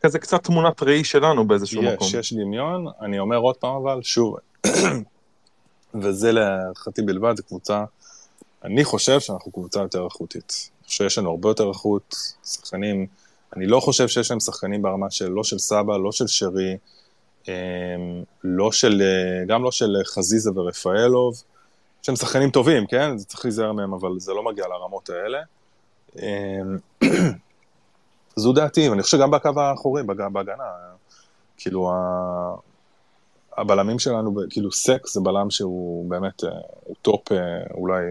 כזה 0.00 0.18
קצת 0.18 0.44
תמונת 0.44 0.82
ראי 0.82 1.04
שלנו 1.04 1.48
באיזשהו 1.48 1.82
יש, 1.82 1.92
מקום. 1.94 2.06
יש, 2.08 2.14
יש 2.14 2.32
דמיון, 2.32 2.86
אני 3.00 3.18
אומר 3.18 3.36
עוד 3.36 3.56
פעם 3.56 3.76
אבל, 3.76 4.00
שוב, 4.02 4.36
וזה 6.00 6.32
להערכתי 6.32 7.02
בלבד, 7.02 7.36
זו 7.36 7.42
קבוצה... 7.42 7.84
אני 8.64 8.84
חושב 8.84 9.20
שאנחנו 9.20 9.52
קבוצה 9.52 9.80
יותר 9.80 10.04
איכותית. 10.04 10.70
אני 10.80 10.86
חושב 10.86 11.04
שיש 11.04 11.18
לנו 11.18 11.30
הרבה 11.30 11.48
יותר 11.48 11.68
איכות, 11.68 12.14
שחקנים, 12.44 13.06
אני 13.56 13.66
לא 13.66 13.80
חושב 13.80 14.08
שיש 14.08 14.30
להם 14.30 14.40
שחקנים 14.40 14.82
ברמה 14.82 15.10
של, 15.10 15.28
לא 15.28 15.44
של 15.44 15.58
סבא, 15.58 15.96
לא 15.96 16.12
של 16.12 16.26
שרי, 16.26 16.76
אמ, 17.48 17.52
לא 18.44 18.72
של, 18.72 19.02
גם 19.46 19.62
לא 19.62 19.70
של 19.72 19.96
חזיזה 20.04 20.50
ורפאלוב, 20.54 21.42
שהם 22.02 22.16
שחקנים 22.16 22.50
טובים, 22.50 22.86
כן? 22.86 23.18
זה 23.18 23.24
צריך 23.24 23.44
להיזהר 23.44 23.72
מהם, 23.72 23.92
אבל 23.92 24.10
זה 24.18 24.32
לא 24.32 24.42
מגיע 24.42 24.64
לרמות 24.68 25.10
האלה. 25.10 25.38
אמ, 26.16 26.78
זו 28.36 28.52
דעתי, 28.52 28.88
ואני 28.88 29.02
חושב 29.02 29.16
שגם 29.16 29.30
בקו 29.30 29.60
האחורי, 29.60 30.02
בהגנה, 30.32 30.64
כאילו, 31.56 31.90
הבלמים 33.56 33.98
שלנו, 33.98 34.34
כאילו 34.50 34.72
סק 34.72 35.06
זה 35.06 35.20
בלם 35.20 35.50
שהוא 35.50 36.10
באמת, 36.10 36.44
אה, 36.44 36.50
הוא 36.84 36.96
top 37.02 37.32
אה, 37.32 37.38
אולי 37.74 38.02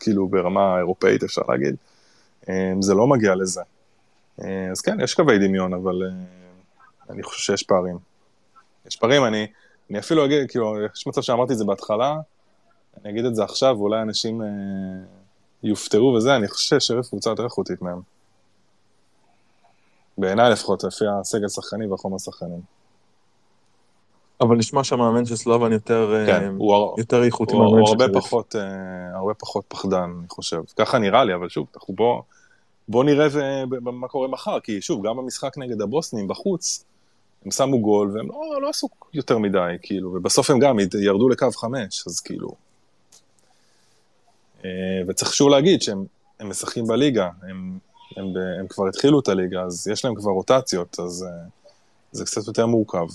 כאילו 0.00 0.28
ברמה 0.28 0.78
אירופאית 0.78 1.24
אפשר 1.24 1.42
להגיד, 1.48 1.76
אה, 2.48 2.72
זה 2.80 2.94
לא 2.94 3.06
מגיע 3.06 3.34
לזה. 3.34 3.60
אה, 4.44 4.70
אז 4.70 4.80
כן, 4.80 5.00
יש 5.00 5.14
קווי 5.14 5.38
דמיון, 5.38 5.74
אבל 5.74 6.02
אה, 6.02 6.08
אני 7.10 7.22
חושב 7.22 7.40
שיש 7.40 7.62
פערים. 7.62 7.98
יש 8.86 8.96
פערים, 8.96 9.24
אני, 9.24 9.46
אני 9.90 9.98
אפילו 9.98 10.24
אגיד, 10.24 10.50
כאילו, 10.50 10.74
יש 10.94 11.06
מצב 11.06 11.20
שאמרתי 11.20 11.52
את 11.52 11.58
זה 11.58 11.64
בהתחלה, 11.64 12.16
אני 13.00 13.10
אגיד 13.12 13.24
את 13.24 13.34
זה 13.34 13.44
עכשיו, 13.44 13.74
ואולי 13.78 14.02
אנשים 14.02 14.42
אה, 14.42 14.46
יופתעו 15.62 16.06
וזה, 16.06 16.36
אני 16.36 16.48
חושב 16.48 16.78
ששריף 16.78 17.08
קבוצה 17.08 17.30
יותר 17.30 17.44
איכותית 17.44 17.82
מהם. 17.82 18.00
בעיניי 20.18 20.50
לפחות, 20.50 20.84
לפי 20.84 21.04
הסגל 21.20 21.48
שחקני 21.48 21.86
והחומר 21.86 22.18
שחקנים. 22.18 22.60
אבל 24.40 24.56
נשמע 24.56 24.84
שהמאמן 24.84 25.24
של 25.24 25.36
סלובן 25.36 25.72
יותר, 25.72 26.14
אה, 26.14 26.26
כן, 26.26 26.54
הוא, 26.58 26.94
יותר 26.98 27.24
איכותי 27.24 27.54
מהמאמן 27.54 27.86
של 27.86 27.92
הוא 27.92 28.02
הרבה 28.02 28.20
פחות, 28.20 28.54
uh, 28.54 28.58
הרבה 29.16 29.34
פחות 29.34 29.64
פחדן, 29.68 30.10
אני 30.18 30.28
חושב. 30.28 30.60
ככה 30.76 30.98
נראה 30.98 31.24
לי, 31.24 31.34
אבל 31.34 31.48
שוב, 31.48 31.66
אנחנו 31.74 31.94
בוא, 31.94 32.22
בוא 32.88 33.04
נראה 33.04 33.26
ו... 33.30 33.40
מה 33.92 34.08
קורה 34.08 34.28
מחר, 34.28 34.60
כי 34.60 34.80
שוב, 34.80 35.06
גם 35.06 35.16
במשחק 35.16 35.58
נגד 35.58 35.80
הבוסנים 35.80 36.28
בחוץ, 36.28 36.84
הם 37.44 37.50
שמו 37.50 37.80
גול 37.80 38.10
והם 38.14 38.28
לא, 38.28 38.62
לא 38.62 38.68
עשו 38.68 38.88
יותר 39.12 39.38
מדי, 39.38 39.76
כאילו, 39.82 40.12
ובסוף 40.14 40.50
הם 40.50 40.58
גם 40.58 40.78
ירדו 41.00 41.28
לקו 41.28 41.50
חמש, 41.50 42.06
אז 42.06 42.20
כאילו... 42.20 42.48
Uh, 44.62 44.64
וצריך 45.08 45.34
שוב 45.34 45.48
להגיד 45.48 45.82
שהם 45.82 46.04
משחקים 46.42 46.86
בליגה, 46.86 47.28
הם, 47.42 47.78
הם, 48.16 48.26
הם, 48.60 48.66
כבר 48.68 48.88
התחילו 48.88 49.20
את 49.20 49.28
הליגה, 49.28 49.62
אז 49.62 49.88
יש 49.88 50.04
להם 50.04 50.14
כבר 50.14 50.30
רוטציות, 50.30 51.00
אז 51.00 51.26
זה 52.12 52.24
קצת 52.24 52.46
יותר 52.46 52.66
מורכב. 52.66 53.06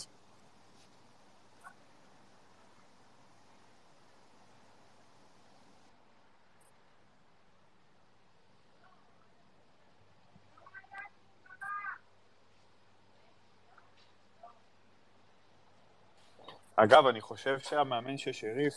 אגב, 16.75 17.07
אני 17.07 17.21
חושב 17.21 17.59
שהמאמן 17.59 18.17
של 18.17 18.31
שריף, 18.31 18.73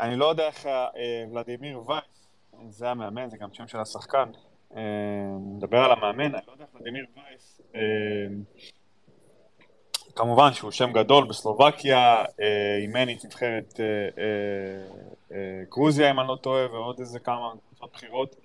אני 0.00 0.16
לא 0.16 0.26
יודע 0.26 0.46
איך 0.46 0.68
ולדימיר 1.32 1.80
וייס, 1.86 2.28
זה 2.68 2.90
המאמן, 2.90 3.30
זה 3.30 3.36
גם 3.36 3.48
שם 3.52 3.66
של 3.66 3.80
השחקן, 3.80 4.30
מדבר 5.36 5.78
על 5.78 5.92
המאמן, 5.92 6.34
אני 6.34 6.42
לא 6.46 6.52
יודע 6.52 6.64
איך 6.64 6.74
ולדימיר 6.74 7.06
וייס 7.16 7.60
כמובן 10.16 10.52
שהוא 10.52 10.70
שם 10.70 10.92
גדול 10.92 11.28
בסלובקיה, 11.28 12.24
אימן 12.80 13.10
את 13.10 13.24
נבחרת 13.24 13.80
גרוזיה 15.68 16.10
אם 16.10 16.20
אני 16.20 16.28
לא 16.28 16.36
טועה 16.42 16.72
ועוד 16.72 17.00
איזה 17.00 17.18
כמה 17.18 17.52
קבוצות 17.68 17.92
בחירות. 17.92 18.36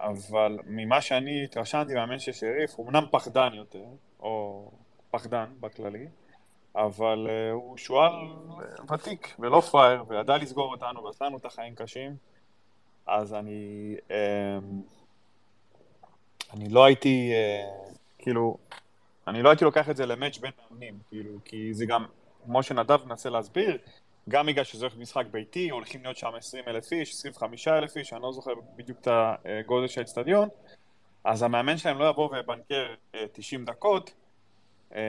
אבל 0.00 0.58
ממה 0.66 1.00
שאני 1.00 1.44
התרשמתי 1.44 1.94
מהמאמן 1.94 2.18
של 2.18 2.32
שריף 2.32 2.74
הוא 2.76 2.88
אמנם 2.88 3.04
פחדן 3.10 3.50
יותר, 3.54 3.84
או 4.20 4.70
פחדן 5.10 5.44
בכללי 5.60 6.06
אבל 6.76 7.28
הוא 7.52 7.76
שועל 7.76 8.12
ותיק 8.94 9.36
ולא 9.38 9.60
פראייר 9.60 10.04
וידע 10.08 10.36
לסגור 10.36 10.72
אותנו 10.72 11.04
ועשה 11.04 11.24
לנו 11.24 11.36
את 11.36 11.44
החיים 11.44 11.74
קשים. 11.74 12.16
אז 13.06 13.34
אני 13.34 13.96
אני 16.52 16.68
לא 16.68 16.84
הייתי 16.84 17.32
כאילו 18.18 18.56
אני 19.26 19.42
לא 19.42 19.48
הייתי 19.48 19.64
לוקח 19.64 19.90
את 19.90 19.96
זה 19.96 20.06
למאץ' 20.06 20.38
בין 20.38 20.50
מאמנים, 20.58 20.98
כאילו, 21.08 21.38
כי 21.44 21.74
זה 21.74 21.86
גם, 21.86 22.04
כמו 22.44 22.62
שנדב 22.62 23.04
מנסה 23.04 23.30
להסביר, 23.30 23.78
גם 24.28 24.46
בגלל 24.46 24.64
שזה 24.64 24.84
הולך 24.84 24.96
משחק 24.96 25.26
ביתי, 25.30 25.70
הולכים 25.70 26.02
להיות 26.02 26.16
שם 26.16 26.30
20 26.36 26.64
אלף 26.68 26.92
איש, 26.92 27.10
25 27.10 27.68
אלף 27.68 27.96
איש, 27.96 28.12
אני 28.12 28.22
לא 28.22 28.32
זוכר 28.32 28.52
בדיוק 28.76 28.98
את 29.00 29.08
הגודל 29.10 29.86
של 29.86 30.00
האצטדיון, 30.00 30.48
אז 31.24 31.42
המאמן 31.42 31.76
שלהם 31.76 31.98
לא 31.98 32.10
יבוא 32.10 32.30
ויבנקר 32.32 32.94
90 33.32 33.60
אה, 33.60 33.66
דקות, 33.66 34.14
אה, 34.94 35.00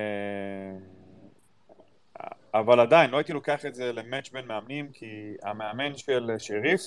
אבל 2.53 2.79
עדיין, 2.79 3.09
לא 3.09 3.17
הייתי 3.17 3.33
לוקח 3.33 3.65
את 3.65 3.75
זה 3.75 3.93
למאץ' 3.93 4.29
בין 4.29 4.45
מאמנים, 4.47 4.91
כי 4.91 5.33
המאמן 5.43 5.97
של 5.97 6.31
שריף 6.37 6.81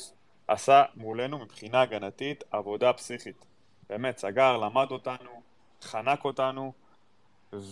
עשה 0.48 0.82
מולנו 0.96 1.38
מבחינה 1.38 1.82
הגנתית 1.82 2.44
עבודה 2.50 2.92
פסיכית. 2.92 3.44
באמת, 3.88 4.18
סגר, 4.18 4.56
למד 4.56 4.90
אותנו, 4.90 5.42
חנק 5.82 6.24
אותנו, 6.24 6.72
ויש 7.52 7.62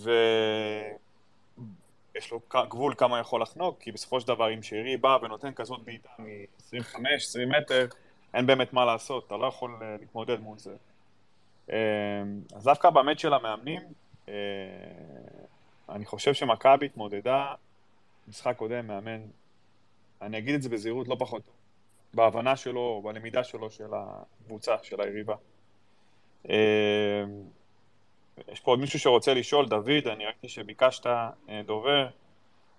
לו 2.30 2.40
גבול 2.68 2.94
כמה 2.94 3.18
יכול 3.18 3.42
לחנוק, 3.42 3.80
כי 3.80 3.92
בסופו 3.92 4.20
של 4.20 4.28
דבר 4.28 4.54
אם 4.54 4.62
שרי 4.62 4.96
בא 4.96 5.18
ונותן 5.22 5.52
כזאת 5.52 5.82
בעיטה 5.84 6.08
מ-25-20 6.18 7.58
מטר, 7.58 7.86
אין 8.34 8.46
באמת 8.46 8.72
מה 8.72 8.84
לעשות, 8.84 9.26
אתה 9.26 9.36
לא 9.36 9.46
יכול 9.46 9.78
אה, 9.82 9.96
להתמודד 10.00 10.40
מול 10.40 10.58
זה. 10.58 10.76
אה, 11.70 11.76
אז 12.56 12.64
דווקא 12.64 12.90
באמת 12.90 13.18
של 13.18 13.34
המאמנים, 13.34 13.82
אה, 14.28 14.34
אני 15.88 16.04
חושב 16.04 16.34
שמכבי 16.34 16.86
התמודדה, 16.86 17.54
משחק 18.28 18.56
קודם, 18.56 18.86
מאמן, 18.86 19.20
אני 20.22 20.38
אגיד 20.38 20.54
את 20.54 20.62
זה 20.62 20.68
בזהירות, 20.68 21.08
לא 21.08 21.16
פחות 21.18 21.42
בהבנה 22.14 22.56
שלו, 22.56 23.00
בלמידה 23.04 23.44
שלו 23.44 23.70
של 23.70 23.88
הקבוצה, 23.92 24.76
של 24.82 25.00
היריבה. 25.00 25.34
יש 28.48 28.60
פה 28.60 28.70
עוד 28.70 28.80
מישהו 28.80 28.98
שרוצה 28.98 29.34
לשאול, 29.34 29.68
דוד, 29.68 30.06
אני 30.06 30.24
ראיתי 30.24 30.48
שביקשת 30.48 31.06
אה, 31.06 31.62
דובר, 31.66 32.08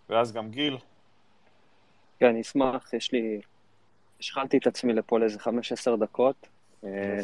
ואז 0.10 0.34
גם 0.34 0.50
גיל. 0.50 0.78
כן, 2.20 2.26
אני 2.26 2.42
אשמח, 2.42 2.94
יש 2.94 3.12
לי... 3.12 3.42
השחלתי 4.20 4.58
את 4.58 4.68
עצמי 4.68 4.94
לפה 4.94 5.20
לאיזה 5.20 5.40
15 5.40 5.98
דקות. 5.98 6.48
אה, 6.84 7.20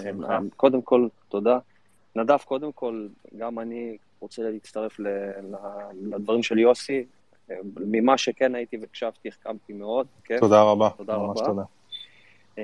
קודם 0.58 0.82
כל, 0.82 1.08
תודה. 1.30 1.60
נדב, 2.16 2.38
קודם 2.38 2.72
כל, 2.72 3.08
גם 3.38 3.60
אני 3.60 3.98
רוצה 4.22 4.42
להצטרף 4.50 5.00
לדברים 6.02 6.44
של 6.44 6.60
יוסי. 6.60 7.06
אה, 7.52 7.56
ממה 7.80 8.18
שכן 8.18 8.56
הייתי 8.56 8.78
והקשבתי, 8.78 9.28
החכמתי 9.28 9.74
מאוד. 9.74 10.08
כן? 10.24 10.40
תודה 10.40 10.62
רבה. 10.62 10.90
תודה 10.98 11.16
רבה. 11.16 11.46
תודה. 11.46 11.64
אמ, 12.58 12.64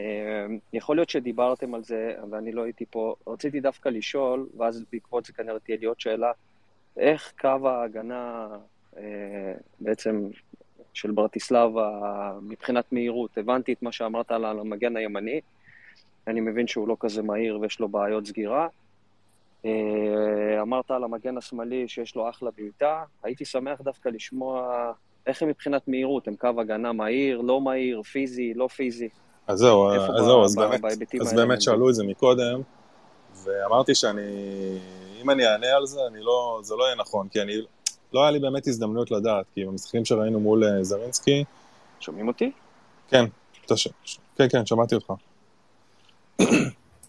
יכול 0.74 0.96
להיות 0.96 1.10
שדיברתם 1.10 1.76
על 1.76 1.84
זה, 1.84 2.16
ואני 2.32 2.52
לא 2.52 2.64
הייתי 2.64 2.86
פה. 2.90 3.16
רציתי 3.28 3.60
דווקא 3.60 3.90
לשאול, 3.90 4.48
ואז 4.58 4.84
בעקבות 4.92 5.26
זה 5.26 5.34
כנראה 5.34 5.60
תהיה 5.60 5.78
לי 5.78 5.86
עוד 5.86 6.00
שאלה, 6.00 6.32
איך 6.98 7.34
קו 7.40 7.70
ההגנה 7.70 8.48
אה, 8.98 9.54
בעצם 9.80 10.28
של 10.94 11.12
ברטיסלבה 11.12 11.90
מבחינת 12.42 12.92
מהירות? 12.92 13.38
הבנתי 13.38 13.74
את 13.74 13.82
מה 13.82 13.92
שאמרת 13.92 14.32
על 14.32 14.46
המגן 14.46 14.98
הימני, 14.98 15.42
אני 16.28 16.42
מבין 16.42 16.68
שהוא 16.68 16.88
לא 16.88 16.98
כזה 17.00 17.24
מהיר 17.24 17.60
ויש 17.60 17.80
לו 17.80 17.88
בעיות 17.88 18.26
סגירה. 18.26 18.68
אמרת 20.62 20.92
על 20.92 21.04
המגן 21.04 21.38
השמאלי 21.38 21.88
שיש 21.88 22.16
לו 22.16 22.30
אחלה 22.30 22.50
בעיטה, 22.58 23.04
הייתי 23.24 23.46
שמח 23.46 23.82
דווקא 23.82 24.10
לשמוע 24.10 24.74
איך 25.28 25.42
הם 25.42 25.50
מבחינת 25.50 25.88
מהירות, 25.88 26.28
הם 26.28 26.36
קו 26.36 26.48
הגנה 26.58 26.94
מהיר, 26.94 27.42
לא 27.42 27.62
מהיר, 27.62 28.02
פיזי, 28.02 28.54
לא 28.54 28.68
פיזי. 28.68 29.10
אז 29.48 29.60
זהו, 29.60 29.92
אז, 29.92 30.26
זהו, 30.26 30.44
אז 30.46 30.56
באמת, 30.56 30.82
אז 31.22 31.34
באמת 31.34 31.62
שאלו 31.62 31.90
את 31.90 31.96
זה 31.96 32.04
מקודם, 32.04 32.62
ואמרתי 33.44 33.96
שאני, 33.96 34.22
אם 35.22 35.30
אני 35.30 35.48
אענה 35.48 35.68
על 35.68 35.86
זה, 35.86 36.00
אני 36.08 36.22
לא, 36.22 36.60
זה 36.64 36.76
לא 36.76 36.84
יהיה 36.84 36.96
נכון, 36.96 37.28
כי 37.28 37.42
אני, 37.42 37.54
לא 38.14 38.22
היה 38.22 38.32
לי 38.32 38.40
באמת 38.40 38.68
הזדמנות 38.68 39.12
לדעת, 39.12 39.46
כי 39.54 39.66
במשחקים 39.66 40.06
שראינו 40.06 40.40
מול 40.40 40.64
אה, 40.64 40.84
זרינסקי... 40.84 41.44
שומעים 42.00 42.28
אותי? 42.28 42.52
כן, 43.08 43.26
ש... 43.76 43.88
כן, 44.38 44.50
כן, 44.50 44.66
שמעתי 44.66 44.96
אותך. 44.96 45.14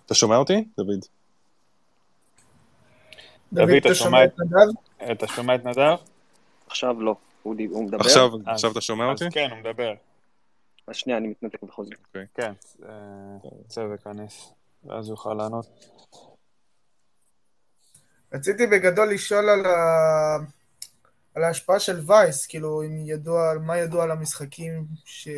אתה 0.06 0.14
שומע 0.14 0.36
אותי, 0.36 0.64
דוד? 0.76 1.04
דוד, 3.52 3.70
אתה 3.70 3.94
שומע 3.94 4.24
את 4.24 4.32
נדב? 4.38 5.12
אתה 5.12 5.26
שומע 5.26 5.54
את 5.54 5.64
נדב? 5.64 5.96
עכשיו 6.66 7.00
לא, 7.00 7.16
הוא 7.42 7.84
מדבר. 7.84 8.00
עכשיו 8.46 8.72
אתה 8.72 8.80
שומע 8.80 9.04
אותי? 9.04 9.24
כן, 9.30 9.50
הוא 9.50 9.58
מדבר. 9.58 9.94
אז 10.86 10.96
שנייה, 10.96 11.18
אני 11.18 11.28
מתנתק 11.28 11.62
בכל 11.62 11.84
זאת. 11.84 11.94
אוקיי. 12.08 12.26
כן, 12.34 12.52
צא 13.68 13.86
וכנס, 13.94 14.52
ואז 14.84 15.08
יוכל 15.08 15.34
לענות. 15.34 15.66
רציתי 18.34 18.66
בגדול 18.66 19.10
לשאול 19.12 19.48
על, 19.48 19.66
ה... 19.66 19.78
על 21.34 21.44
ההשפעה 21.44 21.80
של 21.80 22.00
וייס, 22.06 22.46
כאילו, 22.46 22.82
אם 22.82 22.96
ידוע, 23.06 23.52
מה 23.60 23.78
ידוע 23.78 24.04
על 24.04 24.10
המשחקים 24.10 24.84
ש... 25.04 25.28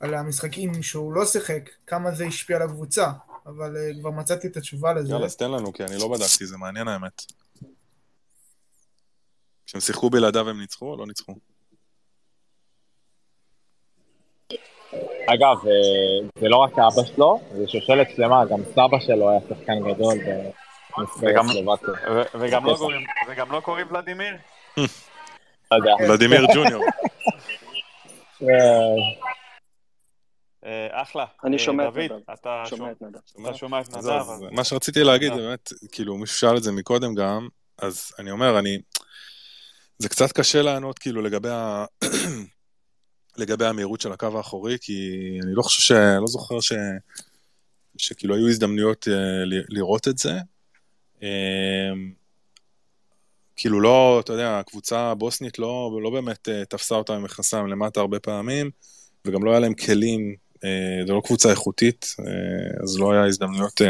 על 0.00 0.14
המשחקים 0.14 0.82
שהוא 0.82 1.12
לא 1.12 1.24
שיחק, 1.24 1.70
כמה 1.86 2.10
זה 2.10 2.24
השפיע 2.24 2.56
על 2.56 2.62
הקבוצה, 2.62 3.10
אבל 3.46 3.76
uh, 3.76 4.00
כבר 4.00 4.10
מצאתי 4.10 4.46
את 4.46 4.56
התשובה 4.56 4.92
לזה. 4.92 5.12
יאללה, 5.12 5.26
אז 5.26 5.36
תן 5.36 5.50
לנו, 5.50 5.72
כי 5.72 5.84
אני 5.84 5.96
לא 5.98 6.08
בדקתי, 6.08 6.46
זה 6.46 6.56
מעניין 6.56 6.88
האמת. 6.88 7.22
כשהם 9.66 9.80
שיחקו 9.80 10.10
בלעדיו 10.10 10.48
הם 10.48 10.60
ניצחו 10.60 10.90
או 10.90 10.96
לא 10.96 11.06
ניצחו? 11.06 11.34
אגב, 15.26 15.66
אה, 15.66 16.28
זה 16.40 16.48
לא 16.48 16.56
רק 16.56 16.72
אבא 16.72 17.04
שלו, 17.14 17.40
זה 17.56 17.68
שושלת 17.68 18.06
שלמה, 18.16 18.44
גם 18.44 18.60
סבא 18.64 19.00
שלו 19.06 19.30
היה 19.30 19.40
שחקן 19.48 19.92
גדול 19.92 20.18
וגם 23.28 23.52
לא 23.52 23.60
קוראים 23.60 23.86
ולדימיר? 23.90 24.36
לא 24.76 24.86
ולדימיר 26.00 26.46
ג'וניור. 26.54 26.84
אה, 30.64 31.02
אחלה. 31.02 31.24
אני 31.44 31.58
שומע 31.58 31.88
את 31.88 31.96
נדב. 31.96 32.14
אתה 32.32 32.62
שומע 33.54 33.80
את 33.80 33.90
נדב. 33.90 34.08
מה 34.52 34.64
שרציתי 34.64 35.04
להגיד, 35.04 35.32
באמת, 35.32 35.72
כאילו, 35.92 36.16
מישהו 36.16 36.38
שאל 36.38 36.56
את 36.56 36.62
זה 36.62 36.72
מקודם 36.72 37.14
גם, 37.14 37.48
אז 37.78 38.12
אני 38.18 38.30
אומר, 38.30 38.58
אני... 38.58 38.78
זה 39.98 40.08
קצת 40.08 40.32
קשה 40.32 40.62
לענות 40.62 40.98
כאילו 40.98 41.22
לגבי 41.22 41.48
ה... 41.48 41.84
לגבי 43.40 43.66
המהירות 43.66 44.00
של 44.00 44.12
הקו 44.12 44.36
האחורי, 44.36 44.76
כי 44.80 44.92
אני 45.42 45.54
לא 45.54 45.62
חושב 45.62 45.80
ש... 45.80 45.92
לא 46.20 46.26
זוכר 46.26 46.60
ש... 46.60 46.72
שכאילו 47.96 48.34
היו 48.34 48.48
הזדמנויות 48.48 49.08
uh, 49.08 49.10
לראות 49.68 50.08
את 50.08 50.18
זה. 50.18 50.32
Uh, 51.20 51.24
כאילו 53.56 53.80
לא, 53.80 54.20
אתה 54.20 54.32
יודע, 54.32 54.58
הקבוצה 54.58 55.00
הבוסנית 55.00 55.58
לא, 55.58 55.98
לא 56.02 56.10
באמת 56.10 56.48
תפסה 56.68 56.94
אותה 56.94 57.18
ממכנסיים 57.18 57.66
למטה 57.66 58.00
הרבה 58.00 58.20
פעמים, 58.20 58.70
וגם 59.24 59.44
לא 59.44 59.50
היה 59.50 59.60
להם 59.60 59.74
כלים, 59.74 60.36
זו 61.06 61.14
לא 61.14 61.22
קבוצה 61.24 61.50
איכותית, 61.50 62.14
uh, 62.20 62.82
אז 62.82 62.98
לא 62.98 63.12
היה 63.12 63.24
הזדמנויות 63.24 63.80
uh, 63.80 63.84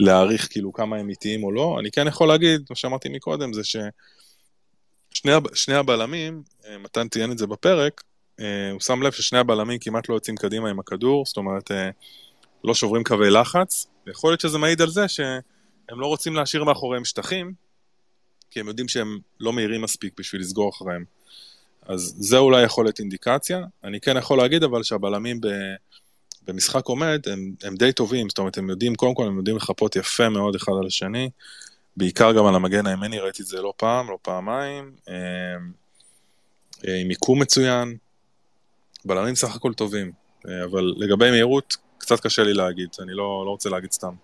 להעריך 0.00 0.48
כאילו 0.50 0.72
כמה 0.72 0.96
הם 0.96 1.08
איטיים 1.08 1.44
או 1.44 1.52
לא. 1.52 1.76
אני 1.80 1.90
כן 1.90 2.06
יכול 2.06 2.28
להגיד, 2.28 2.60
מה 2.70 2.76
שאמרתי 2.76 3.08
מקודם, 3.08 3.52
זה 3.52 3.60
ששני 5.14 5.74
הבלמים, 5.74 6.42
מתן 6.80 7.08
ציין 7.08 7.32
את 7.32 7.38
זה 7.38 7.46
בפרק, 7.46 8.02
אה, 8.40 8.70
הוא 8.72 8.80
שם 8.80 9.02
לב 9.02 9.12
ששני 9.12 9.38
הבלמים 9.38 9.78
כמעט 9.78 10.08
לא 10.08 10.14
יוצאים 10.14 10.36
קדימה 10.36 10.70
עם 10.70 10.78
הכדור, 10.78 11.26
זאת 11.26 11.36
אומרת, 11.36 11.70
אה, 11.70 11.90
לא 12.64 12.74
שוברים 12.74 13.04
קווי 13.04 13.30
לחץ, 13.30 13.86
ויכול 14.06 14.30
להיות 14.30 14.40
שזה 14.40 14.58
מעיד 14.58 14.82
על 14.82 14.90
זה 14.90 15.08
שהם 15.08 16.00
לא 16.00 16.06
רוצים 16.06 16.34
להשאיר 16.34 16.64
מאחוריהם 16.64 17.04
שטחים, 17.04 17.52
כי 18.50 18.60
הם 18.60 18.68
יודעים 18.68 18.88
שהם 18.88 19.18
לא 19.40 19.52
מהירים 19.52 19.82
מספיק 19.82 20.12
בשביל 20.18 20.40
לסגור 20.40 20.70
אחריהם. 20.70 21.04
אז 21.88 22.14
זה 22.18 22.38
אולי 22.38 22.62
יכול 22.62 22.84
להיות 22.84 23.00
אינדיקציה. 23.00 23.64
אני 23.84 24.00
כן 24.00 24.16
יכול 24.16 24.38
להגיד 24.38 24.62
אבל 24.62 24.82
שהבלמים 24.82 25.40
ב... 25.40 25.46
במשחק 26.46 26.86
עומד 26.86 27.20
הם, 27.26 27.54
הם 27.62 27.76
די 27.76 27.92
טובים, 27.92 28.28
זאת 28.28 28.38
אומרת 28.38 28.58
הם 28.58 28.70
יודעים, 28.70 28.94
קודם 28.94 29.14
כל 29.14 29.26
הם 29.26 29.36
יודעים 29.36 29.56
לחפות 29.56 29.96
יפה 29.96 30.28
מאוד 30.28 30.54
אחד 30.54 30.72
על 30.80 30.86
השני, 30.86 31.30
בעיקר 31.96 32.32
גם 32.32 32.46
על 32.46 32.54
המגן 32.54 32.86
הימני, 32.86 33.18
ראיתי 33.18 33.42
את 33.42 33.46
זה 33.46 33.62
לא 33.62 33.72
פעם, 33.76 34.10
לא 34.10 34.18
פעמיים. 34.22 34.96
עם 36.84 37.08
מיקום 37.08 37.42
מצוין, 37.42 37.96
בלמים 39.04 39.34
סך 39.34 39.56
הכל 39.56 39.74
טובים, 39.74 40.12
אבל 40.44 40.94
לגבי 40.96 41.30
מהירות, 41.30 41.76
קצת 41.98 42.20
קשה 42.20 42.42
לי 42.42 42.54
להגיד, 42.54 42.88
אני 43.00 43.14
לא, 43.14 43.42
לא 43.46 43.50
רוצה 43.50 43.68
להגיד 43.68 43.92
סתם. 43.92 44.14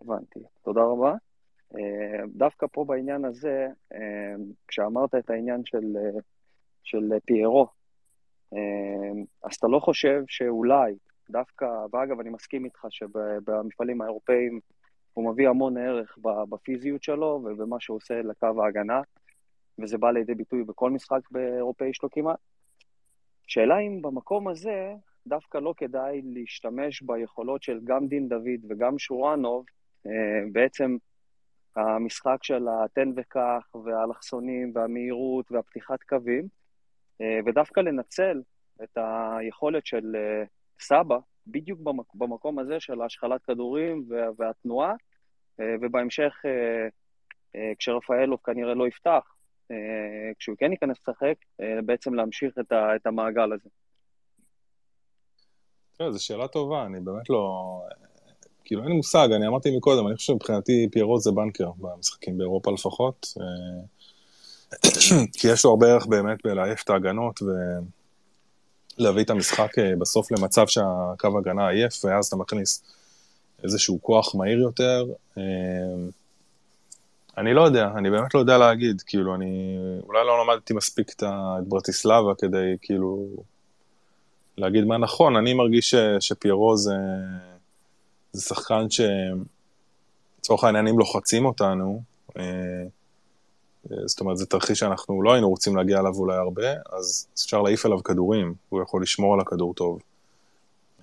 הבנתי, 0.00 0.40
תודה 0.64 0.80
רבה. 0.80 1.27
דווקא 2.26 2.66
פה 2.72 2.84
בעניין 2.84 3.24
הזה, 3.24 3.68
כשאמרת 4.68 5.14
את 5.14 5.30
העניין 5.30 5.64
של, 5.64 5.96
של 6.82 7.12
פיירו, 7.26 7.68
אז 9.42 9.54
אתה 9.58 9.66
לא 9.66 9.78
חושב 9.78 10.22
שאולי 10.26 10.94
דווקא, 11.30 11.66
ואגב, 11.92 12.20
אני 12.20 12.30
מסכים 12.30 12.64
איתך 12.64 12.86
שבמפעלים 12.90 14.00
האירופאים 14.00 14.60
הוא 15.14 15.32
מביא 15.32 15.48
המון 15.48 15.76
ערך 15.76 16.18
בפיזיות 16.22 17.02
שלו 17.02 17.40
ובמה 17.44 17.80
שהוא 17.80 17.96
עושה 17.96 18.22
לקו 18.22 18.64
ההגנה, 18.64 19.00
וזה 19.78 19.98
בא 19.98 20.10
לידי 20.10 20.34
ביטוי 20.34 20.64
בכל 20.64 20.90
משחק 20.90 21.20
באירופאי 21.30 21.90
שלו 21.92 22.10
כמעט. 22.10 22.38
שאלה 23.46 23.78
אם 23.78 24.02
במקום 24.02 24.48
הזה 24.48 24.94
דווקא 25.26 25.58
לא 25.58 25.74
כדאי 25.76 26.22
להשתמש 26.24 27.02
ביכולות 27.02 27.62
של 27.62 27.80
גם 27.84 28.06
דין 28.06 28.28
דוד 28.28 28.64
וגם 28.68 28.98
שורנוב, 28.98 29.64
בעצם 30.52 30.96
המשחק 31.78 32.38
של 32.42 32.66
התן 32.68 33.12
וקח 33.16 33.74
והאלכסונים 33.84 34.72
והמהירות 34.74 35.52
והפתיחת 35.52 36.02
קווים, 36.02 36.48
ודווקא 37.46 37.80
לנצל 37.80 38.42
את 38.82 38.98
היכולת 39.00 39.86
של 39.86 40.16
סבא 40.80 41.18
בדיוק 41.46 41.80
במקום 42.14 42.58
הזה 42.58 42.80
של 42.80 43.02
השחלת 43.02 43.42
כדורים 43.42 44.08
והתנועה, 44.36 44.94
ובהמשך, 45.58 46.42
כשרפאלוב 47.78 48.40
כנראה 48.44 48.74
לא 48.74 48.88
יפתח, 48.88 49.34
כשהוא 50.38 50.56
כן 50.58 50.72
ייכנס 50.72 50.98
לשחק, 51.00 51.34
בעצם 51.84 52.14
להמשיך 52.14 52.54
את 52.96 53.06
המעגל 53.06 53.52
הזה. 53.52 53.68
תראה, 55.92 56.10
זו 56.10 56.24
שאלה 56.24 56.48
טובה, 56.48 56.86
אני 56.86 57.00
באמת 57.00 57.30
לא... 57.30 57.82
כאילו, 58.68 58.82
אין 58.82 58.90
לי 58.90 58.96
מושג, 58.96 59.28
אני 59.32 59.46
אמרתי 59.46 59.76
מקודם, 59.76 60.06
אני 60.06 60.16
חושב 60.16 60.26
שמבחינתי 60.26 60.88
פיירו 60.92 61.20
זה 61.20 61.30
בנקר 61.32 61.70
במשחקים 61.78 62.38
באירופה 62.38 62.72
לפחות. 62.72 63.34
כי 65.38 65.48
יש 65.48 65.64
לו 65.64 65.70
הרבה 65.70 65.86
ערך 65.86 66.06
באמת 66.06 66.38
בלעייף 66.44 66.82
את 66.82 66.90
ההגנות 66.90 67.40
ולהביא 68.98 69.22
את 69.22 69.30
המשחק 69.30 69.78
אה, 69.78 69.92
בסוף 69.98 70.32
למצב 70.32 70.66
שהקו 70.66 71.38
הגנה 71.38 71.68
עייף, 71.68 72.04
ואז 72.04 72.26
אתה 72.26 72.36
מכניס 72.36 72.82
איזשהו 73.64 73.98
כוח 74.02 74.34
מהיר 74.34 74.58
יותר. 74.58 75.04
אה, 75.38 75.42
אני 77.38 77.54
לא 77.54 77.62
יודע, 77.62 77.88
אני 77.96 78.10
באמת 78.10 78.34
לא 78.34 78.40
יודע 78.40 78.58
להגיד, 78.58 79.02
כאילו, 79.06 79.34
אני 79.34 79.76
אולי 80.02 80.26
לא 80.26 80.44
למדתי 80.44 80.74
מספיק 80.74 81.10
את 81.16 81.22
ברטיסלבה 81.68 82.34
כדי, 82.38 82.76
כאילו, 82.82 83.26
להגיד 84.58 84.84
מה 84.84 84.98
נכון. 84.98 85.36
אני 85.36 85.54
מרגיש 85.54 85.90
ש, 85.90 85.94
שפיירו 86.20 86.76
זה, 86.76 86.94
זה 88.32 88.42
שחקן 88.42 88.86
שלצורך 88.90 90.64
העניינים 90.64 90.98
לוחצים 90.98 91.46
אותנו, 91.46 92.02
אה, 92.38 92.84
זאת 94.06 94.20
אומרת, 94.20 94.36
זה 94.36 94.46
תרחיש 94.46 94.78
שאנחנו 94.78 95.22
לא 95.22 95.32
היינו 95.32 95.48
רוצים 95.48 95.76
להגיע 95.76 96.00
אליו 96.00 96.14
אולי 96.14 96.36
הרבה, 96.36 96.72
אז 96.92 97.26
אפשר 97.34 97.62
להעיף 97.62 97.86
עליו 97.86 98.02
כדורים, 98.02 98.54
הוא 98.68 98.82
יכול 98.82 99.02
לשמור 99.02 99.34
על 99.34 99.40
הכדור 99.40 99.74
טוב. 99.74 100.00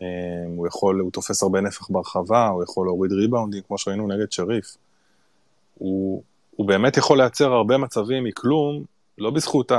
אה, 0.01 0.07
הוא 0.47 0.67
יכול, 0.67 0.99
הוא 0.99 1.11
תופס 1.11 1.43
הרבה 1.43 1.61
נפח 1.61 1.89
ברחבה, 1.89 2.47
הוא 2.47 2.63
יכול 2.63 2.87
להוריד 2.87 3.11
ריבאונדים, 3.11 3.61
כמו 3.67 3.77
שראינו 3.77 4.07
נגד 4.07 4.31
שריף. 4.31 4.77
הוא, 5.75 6.23
הוא 6.55 6.67
באמת 6.67 6.97
יכול 6.97 7.17
לייצר 7.17 7.53
הרבה 7.53 7.77
מצבים 7.77 8.23
מכלום, 8.23 8.83
לא 9.17 9.29
בזכות 9.29 9.71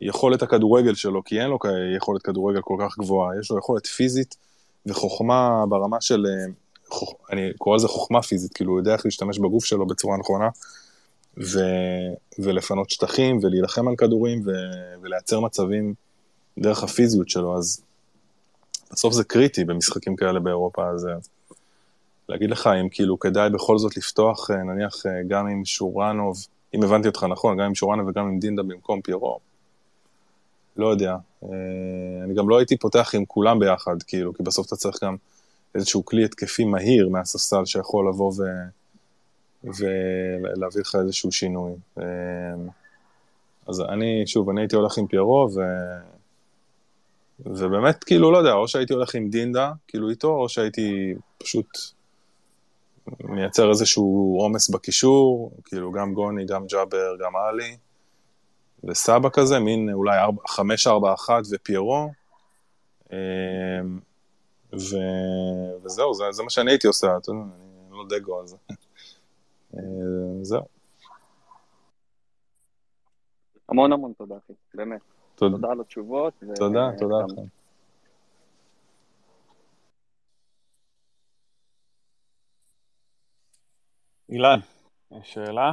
היכולת 0.00 0.42
הכדורגל 0.42 0.94
שלו, 0.94 1.24
כי 1.24 1.40
אין 1.40 1.50
לו 1.50 1.58
יכולת 1.96 2.22
כדורגל 2.22 2.60
כל 2.62 2.76
כך 2.80 2.98
גבוהה, 2.98 3.38
יש 3.40 3.50
לו 3.50 3.58
יכולת 3.58 3.86
פיזית 3.86 4.36
וחוכמה 4.88 5.64
ברמה 5.68 6.00
של, 6.00 6.26
אה, 6.26 6.52
חוכ... 6.88 7.14
אני 7.32 7.52
קורא 7.58 7.76
לזה 7.76 7.88
חוכמה 7.88 8.22
פיזית, 8.22 8.52
כאילו 8.52 8.72
הוא 8.72 8.80
יודע 8.80 8.92
איך 8.92 9.04
להשתמש 9.04 9.38
בגוף 9.38 9.64
שלו 9.64 9.86
בצורה 9.86 10.16
נכונה, 10.16 10.48
ו... 11.38 11.58
ולפנות 12.38 12.90
שטחים, 12.90 13.38
ולהילחם 13.42 13.88
על 13.88 13.96
כדורים, 13.96 14.42
ו... 14.46 14.50
ולייצר 15.02 15.40
מצבים 15.40 15.94
דרך 16.58 16.82
הפיזיות 16.82 17.28
שלו, 17.28 17.56
אז 17.58 17.82
בסוף 18.92 19.14
זה 19.14 19.24
קריטי 19.24 19.64
במשחקים 19.64 20.16
כאלה 20.16 20.40
באירופה, 20.40 20.88
אז 20.88 21.08
להגיד 22.28 22.50
לך 22.50 22.66
אם 22.80 22.88
כאילו 22.88 23.18
כדאי 23.18 23.50
בכל 23.50 23.78
זאת 23.78 23.96
לפתוח, 23.96 24.50
אה, 24.50 24.56
נניח 24.56 25.06
אה, 25.06 25.12
גם 25.28 25.46
עם 25.46 25.64
שורנוב, 25.64 26.36
אם 26.74 26.82
הבנתי 26.82 27.08
אותך 27.08 27.26
נכון, 27.30 27.56
גם 27.56 27.64
עם 27.64 27.74
שורנוב 27.74 28.08
וגם 28.08 28.26
עם 28.26 28.38
דינדה 28.38 28.62
במקום 28.62 29.00
פיירו. 29.00 29.38
לא 30.78 30.86
יודע. 30.86 31.16
אה, 31.44 31.48
אני 32.24 32.34
גם 32.34 32.48
לא 32.48 32.58
הייתי 32.58 32.76
פותח 32.76 33.14
עם 33.14 33.24
כולם 33.24 33.58
ביחד, 33.58 34.02
כאילו, 34.06 34.34
כי 34.34 34.42
בסוף 34.42 34.66
אתה 34.66 34.76
צריך 34.76 35.04
גם 35.04 35.16
איזשהו 35.74 36.04
כלי 36.04 36.24
התקפי 36.24 36.64
מהיר 36.64 37.08
מהספסל 37.08 37.64
שיכול 37.64 38.08
לבוא 38.08 38.32
ו... 38.38 38.42
ולהביא 39.64 40.80
לך 40.80 40.96
איזשהו 41.00 41.32
שינוי. 41.32 41.72
אז 43.66 43.80
אני, 43.80 44.22
שוב, 44.26 44.50
אני 44.50 44.60
הייתי 44.60 44.76
הולך 44.76 44.98
עם 44.98 45.06
פיירו, 45.06 45.48
ו... 45.54 45.60
ובאמת, 47.40 48.04
כאילו, 48.04 48.32
לא 48.32 48.38
יודע, 48.38 48.52
או 48.52 48.68
שהייתי 48.68 48.92
הולך 48.92 49.14
עם 49.14 49.28
דינדה, 49.28 49.72
כאילו 49.88 50.10
איתו, 50.10 50.28
או 50.28 50.48
שהייתי 50.48 51.14
פשוט 51.38 51.66
מייצר 53.20 53.70
איזשהו 53.70 54.36
עומס 54.40 54.70
בקישור, 54.70 55.52
כאילו 55.64 55.92
גם 55.92 56.14
גוני, 56.14 56.44
גם 56.46 56.66
ג'אבר, 56.66 57.16
גם 57.20 57.32
עלי, 57.36 57.76
וסבא 58.84 59.28
כזה, 59.32 59.58
מין 59.58 59.92
אולי 59.92 60.18
5-4-1 60.46 61.30
ופיירו, 61.50 62.10
אמ, 63.12 63.98
ו... 64.72 64.96
וזהו, 65.84 66.14
זה, 66.14 66.24
זה 66.30 66.42
מה 66.42 66.50
שאני 66.50 66.70
הייתי 66.70 66.86
עושה, 66.86 67.06
אתה 67.16 67.30
יודע, 67.30 67.40
אני 67.88 67.98
לא 67.98 68.04
דגו 68.08 68.40
על 68.40 68.46
זה. 68.46 68.56
אה, 69.74 69.80
זהו. 70.42 70.62
המון 73.68 73.92
המון 73.92 74.12
תודה, 74.12 74.34
אחי, 74.44 74.52
באמת. 74.74 75.00
תודה, 75.34 75.56
תודה 75.56 75.70
על 75.70 75.80
התשובות. 75.80 76.32
תודה, 76.54 76.90
ו... 76.94 76.98
תודה 76.98 77.14
לכם. 77.28 77.42
אילן, 84.28 84.58
יש 85.10 85.34
שאלה? 85.34 85.72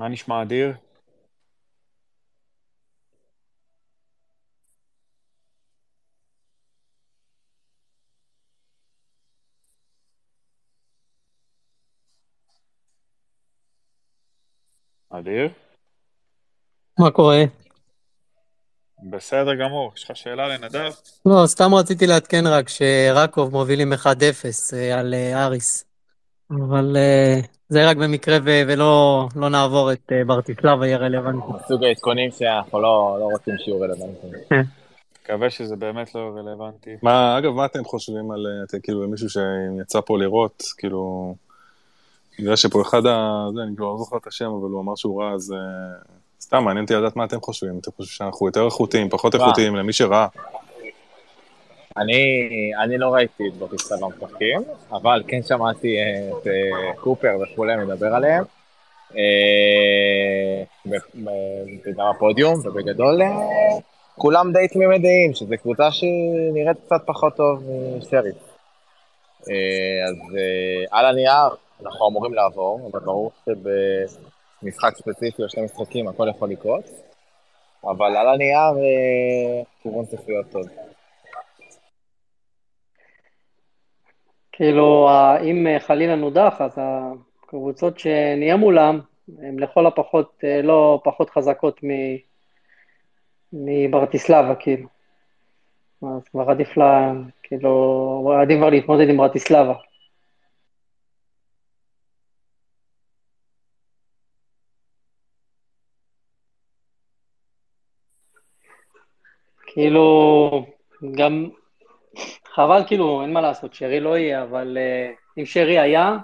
מה 0.00 0.08
נשמע 0.08 0.42
אדיר? 0.42 0.72
אדיר? 15.10 15.48
מה 16.98 17.10
קורה? 17.10 17.42
בסדר 19.10 19.54
גמור, 19.54 19.92
יש 19.96 20.04
לך 20.10 20.16
שאלה 20.16 20.48
לנדב? 20.48 20.92
לא, 21.26 21.46
סתם 21.46 21.74
רציתי 21.74 22.06
לעדכן 22.06 22.46
רק 22.46 22.68
שרקוב 22.68 23.52
מובילים 23.52 23.92
1-0 23.92 24.06
אה, 24.72 25.00
על 25.00 25.14
אה, 25.14 25.46
אריס. 25.46 25.89
אבל 26.50 26.96
אה, 26.96 27.40
זה 27.68 27.88
רק 27.90 27.96
במקרה 27.96 28.38
ולא 28.44 29.26
לא 29.36 29.48
נעבור 29.48 29.92
את 29.92 30.12
ברטיסלבה 30.26 30.86
יהיה 30.86 30.98
רלוונטי. 30.98 31.52
סוג 31.68 31.84
העדכונים 31.84 32.30
שאנחנו 32.30 32.80
לא, 32.80 33.16
לא 33.20 33.24
רוצים 33.24 33.54
שיהיו 33.58 33.80
רלוונטיים. 33.80 34.32
מקווה 35.22 35.50
שזה 35.50 35.76
באמת 35.76 36.14
לא 36.14 36.20
רלוונטי. 36.36 36.90
מה, 37.02 37.38
אגב, 37.38 37.50
מה 37.50 37.64
אתם 37.64 37.84
חושבים 37.84 38.30
על, 38.30 38.46
כאילו, 38.82 39.08
מישהו 39.08 39.28
שיצא 39.30 40.00
פה 40.00 40.18
לראות, 40.18 40.62
כאילו... 40.78 41.34
בגלל 42.38 42.56
שפה 42.56 42.82
אחד 42.82 43.06
ה... 43.06 43.46
זה, 43.54 43.62
אני 43.62 43.76
כבר 43.76 43.86
לא 43.86 43.96
זוכר 43.98 44.16
את 44.16 44.26
השם, 44.26 44.44
אבל 44.44 44.70
הוא 44.70 44.80
אמר 44.80 44.94
שהוא 44.94 45.22
רע, 45.22 45.32
אז 45.32 45.54
סתם, 46.40 46.64
מעניין 46.64 46.84
אותי 46.84 46.94
לדעת 46.94 47.16
מה 47.16 47.24
אתם 47.24 47.40
חושבים. 47.40 47.78
אתם 47.78 47.90
חושבים 47.96 48.16
שאנחנו 48.16 48.46
יותר 48.46 48.64
איכותיים, 48.66 49.08
פחות 49.08 49.34
איכותיים, 49.34 49.76
למי 49.76 49.92
שראה. 49.92 50.26
אני, 52.00 52.40
אני 52.84 52.98
לא 52.98 53.14
ראיתי 53.14 53.48
את 53.48 53.54
בוטיסטה 53.54 53.94
במשחקים, 54.00 54.62
אבל 54.92 55.22
כן 55.28 55.42
שמעתי 55.42 55.96
את 56.02 56.46
uh, 56.46 57.00
קופר 57.00 57.36
וכולי 57.42 57.76
מדבר 57.76 58.14
עליהם. 58.14 58.44
Uh, 59.10 59.14
בפודיום, 61.96 62.54
ובגדול 62.64 63.20
כולם 64.16 64.52
די 64.52 64.68
תמימי 64.68 64.98
דעים, 64.98 65.34
שזו 65.34 65.54
קבוצה 65.62 65.90
שנראית 65.90 66.76
קצת 66.86 67.02
פחות 67.06 67.36
טוב 67.36 67.62
משריף. 67.98 68.36
אה, 69.50 70.08
אז 70.08 70.36
אה, 70.36 70.98
על 70.98 71.06
הנייר 71.06 71.48
אנחנו 71.84 72.08
אמורים 72.08 72.34
לעבור, 72.34 72.90
אבל 72.92 73.00
ברור 73.00 73.30
שבמשחק 73.44 74.96
ספציפי 74.96 75.42
או 75.42 75.48
שני 75.48 75.62
משחקים 75.62 76.08
הכל 76.08 76.28
יכול 76.30 76.50
לקרות, 76.50 76.84
אבל 77.84 78.16
על 78.16 78.28
הנייר 78.28 78.86
כיוון 79.82 80.06
צריך 80.06 80.22
להיות 80.28 80.46
טוב. 80.50 80.89
כאילו, 84.60 85.08
אם 85.42 85.66
חלילה 85.78 86.16
נודח, 86.16 86.56
אז 86.60 86.78
הקבוצות 87.44 87.98
שנהיה 87.98 88.56
מולם, 88.56 89.00
הן 89.38 89.58
לכל 89.58 89.86
הפחות 89.86 90.44
לא 90.62 91.00
פחות 91.04 91.30
חזקות 91.30 91.80
מברטיסלבה, 93.52 94.54
כאילו. 94.54 94.88
אז 96.02 96.28
כבר 96.28 96.50
עדיף 96.50 96.76
לה, 96.76 97.12
כאילו, 97.42 98.32
עדיף 98.42 98.58
כבר 98.58 98.70
להתמודד 98.70 99.08
עם 99.08 99.16
ברטיסלבה. 99.16 99.74
כאילו, 109.66 110.66
גם 111.16 111.50
חבל, 112.54 112.82
כאילו, 112.86 113.22
אין 113.22 113.32
מה 113.32 113.40
לעשות, 113.40 113.74
שרי 113.74 114.00
לא 114.00 114.18
יהיה, 114.18 114.42
אבל 114.42 114.78
uh, 114.78 115.40
אם 115.40 115.46
שרי 115.46 115.78
היה, 115.78 116.16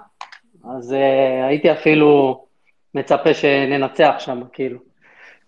אז 0.77 0.91
uh, 0.91 1.45
הייתי 1.47 1.71
אפילו 1.71 2.45
מצפה 2.93 3.33
שננצח 3.33 4.15
שם, 4.19 4.41
כאילו. 4.53 4.79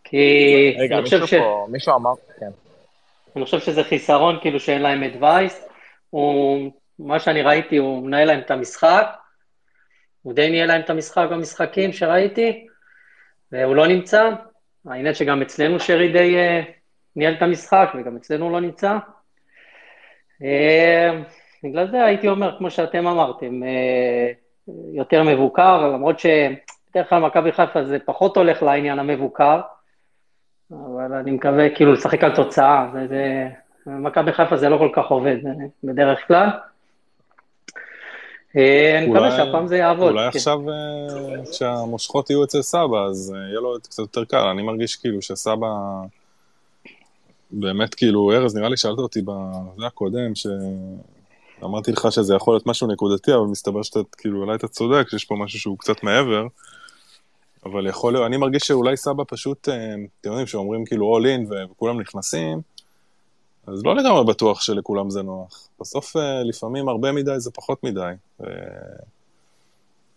כי 0.03 0.75
רגע, 0.79 0.95
אני 0.95 1.03
חושב 1.03 1.25
ש... 1.25 1.33
פה, 1.33 1.67
מישהו 1.71 1.95
אמר, 1.95 2.11
כן. 2.39 2.49
אני 3.35 3.45
חושב 3.45 3.59
שזה 3.59 3.83
חיסרון, 3.83 4.37
כאילו, 4.41 4.59
שאין 4.59 4.81
להם 4.81 5.03
את 5.03 5.11
וייס. 5.21 5.67
הוא, 6.09 6.71
מה 6.99 7.19
שאני 7.19 7.41
ראיתי, 7.41 7.77
הוא 7.77 8.03
מנהל 8.07 8.27
להם 8.27 8.39
את 8.39 8.51
המשחק. 8.51 9.05
הוא 10.21 10.33
די 10.33 10.49
ניהל 10.49 10.67
להם 10.67 10.81
את 10.81 10.89
המשחק 10.89 11.27
במשחקים 11.31 11.93
שראיתי, 11.93 12.67
והוא 13.51 13.75
לא 13.75 13.87
נמצא. 13.87 14.29
העניין 14.85 15.13
שגם 15.13 15.41
אצלנו 15.41 15.79
שרי 15.79 16.11
די 16.11 16.35
uh, 16.35 16.65
ניהל 17.15 17.33
את 17.33 17.41
המשחק, 17.41 17.89
וגם 17.99 18.15
אצלנו 18.15 18.45
הוא 18.45 18.51
לא 18.51 18.61
נמצא. 18.61 18.97
Uh, 20.41 20.45
בגלל 21.63 21.91
זה 21.91 22.03
הייתי 22.03 22.27
אומר, 22.27 22.57
כמו 22.57 22.71
שאתם 22.71 23.07
אמרתם, 23.07 23.61
uh, 23.63 24.71
יותר 24.93 25.23
מבוקר, 25.23 25.87
למרות 25.87 26.19
שבדרך 26.19 27.09
כלל 27.09 27.19
מכבי 27.21 27.51
חיפה 27.51 27.85
זה 27.85 27.97
פחות 28.05 28.37
הולך 28.37 28.63
לעניין 28.63 28.99
המבוקר, 28.99 29.61
אבל 30.71 31.13
אני 31.13 31.31
מקווה 31.31 31.69
כאילו 31.75 31.93
לשחק 31.93 32.23
על 32.23 32.35
תוצאה, 32.35 32.87
מכבי 33.85 34.33
חיפה 34.33 34.57
זה 34.57 34.69
לא 34.69 34.77
כל 34.77 34.89
כך 34.93 35.05
עובד 35.05 35.37
בדרך 35.83 36.27
כלל. 36.27 36.49
אה, 38.57 38.97
אני 38.97 39.07
מקווה 39.07 39.31
שהפעם 39.31 39.67
זה 39.67 39.77
יעבוד. 39.77 40.11
אולי 40.11 40.31
כן. 40.31 40.37
עכשיו 40.37 40.69
אה, 40.69 41.43
כשהמושכות 41.51 42.29
יהיו 42.29 42.43
אצל 42.43 42.61
סבא, 42.61 43.05
אז 43.05 43.33
אה, 43.35 43.49
יהיה 43.49 43.59
לו 43.59 43.75
קצת 43.83 43.99
יותר 43.99 44.25
קל. 44.25 44.37
אני 44.37 44.61
מרגיש 44.61 44.95
כאילו 44.95 45.21
שסבא... 45.21 45.67
באמת, 47.51 47.95
כאילו, 47.95 48.31
ארז, 48.31 48.55
נראה 48.55 48.69
לי 48.69 48.77
שאלת 48.77 48.99
אותי 48.99 49.21
בזה 49.21 49.87
הקודם, 49.87 50.35
שאמרתי 50.35 51.91
לך 51.91 52.07
שזה 52.11 52.35
יכול 52.35 52.53
להיות 52.53 52.67
משהו 52.67 52.87
נקודתי, 52.87 53.33
אבל 53.33 53.45
מסתבר 53.45 53.81
שאתה, 53.81 53.99
כאילו, 54.17 54.41
אולי 54.41 54.55
אתה 54.55 54.67
צודק, 54.67 55.07
שיש 55.09 55.25
פה 55.25 55.35
משהו 55.35 55.59
שהוא 55.59 55.77
קצת 55.77 56.03
מעבר. 56.03 56.47
אבל 57.65 57.87
יכול 57.87 58.13
להיות, 58.13 58.25
אני 58.25 58.37
מרגיש 58.37 58.63
שאולי 58.63 58.97
סבא 58.97 59.23
פשוט, 59.27 59.69
אה, 59.69 59.93
אתם 60.21 60.29
יודעים, 60.29 60.47
שאומרים 60.47 60.85
כאילו 60.85 61.17
all 61.17 61.23
in 61.23 61.53
וכולם 61.53 62.01
נכנסים, 62.01 62.61
אז 63.67 63.85
לא 63.85 63.95
לגמרי 63.95 64.23
בטוח 64.23 64.61
שלכולם 64.61 65.09
זה 65.09 65.21
נוח. 65.21 65.67
בסוף 65.79 66.17
אה, 66.17 66.43
לפעמים 66.43 66.89
הרבה 66.89 67.11
מדי 67.11 67.39
זה 67.39 67.51
פחות 67.51 67.83
מדי. 67.83 68.11
ו... 68.39 68.43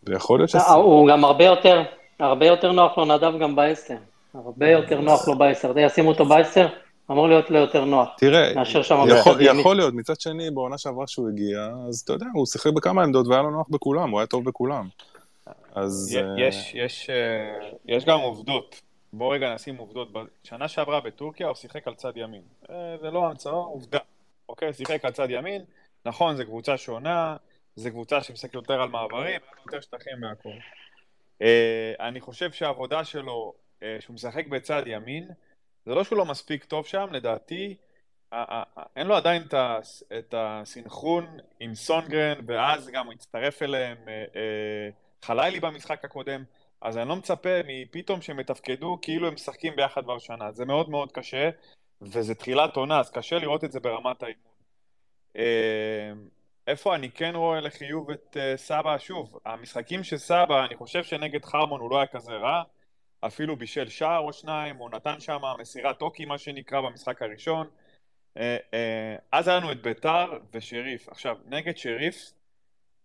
ויכול 0.05 0.39
להיות 0.39 0.51
ש... 0.51 0.55
אה, 0.55 0.73
הוא 0.73 1.09
גם 1.09 1.25
הרבה 1.25 1.45
יותר, 1.45 1.83
הרבה 2.19 2.47
יותר 2.47 2.73
נוח 2.73 2.99
לו 2.99 3.05
נדב 3.05 3.33
גם 3.41 3.57
בעשר. 3.57 3.97
הרבה 4.35 4.71
יותר 4.71 5.01
נוח 5.01 5.29
לו 5.29 5.39
בעשר. 5.39 5.79
ישימו 5.79 6.09
אותו 6.09 6.25
בעשר, 6.25 6.67
אמור 7.13 7.29
להיות 7.29 7.51
לו 7.51 7.59
יותר 7.59 7.85
נוח. 7.85 8.09
תראה, 8.19 8.53
יכול, 9.09 9.41
יכול 9.41 9.77
להיות, 9.77 9.95
מצד 9.95 10.21
שני, 10.21 10.51
בעונה 10.51 10.79
שעברה 10.79 11.07
שהוא 11.07 11.29
הגיע, 11.29 11.69
אז 11.89 12.01
אתה 12.01 12.13
יודע, 12.13 12.27
הוא 12.35 12.47
שיחק 12.47 12.73
בכמה 12.73 13.03
עמדות 13.03 13.27
והיה 13.27 13.43
לו 13.43 13.51
נוח 13.51 13.67
בכולם, 13.71 14.11
הוא 14.11 14.21
היה 14.21 14.27
טוב 14.27 14.45
בכולם. 14.45 14.89
אז... 15.75 16.19
יש, 16.39 16.75
יש, 16.75 17.11
אה, 17.11 17.69
יש 17.87 18.05
גם 18.05 18.21
עובדות. 18.21 18.81
בואו 19.13 19.31
רגע 19.31 19.55
נשים 19.55 19.77
עובדות. 19.77 20.09
בשנה 20.13 20.69
שעברה 20.69 21.01
בטורקיה 21.01 21.47
הוא 21.47 21.55
שיחק 21.55 21.89
על 21.89 21.95
צד 21.95 22.13
ימין. 22.17 22.43
אה, 22.71 22.97
זה 23.01 23.11
לא 23.11 23.27
המצאה, 23.27 23.53
עובדה. 23.53 23.99
אוקיי? 24.49 24.73
שיחק 24.73 25.05
על 25.05 25.13
צד 25.13 25.31
ימין. 25.31 25.63
נכון, 26.07 26.37
זו 26.37 26.45
קבוצה 26.45 26.77
שונה, 26.77 27.37
זו 27.77 27.91
קבוצה 27.91 28.23
שמשחקת 28.23 28.55
יותר 28.55 28.83
על 28.83 28.89
מעברים, 28.89 29.41
יותר 29.67 29.81
שטחים 29.81 30.21
מהכל. 30.21 30.49
אה, 31.43 31.93
אני 32.01 32.21
חושב 32.21 32.53
שהעבודה 32.53 33.05
שלו, 33.05 33.53
שהוא 34.01 34.15
משחק 34.15 34.47
בצד 34.47 34.83
ימין, 34.87 35.29
זה 35.87 35.95
לא 35.95 36.05
שהוא 36.05 36.19
לא 36.19 36.25
מספיק 36.25 36.65
טוב 36.65 36.87
שם, 36.87 37.07
לדעתי, 37.13 37.77
אין 38.97 39.07
לו 39.07 39.15
עדיין 39.15 39.43
את 40.19 40.35
הסינכרון 40.37 41.27
עם 41.61 41.75
סונגרן, 41.75 42.39
ואז 42.47 42.89
גם 42.89 43.07
הוא 43.07 43.13
הצטרף 43.13 43.63
אליהם 43.63 43.99
חלילי 45.23 45.61
במשחק 45.61 46.05
הקודם, 46.05 46.45
אז 46.81 46.99
אני 46.99 47.09
לא 47.09 47.17
מצפה 47.17 47.51
מפתאום 47.67 48.21
שהם 48.21 48.41
יתפקדו 48.41 48.99
כאילו 49.03 49.29
הם 49.29 49.35
משחקים 49.35 49.77
ביחד 49.77 50.05
כבר 50.05 50.19
שנה. 50.19 50.53
זה 50.53 50.65
מאוד 50.65 50.91
מאוד 50.91 51.13
קשה, 51.13 51.51
וזה 52.03 52.35
תחילת 52.35 52.77
עונה, 52.77 53.01
אז 53.01 53.11
קשה 53.11 53.39
לראות 53.39 53.65
את 53.65 53.73
זה 53.73 53.81
ברמת 53.81 54.23
האימון. 54.23 54.53
אה, 55.37 56.13
איפה 56.67 56.95
אני 56.95 57.11
כן 57.11 57.35
רואה 57.35 57.61
לחיוב 57.61 58.11
את 58.11 58.37
אה, 58.41 58.57
סבא? 58.57 58.99
שוב, 58.99 59.39
המשחקים 59.45 60.05
של 60.05 60.17
סבא, 60.17 60.65
אני 60.65 60.77
חושב 60.77 61.05
שנגד 61.05 61.45
חרמון 61.45 61.81
הוא 61.81 61.91
לא 61.91 61.97
היה 61.97 62.07
כזה 62.07 62.33
רע, 62.33 62.63
אפילו 63.27 63.57
בישל 63.57 63.89
שער 63.89 64.19
או 64.19 64.33
שניים, 64.33 64.77
הוא 64.77 64.91
נתן 64.91 65.21
שם 65.21 65.41
מסירת 65.59 65.99
טוקי, 65.99 66.25
מה 66.25 66.39
שנקרא, 66.39 66.81
במשחק 66.81 67.23
הראשון. 67.23 67.69
אה, 68.37 69.17
אז 69.33 69.49
היה 69.49 69.57
לנו 69.57 69.73
את 69.73 69.83
ביתר 69.83 70.39
ושריף. 70.53 71.09
עכשיו, 71.09 71.37
נגד 71.47 71.77
שריף 71.77 72.33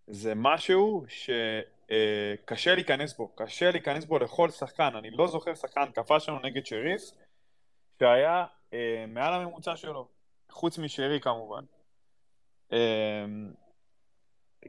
זה 0.07 0.34
משהו 0.36 1.05
ש... 1.07 1.30
אה, 1.91 2.74
להיכנס 2.76 3.13
בו, 3.18 3.28
קשה 3.36 3.72
להיכנס 3.72 4.05
בו 4.05 4.20
לכל 4.20 4.49
שחקן, 4.49 4.89
אני 4.95 5.11
לא 5.11 5.28
זוכר 5.28 5.55
שחקן 5.55 5.91
כפה 5.93 6.20
שלנו 6.20 6.39
נגד 6.39 6.65
שריף 6.65 7.01
שהיה 7.99 8.45
אה, 8.74 9.05
מעל 9.07 9.34
הממוצע 9.34 9.76
שלו, 9.76 10.07
חוץ 10.51 10.78
משרי 10.78 11.20
כמובן. 11.22 11.63
אה, 12.74 13.26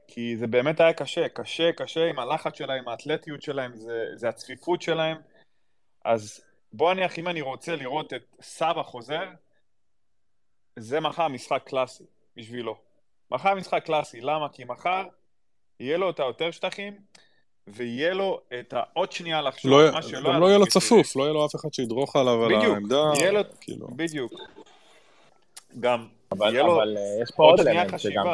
כי 0.08 0.36
זה 0.36 0.46
באמת 0.46 0.80
היה 0.80 0.92
קשה, 0.92 1.28
קשה, 1.28 1.72
קשה 1.72 2.10
עם 2.10 2.18
הלחץ 2.18 2.54
שלהם, 2.54 2.88
האתלטיות 2.88 3.42
שלהם, 3.42 3.76
זה, 3.76 4.04
זה 4.14 4.28
הצפיפות 4.28 4.82
שלהם. 4.82 5.16
אז 6.08 6.40
בוא 6.72 6.94
נניח, 6.94 7.18
אם 7.18 7.28
אני 7.28 7.40
רוצה 7.40 7.76
לראות 7.76 8.12
את 8.12 8.22
סבא 8.42 8.82
חוזר, 8.82 9.24
זה 10.76 11.00
מחר 11.00 11.28
משחק 11.28 11.62
קלאסי 11.66 12.04
בשבילו. 12.36 12.76
מחר 13.30 13.54
משחק 13.54 13.84
קלאסי, 13.84 14.20
למה? 14.20 14.48
כי 14.48 14.64
מחר 14.64 15.04
יהיה 15.80 15.98
לו 15.98 16.10
את 16.10 16.20
היותר 16.20 16.50
שטחים, 16.50 16.96
ויהיה 17.66 18.14
לו 18.14 18.40
את 18.60 18.72
העוד 18.76 19.12
שנייה 19.12 19.42
לחשוב 19.42 19.70
לא, 19.70 19.92
מה 19.92 20.02
שלא... 20.02 20.34
גם 20.34 20.40
לא 20.40 20.46
יהיה 20.46 20.58
לו 20.58 20.66
צפוף, 20.66 21.16
לא 21.16 21.22
יהיה 21.22 21.32
לו 21.32 21.46
אף 21.46 21.54
אחד 21.54 21.72
שידרוך 21.72 22.16
עליו 22.16 22.44
על 22.44 22.54
העמדה. 22.54 23.10
יהיה 23.14 23.32
לו, 23.32 23.40
כאילו. 23.60 23.88
בדיוק. 23.96 24.32
גם 25.80 26.08
אבל, 26.32 26.54
יהיה 26.54 26.62
לו 26.62 26.76
אבל 26.76 26.96
אה, 26.96 27.22
יש 27.22 27.30
פה 27.36 27.44
עוד 27.44 27.60
אלמנט 27.60 27.98
שגם... 27.98 28.26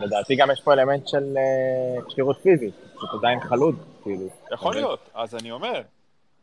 לדעתי 0.00 0.36
גם 0.36 0.50
יש 0.50 0.60
פה 0.60 0.72
אלמנט 0.72 1.08
של 1.08 1.34
uh, 1.34 2.08
כשירות 2.08 2.36
פיזית, 2.42 2.74
זאת 2.94 3.10
עדיין 3.18 3.40
חלוד, 3.40 3.74
כאילו. 4.02 4.28
יכול 4.52 4.74
להיות, 4.74 5.10
אז 5.14 5.34
אני 5.34 5.50
אומר, 5.50 5.82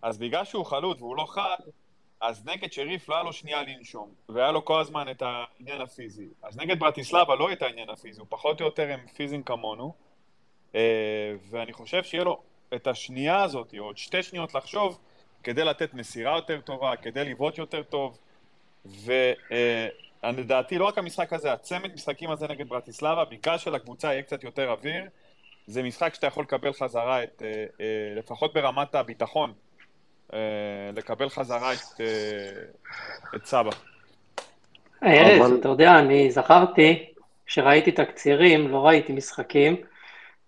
אז 0.02 0.18
בגלל 0.18 0.46
שהוא 0.46 0.66
חלוד 0.66 1.02
והוא 1.02 1.18
לא 1.18 1.26
חד, 1.30 1.58
אז 2.22 2.46
נגד 2.46 2.72
שריף 2.72 3.10
לא 3.10 3.16
היה 3.16 3.24
לו 3.24 3.34
שנייה 3.34 3.64
לנשום, 3.64 4.10
והיה 4.30 4.52
לו 4.52 4.66
כל 4.66 4.82
הזמן 4.82 5.12
את 5.12 5.22
העניין 5.22 5.82
הפיזי. 5.82 6.28
אז 6.44 6.58
נגד 6.58 6.80
ברטיסלבה 6.80 7.36
לא 7.36 7.52
את 7.52 7.62
העניין 7.62 7.90
הפיזי, 7.90 8.20
הוא 8.20 8.28
פחות 8.30 8.62
או 8.62 8.66
יותר 8.66 8.92
הם 8.92 9.00
פיזיים 9.16 9.44
כמונו, 9.44 9.94
אה, 10.76 11.34
ואני 11.50 11.74
חושב 11.74 12.04
שיהיה 12.04 12.24
לו 12.24 12.42
את 12.76 12.88
השנייה 12.88 13.44
הזאת, 13.44 13.74
או 13.80 13.84
עוד 13.84 13.98
שתי 13.98 14.24
שניות 14.24 14.56
לחשוב, 14.56 15.00
כדי 15.44 15.64
לתת 15.64 15.94
מסירה 15.94 16.36
יותר 16.36 16.62
טובה, 16.62 16.96
כדי 16.96 17.26
לבעוט 17.26 17.58
יותר 17.58 17.84
טוב, 17.84 18.18
ולדעתי 20.24 20.78
לא 20.78 20.86
רק 20.86 20.98
המשחק 20.98 21.34
הזה, 21.34 21.54
הצמד 21.54 21.94
משחקים 21.94 22.32
הזה 22.32 22.48
נגד 22.48 22.70
ברטיסלבה, 22.70 23.26
בגלל 23.26 23.58
שלקבוצה 23.58 24.14
יהיה 24.14 24.22
קצת 24.22 24.44
יותר 24.44 24.72
אוויר, 24.72 25.04
זה 25.68 25.84
משחק 25.84 26.14
שאתה 26.14 26.28
יכול 26.28 26.44
לקבל 26.44 26.74
חזרה 26.74 27.24
את, 27.24 27.42
אה, 27.46 27.66
אה, 27.82 28.14
לפחות 28.16 28.54
ברמת 28.54 28.96
הביטחון, 28.96 29.50
אה, 29.50 29.56
לקבל 30.96 31.30
חזרה 31.30 31.74
את, 31.74 32.02
אה, 32.02 32.06
את 33.36 33.46
סבא. 33.46 33.70
ארז, 35.04 35.42
אבל... 35.42 35.60
אתה 35.60 35.70
יודע, 35.70 36.00
אני 36.00 36.32
זכרתי, 36.32 37.06
כשראיתי 37.46 37.92
תקצירים, 37.92 38.68
לא 38.68 38.88
ראיתי 38.88 39.14
משחקים, 39.14 39.76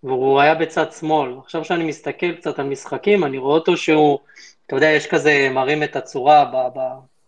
והוא 0.02 0.40
היה 0.40 0.54
בצד 0.54 0.92
שמאל. 0.92 1.34
עכשיו 1.38 1.64
שאני 1.64 1.84
מסתכל 1.84 2.32
קצת 2.32 2.58
על 2.58 2.66
משחקים, 2.66 3.24
אני 3.24 3.38
רואה 3.38 3.54
אותו 3.54 3.76
שהוא, 3.76 4.18
אתה 4.66 4.76
יודע, 4.76 4.86
יש 4.86 5.06
כזה, 5.06 5.48
מרים 5.50 5.82
את 5.82 5.96
הצורה 5.96 6.44
ב, 6.44 6.78
ב, 6.78 6.80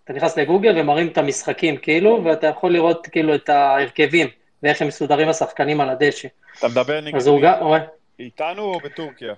אתה 0.05 0.13
נכנס 0.13 0.39
לגוגל 0.39 0.81
ומראים 0.81 1.09
את 1.09 1.19
המשחקים, 1.19 1.77
כאילו, 1.77 2.25
ואתה 2.25 2.47
יכול 2.47 2.73
לראות 2.73 3.07
כאילו 3.07 3.35
את 3.35 3.49
ההרכבים, 3.49 4.29
ואיך 4.63 4.83
הם 4.83 4.89
מסודרים 4.89 5.29
השחקנים 5.29 5.81
על 5.81 5.89
הדשא. 5.89 6.29
אתה 6.59 6.69
מדבר 6.69 7.01
נגד 7.01 7.17
אז 7.17 7.27
הוא 7.27 7.41
גם... 7.41 7.73
איתנו 8.19 8.63
או 8.63 8.81
בטורקיה? 8.81 9.35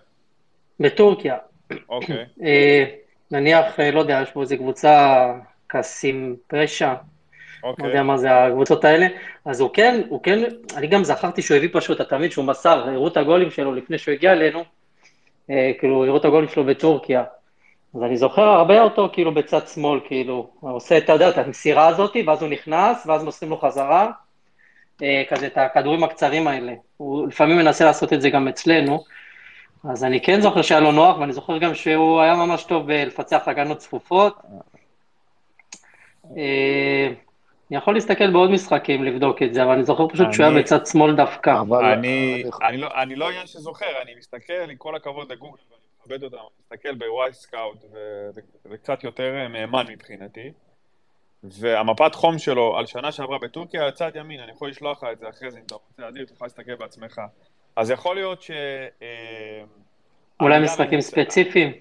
בטורקיה. 0.80 1.36
אוקיי. 1.88 2.24
אה, 2.42 2.84
נניח, 3.30 3.80
אה, 3.80 3.90
לא 3.90 4.00
יודע, 4.00 4.20
יש 4.22 4.30
פה 4.30 4.42
איזה 4.42 4.56
קבוצה, 4.56 5.26
קאסים 5.66 6.36
פשע, 6.46 6.94
אוקיי. 7.62 7.84
לא 7.84 7.90
יודע 7.90 8.02
מה 8.02 8.18
זה 8.18 8.44
הקבוצות 8.44 8.84
האלה, 8.84 9.06
אז 9.44 9.60
הוא 9.60 9.70
כן, 9.72 10.00
הוא 10.08 10.22
כן, 10.22 10.44
אני 10.76 10.86
גם 10.86 11.04
זכרתי 11.04 11.42
שהוא 11.42 11.56
הביא 11.56 11.68
פשוט, 11.72 12.00
אתה 12.00 12.18
מבין 12.18 12.30
שהוא 12.30 12.44
מסר, 12.44 12.88
הראו 12.88 13.08
את 13.08 13.16
הגולים 13.16 13.50
שלו 13.50 13.74
לפני 13.74 13.98
שהוא 13.98 14.12
הגיע 14.12 14.32
אלינו, 14.32 14.64
אה, 15.50 15.72
כאילו, 15.78 16.04
הראו 16.04 16.16
את 16.16 16.24
הגולים 16.24 16.48
שלו 16.48 16.64
בטורקיה. 16.64 17.24
אז 17.94 18.02
אני 18.02 18.16
זוכר 18.16 18.42
הרבה 18.42 18.80
אותו 18.80 19.10
כאילו 19.12 19.34
בצד 19.34 19.68
שמאל, 19.68 20.00
כאילו, 20.04 20.50
הוא 20.60 20.72
עושה, 20.72 20.98
אתה 20.98 21.12
יודע, 21.12 21.28
את 21.28 21.38
המסירה 21.38 21.88
הזאת, 21.88 22.16
ואז 22.26 22.42
הוא 22.42 22.50
נכנס, 22.50 23.06
ואז 23.06 23.24
מוסרים 23.24 23.50
לו 23.50 23.56
חזרה, 23.56 24.10
אה, 25.02 25.22
כזה 25.30 25.46
את 25.46 25.58
הכדורים 25.58 26.04
הקצרים 26.04 26.48
האלה. 26.48 26.72
הוא 26.96 27.28
לפעמים 27.28 27.56
מנסה 27.56 27.84
לעשות 27.84 28.12
את 28.12 28.20
זה 28.20 28.30
גם 28.30 28.48
אצלנו, 28.48 29.04
אז 29.84 30.04
אני 30.04 30.20
כן 30.22 30.40
זוכר 30.40 30.62
שהיה 30.62 30.80
לו 30.80 30.92
נוח, 30.92 31.18
ואני 31.18 31.32
זוכר 31.32 31.58
גם 31.58 31.74
שהוא 31.74 32.20
היה 32.20 32.36
ממש 32.36 32.64
טוב 32.64 32.86
בלפצח 32.86 33.48
הגנות 33.48 33.78
צפופות. 33.78 34.38
אה, 36.36 37.12
אני 37.70 37.76
יכול 37.76 37.94
להסתכל 37.94 38.30
בעוד 38.32 38.50
משחקים 38.50 39.04
לבדוק 39.04 39.42
את 39.42 39.54
זה, 39.54 39.62
אבל 39.62 39.72
אני 39.72 39.84
זוכר 39.84 40.08
פשוט 40.08 40.32
שהוא 40.32 40.46
היה 40.46 40.58
בצד 40.58 40.86
שמאל 40.86 41.16
דווקא. 41.16 41.62
אני, 41.92 42.44
אני, 42.62 42.76
לא, 42.76 42.88
אני 43.02 43.16
לא 43.16 43.28
עניין 43.28 43.46
שזוכר, 43.46 44.02
אני 44.02 44.14
מסתכל, 44.18 44.70
עם 44.70 44.76
כל 44.76 44.96
הכבוד 44.96 45.32
לגוגל, 45.32 45.62
ואני 45.70 45.80
מכבד 46.00 46.24
אותם, 46.24 46.36
מסתכל 46.60 46.94
בוואי 46.94 47.32
סקאוט, 47.32 47.84
וזה 48.64 48.78
קצת 48.78 49.04
יותר 49.04 49.48
מהימן 49.48 49.86
מבחינתי. 49.88 50.52
והמפת 51.42 52.14
חום 52.14 52.38
שלו 52.38 52.78
על 52.78 52.86
שנה 52.86 53.12
שעברה 53.12 53.38
בטורקיה, 53.38 53.84
על 53.84 53.90
צד 53.90 54.10
ימין, 54.14 54.40
אני 54.40 54.52
יכול 54.52 54.70
לשלוח 54.70 55.04
לך 55.04 55.10
את 55.12 55.18
זה 55.18 55.28
אחרי 55.28 55.50
זה, 55.50 55.58
אם 55.58 55.64
אתה 55.66 55.74
רוצה, 55.74 56.08
אדיר, 56.08 56.24
תוכל 56.24 56.44
להסתכל 56.44 56.74
בעצמך. 56.74 57.20
אז 57.76 57.90
יכול 57.90 58.16
להיות 58.16 58.42
ש... 58.42 58.50
אה, 59.02 59.64
אולי 60.40 60.64
משחקים 60.64 61.00
ספציפיים? 61.00 61.72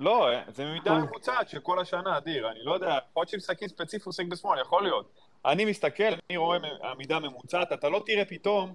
לא, 0.00 0.28
זה 0.48 0.64
מידה 0.64 0.98
ממוצעת 0.98 1.48
של 1.48 1.60
כל 1.60 1.78
השנה, 1.78 2.18
אדיר. 2.18 2.50
אני 2.50 2.58
לא 2.62 2.74
יודע, 2.74 2.86
יכול 2.86 3.20
להיות 3.20 3.28
שמשחקים 3.28 3.68
ספציפיים 3.68 4.02
עוסק 4.06 4.24
בשמאל, 4.24 4.60
יכול 4.60 4.82
להיות. 4.82 5.10
אני 5.44 5.64
מסתכל, 5.64 6.12
אני 6.30 6.36
רואה 6.36 6.58
עמידה 6.92 7.18
ממוצעת, 7.18 7.72
אתה 7.72 7.88
לא 7.88 8.02
תראה 8.06 8.24
פתאום 8.24 8.74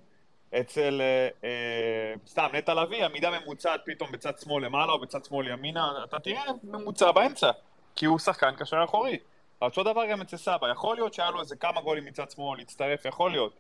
אצל, 0.59 1.01
אה, 1.01 1.28
אה, 1.43 2.13
סתם, 2.28 2.47
נטע 2.53 2.74
לביא, 2.74 3.05
עמידה 3.05 3.39
ממוצעת 3.39 3.82
פתאום 3.86 4.11
בצד 4.11 4.39
שמאל 4.39 4.65
למעלה 4.65 4.91
או 4.91 4.99
בצד 4.99 5.26
שמאל 5.26 5.47
ימינה, 5.47 5.91
אתה 6.03 6.19
תראה 6.19 6.43
ממוצע 6.63 7.11
באמצע, 7.11 7.51
כי 7.95 8.05
הוא 8.05 8.19
שחקן 8.19 8.51
קשר 8.57 8.84
אחורי. 8.84 9.17
אותו 9.61 9.84
דבר 9.84 10.05
גם 10.05 10.22
אצל 10.22 10.38
סבא, 10.38 10.72
יכול 10.72 10.95
להיות 10.95 11.13
שהיה 11.13 11.32
לו 11.32 11.39
איזה 11.39 11.55
כמה 11.55 11.82
גולים 11.82 12.05
מצד 12.05 12.32
שמאל, 12.32 12.57
להצטרף, 12.59 13.05
יכול 13.05 13.32
להיות. 13.32 13.53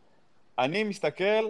אני 0.59 0.83
מסתכל 0.83 1.49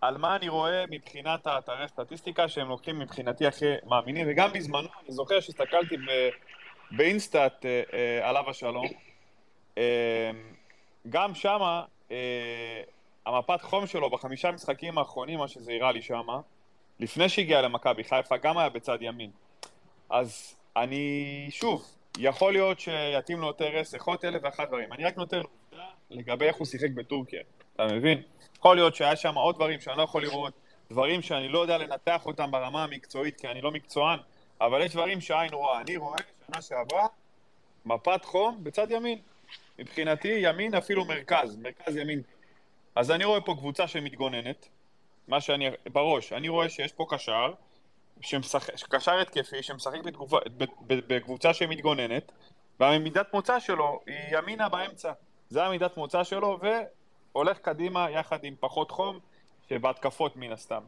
על 0.00 0.18
מה 0.18 0.36
אני 0.36 0.48
רואה 0.48 0.84
מבחינת 0.90 1.46
האתרי 1.46 1.88
סטטיסטיקה 1.88 2.48
שהם 2.48 2.68
לוקחים 2.68 2.98
מבחינתי 2.98 3.46
הכי 3.46 3.64
מאמינים, 3.86 4.26
וגם 4.30 4.52
בזמנו, 4.52 4.88
אני 5.04 5.12
זוכר 5.12 5.40
שהסתכלתי 5.40 5.96
באינסטאט 6.90 7.66
אה, 7.66 7.82
אה, 7.92 8.28
עליו 8.28 8.50
השלום, 8.50 8.86
אה, 9.78 10.30
גם 11.08 11.34
שמה, 11.34 11.84
אה, 12.10 12.82
המפת 13.26 13.62
חום 13.62 13.86
שלו 13.86 14.10
בחמישה 14.10 14.50
משחקים 14.50 14.98
האחרונים, 14.98 15.38
מה 15.38 15.48
שזה 15.48 15.72
הראה 15.72 15.92
לי 15.92 16.02
שמה, 16.02 16.40
לפני 17.00 17.28
שהגיע 17.28 17.62
למכבי 17.62 18.04
חיפה, 18.04 18.36
גם 18.36 18.58
היה 18.58 18.68
בצד 18.68 18.98
ימין. 19.00 19.30
אז 20.10 20.56
אני, 20.76 21.46
שוב, 21.50 21.98
יכול 22.18 22.52
להיות 22.52 22.80
שיתאים 22.80 23.40
לו 23.40 23.46
יותר 23.46 23.70
יכול 23.96 24.12
להיות 24.12 24.24
אלף 24.24 24.42
ואחת 24.44 24.68
דברים. 24.68 24.92
אני 24.92 25.04
רק 25.04 25.16
נותן 25.16 25.36
עובדה 25.36 25.84
לגבי 26.10 26.44
איך 26.44 26.56
הוא 26.56 26.66
שיחק 26.66 26.90
בטורקיה, 26.94 27.40
אתה 27.74 27.86
מבין? 27.86 28.22
יכול 28.58 28.76
להיות 28.76 28.94
שהיה 28.94 29.16
שם 29.16 29.34
עוד 29.34 29.54
דברים 29.54 29.80
שאני 29.80 29.98
לא 29.98 30.02
יכול 30.02 30.22
לראות, 30.22 30.52
דברים 30.90 31.22
שאני 31.22 31.48
לא 31.48 31.58
יודע 31.58 31.78
לנתח 31.78 32.26
אותם 32.26 32.50
ברמה 32.50 32.84
המקצועית, 32.84 33.40
כי 33.40 33.48
אני 33.48 33.60
לא 33.60 33.70
מקצוען, 33.70 34.18
אבל 34.60 34.82
יש 34.82 34.92
דברים 34.92 35.20
שהעין 35.20 35.54
רואה. 35.54 35.80
אני 35.80 35.96
רואה 35.96 36.18
שנה 36.46 36.62
שעברה 36.62 37.06
מפת 37.86 38.24
חום 38.24 38.64
בצד 38.64 38.90
ימין. 38.90 39.18
מבחינתי, 39.78 40.28
ימין 40.28 40.74
אפילו 40.74 41.04
מרכז, 41.04 41.56
מרכז 41.56 41.96
ימין. 41.96 42.22
אז 42.94 43.10
אני 43.10 43.24
רואה 43.24 43.40
פה 43.40 43.54
קבוצה 43.58 43.88
שמתגוננת, 43.88 44.68
מה 45.28 45.40
שאני, 45.40 45.70
בראש, 45.92 46.32
אני 46.32 46.48
רואה 46.48 46.68
שיש 46.68 46.92
פה 46.92 47.06
קשר, 47.08 47.52
שמשחק, 48.20 48.74
קשר 48.88 49.20
התקפי 49.20 49.62
שמשחק 49.62 50.00
בתגובה, 50.04 50.38
בקבוצה 50.86 51.54
שמתגוננת, 51.54 52.32
והמידת 52.80 53.34
מוצא 53.34 53.60
שלו 53.60 54.00
היא 54.06 54.38
ימינה 54.38 54.68
באמצע. 54.68 55.12
זה 55.50 55.64
המידת 55.64 55.96
מוצא 55.96 56.24
שלו, 56.24 56.58
והולך 57.38 57.58
קדימה 57.58 58.10
יחד 58.10 58.44
עם 58.44 58.54
פחות 58.60 58.90
חום, 58.90 59.18
שבהתקפות 59.68 60.36
מן 60.36 60.52
הסתם. 60.52 60.82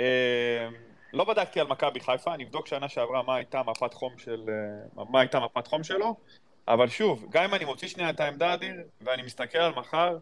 אה, 0.00 0.68
לא 1.12 1.24
בדקתי 1.24 1.60
על 1.60 1.66
מכבי 1.66 2.00
חיפה, 2.00 2.34
אני 2.34 2.44
אבדוק 2.44 2.66
שנה 2.66 2.88
שעברה 2.88 3.22
מה 3.22 3.36
הייתה 3.36 3.62
מפת 3.62 3.94
חום 3.94 4.18
של... 4.18 4.44
אה, 4.98 5.04
מה 5.10 5.20
הייתה 5.20 5.40
מפת 5.40 5.66
חום 5.66 5.84
שלו, 5.84 6.16
אבל 6.68 6.88
שוב, 6.88 7.26
גם 7.30 7.44
אם 7.44 7.54
אני 7.54 7.64
מוציא 7.64 7.88
שנייה 7.88 8.10
את 8.10 8.20
העמדה 8.20 8.54
אדיר, 8.54 8.74
ואני 9.00 9.22
מסתכל 9.22 9.58
על 9.58 9.72
מחר, 9.74 10.18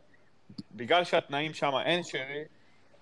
בגלל 0.73 1.05
שהתנאים 1.05 1.55
שם 1.55 1.73
אין 1.85 2.03
שרי, 2.03 2.45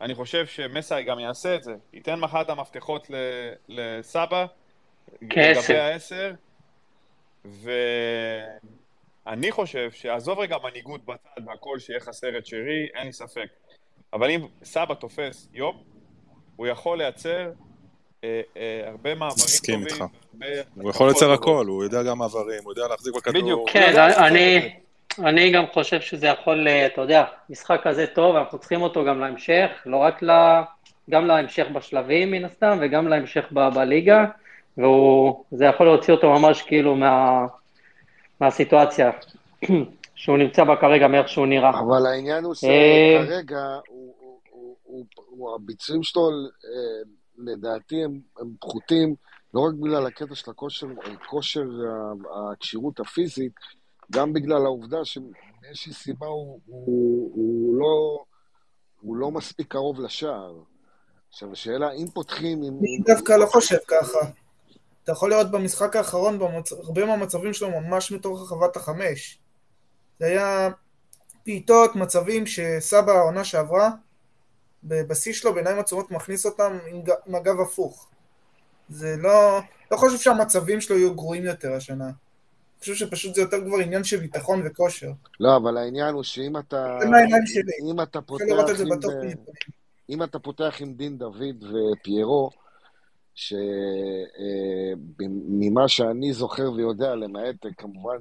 אני 0.00 0.14
חושב 0.14 0.46
שמסאי 0.46 1.02
גם 1.02 1.18
יעשה 1.18 1.54
את 1.56 1.62
זה. 1.62 1.74
ייתן 1.92 2.20
מחר 2.20 2.40
את 2.42 2.50
המפתחות 2.50 3.10
לסבא, 3.68 4.46
לגבי 5.22 5.78
העשר, 5.78 6.32
ואני 9.26 9.52
חושב 9.52 9.90
שעזוב 9.90 10.38
רגע 10.38 10.56
מנהיגות 10.64 11.04
בצד 11.04 11.48
והכל 11.48 11.78
שיהיה 11.78 12.00
חסר 12.00 12.38
את 12.38 12.46
שרי, 12.46 12.86
אין 12.94 13.06
לי 13.06 13.12
ספק. 13.12 13.48
אבל 14.12 14.30
אם 14.30 14.46
סבא 14.64 14.94
תופס 14.94 15.48
יום, 15.52 15.82
הוא 16.56 16.66
יכול 16.66 16.98
לייצר 16.98 17.50
אה, 18.24 18.40
אה, 18.56 18.82
הרבה 18.86 19.14
מעברים 19.14 19.36
טובים. 19.36 19.80
מסכים 19.80 19.86
איתך. 19.86 20.04
הוא 20.74 20.90
יכול 20.90 21.06
לייצר 21.06 21.32
הכל, 21.32 21.66
הוא 21.68 21.84
יודע 21.84 22.02
גם 22.02 22.18
מעברים, 22.18 22.64
הוא 22.64 22.72
יודע 22.72 22.88
להחזיק 22.88 23.14
בכדור. 23.14 23.42
בדיוק. 23.42 23.70
כן, 23.70 23.98
אני... 23.98 24.72
אני 25.18 25.50
גם 25.50 25.64
חושב 25.72 26.00
שזה 26.00 26.26
יכול, 26.26 26.68
אה, 26.68 26.86
אתה 26.86 27.00
יודע, 27.00 27.24
משחק 27.50 27.80
כזה 27.84 28.06
טוב, 28.06 28.36
אנחנו 28.36 28.58
צריכים 28.58 28.82
אותו 28.82 29.04
גם 29.04 29.20
להמשך, 29.20 29.68
לא 29.86 29.96
רק 29.96 30.22
ל... 30.22 30.30
גם 31.10 31.26
להמשך 31.26 31.66
בשלבים 31.72 32.30
מן 32.30 32.44
הסתם, 32.44 32.78
וגם 32.80 33.08
להמשך 33.08 33.44
ב- 33.52 33.68
בליגה, 33.74 34.24
וזה 34.78 35.64
יכול 35.64 35.86
להוציא 35.86 36.14
אותו 36.14 36.30
ממש 36.30 36.62
כאילו 36.62 36.96
מה... 36.96 37.46
מהסיטואציה 38.42 39.10
שהוא 40.14 40.38
נמצא 40.38 40.64
בה 40.64 40.76
כרגע, 40.80 41.08
מאיך 41.08 41.28
שהוא 41.28 41.46
נראה. 41.46 41.80
אבל 41.80 42.06
העניין 42.06 42.44
הוא 42.44 42.54
אה, 42.64 43.24
שכרגע, 43.24 43.64
הביצועים 45.56 46.02
שלו, 46.02 46.22
אה, 46.22 47.02
לדעתי, 47.38 48.04
הם, 48.04 48.20
הם 48.40 48.48
פחותים, 48.60 49.14
לא 49.54 49.60
רק 49.60 49.74
בגלל 49.74 50.06
הקטע 50.06 50.34
של 50.34 50.50
הכושר, 50.50 50.86
כושר 51.28 51.62
הכשירות 52.52 53.00
הפיזית, 53.00 53.52
גם 54.12 54.32
בגלל 54.32 54.64
העובדה 54.64 55.04
שמאיזושהי 55.04 55.92
סיבה 55.92 56.26
הוא, 56.26 56.60
הוא, 56.66 57.30
הוא, 57.34 57.76
לא, 57.76 58.24
הוא 59.00 59.16
לא 59.16 59.30
מספיק 59.30 59.66
קרוב 59.72 60.00
לשער. 60.00 60.54
עכשיו, 61.28 61.52
השאלה, 61.52 61.92
אם 61.92 62.06
פותחים... 62.14 62.62
אני 62.62 62.98
דווקא 63.06 63.32
לא 63.32 63.46
חושב 63.46 63.76
ככה. 63.88 64.18
אתה 65.04 65.12
יכול 65.12 65.30
לראות 65.30 65.50
במשחק 65.50 65.96
האחרון, 65.96 66.38
במצ... 66.38 66.72
הרבה 66.72 67.04
מהמצבים 67.04 67.52
שלו 67.52 67.80
ממש 67.80 68.12
מתוך 68.12 68.42
רחבת 68.42 68.76
החמש. 68.76 69.38
זה 70.20 70.26
היה 70.26 70.68
בעיטות, 71.46 71.96
מצבים 71.96 72.46
שסבא 72.46 73.12
העונה 73.12 73.44
שעברה, 73.44 73.90
בבסיס 74.84 75.36
שלו, 75.36 75.54
בעיניים 75.54 75.78
עצומות, 75.78 76.10
מכניס 76.10 76.46
אותם 76.46 76.78
עם, 76.90 77.02
עם 77.26 77.34
הגב 77.34 77.60
הפוך. 77.60 78.08
זה 78.88 79.16
לא... 79.18 79.60
לא 79.90 79.96
חושב 79.96 80.18
שהמצבים 80.18 80.80
שלו 80.80 80.98
יהיו 80.98 81.14
גרועים 81.14 81.44
יותר 81.44 81.72
השנה. 81.72 82.10
חושב 82.82 82.94
שפשוט 82.94 83.34
זה 83.34 83.40
יותר 83.40 83.64
כבר 83.66 83.78
עניין 83.78 84.04
של 84.04 84.16
ביטחון 84.16 84.62
וכושר. 84.64 85.10
לא, 85.40 85.56
אבל 85.56 85.76
העניין 85.76 86.14
הוא 86.14 86.22
שאם 86.22 86.56
אתה... 86.56 86.98
זה 87.00 87.08
מהעיניים 87.08 87.46
שלי. 87.46 87.72
אם 87.90 88.00
אתה 88.00 88.20
פותח 88.20 88.44
עם... 88.80 88.88
אם 90.10 90.22
אתה 90.22 90.38
פותח 90.38 90.76
עם 90.80 90.94
דין 90.94 91.18
דוד 91.18 91.64
ופיירו, 91.64 92.50
שממה 93.34 93.58
שאני 95.88 96.32
זוכר 96.32 96.72
ויודע, 96.72 97.14
למעט 97.14 97.66
כמובן 97.76 98.16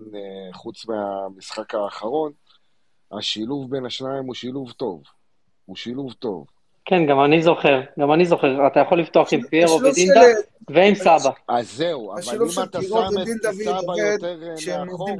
חוץ 0.53 0.85
מהמשחק 0.87 1.75
האחרון, 1.75 2.31
השילוב 3.11 3.71
בין 3.71 3.85
השניים 3.85 4.25
הוא 4.25 4.35
שילוב 4.35 4.71
טוב. 4.71 5.03
הוא 5.65 5.75
שילוב 5.75 6.13
טוב. 6.13 6.45
כן, 6.85 7.05
גם 7.05 7.23
אני 7.23 7.41
זוכר, 7.41 7.81
גם 7.99 8.13
אני 8.13 8.25
זוכר, 8.25 8.67
אתה 8.67 8.79
יכול 8.79 8.99
לפתוח 8.99 9.33
עם 9.33 9.41
פיירו 9.41 9.79
ודינדה 9.81 10.21
ועם 10.69 10.95
סבא. 10.95 11.31
אז 11.47 11.71
זהו, 11.71 12.13
אבל 12.13 12.21
אם 12.41 12.63
אתה 12.63 12.81
שם 12.81 12.95
את 13.21 13.53
סבא 13.53 13.97
יותר 13.97 14.85
מאחורה... 14.85 15.13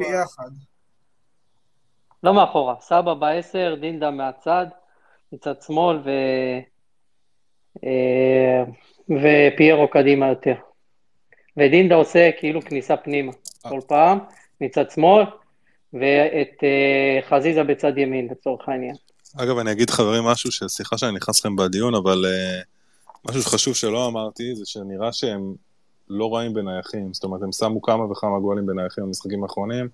לא 2.24 2.34
מאחורה, 2.34 2.76
סבא 2.82 3.14
בעשר, 3.14 3.76
דינדה 3.82 4.12
מהצד, 4.12 4.66
מצד 5.32 5.62
שמאל, 5.62 5.98
ו... 5.98 6.10
אה, 9.12 9.49
ופיירו 9.53 9.88
קדימה 9.88 10.28
יותר. 10.28 10.53
ודינדה 11.57 11.95
עושה 11.95 12.30
כאילו 12.39 12.62
כניסה 12.62 12.97
פנימה, 12.97 13.32
כל 13.62 13.80
פעם, 13.88 14.20
מצד 14.62 14.91
שמאל, 14.91 15.24
ואת 15.93 16.57
uh, 16.57 17.30
חזיזה 17.30 17.64
בצד 17.64 17.97
ימין, 17.97 18.28
לצורך 18.32 18.70
העניין. 18.70 18.95
אגב, 19.38 19.57
אני 19.57 19.72
אגיד 19.72 19.89
חברים 19.89 20.24
משהו, 20.24 20.51
שסליחה 20.51 20.97
שאני 20.97 21.16
נכנס 21.16 21.39
לכם 21.39 21.55
בדיון, 21.55 21.95
אבל 21.95 22.26
uh, 22.26 23.30
משהו 23.30 23.41
שחשוב 23.41 23.76
שלא 23.76 24.07
אמרתי, 24.07 24.55
זה 24.55 24.66
שנראה 24.66 25.14
שהם 25.14 25.53
לא 26.09 26.36
רעים 26.36 26.53
בנייחים, 26.53 27.14
זאת 27.14 27.24
אומרת, 27.24 27.41
הם 27.41 27.51
שמו 27.51 27.82
כמה 27.82 28.12
וכמה 28.12 28.39
גולים 28.39 28.66
בנייחים 28.66 29.03
במשחקים 29.03 29.43
האחרונים, 29.43 29.88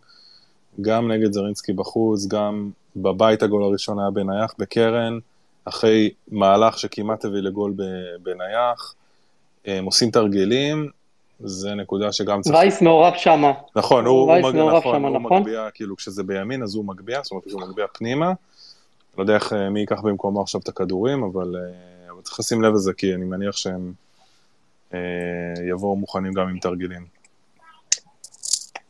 גם 0.81 1.11
נגד 1.11 1.33
זרינסקי 1.33 1.73
בחוץ, 1.73 2.27
גם 2.27 2.69
בבית 2.95 3.43
הגול 3.43 3.63
הראשון 3.63 3.99
היה 3.99 4.09
בנייח 4.09 4.53
בקרן, 4.57 5.19
אחרי 5.65 6.11
מהלך 6.27 6.79
שכמעט 6.79 7.25
הביא 7.25 7.39
לגול 7.39 7.73
בנייח, 8.23 8.95
הם 9.67 9.85
עושים 9.85 10.11
תרגילים, 10.11 10.89
זה 11.39 11.75
נקודה 11.75 12.11
שגם 12.11 12.41
צריך... 12.41 12.55
וייס 12.55 12.81
מעורב 12.81 13.13
שמה. 13.17 13.51
נכון, 13.75 14.05
הוא, 14.05 14.33
הוא, 14.33 14.41
מג... 14.41 14.55
נכון, 14.55 14.95
שמה, 14.95 15.07
הוא 15.07 15.19
נכון? 15.19 15.41
מגביה, 15.41 15.69
כאילו 15.73 15.97
כשזה 15.97 16.23
בימין 16.23 16.63
אז 16.63 16.75
הוא 16.75 16.85
מגביה, 16.85 17.19
זאת 17.23 17.31
אומרת 17.31 17.49
שהוא 17.49 17.61
מגביה 17.61 17.87
פנימה. 17.87 18.33
לא 19.17 19.23
יודע 19.23 19.35
איך, 19.35 19.53
אה, 19.53 19.69
מי 19.69 19.79
ייקח 19.79 20.01
במקומו 20.01 20.41
עכשיו 20.41 20.61
את 20.61 20.67
הכדורים, 20.67 21.23
אבל, 21.23 21.55
אה, 21.55 22.11
אבל 22.11 22.21
צריך 22.21 22.39
לשים 22.39 22.61
לב 22.61 22.73
לזה, 22.73 22.93
כי 22.93 23.13
אני 23.13 23.25
מניח 23.25 23.57
שהם 23.57 23.93
אה, 24.93 24.99
יבואו 25.69 25.95
מוכנים 25.95 26.33
גם 26.33 26.47
עם 26.47 26.59
תרגילים. 26.59 27.05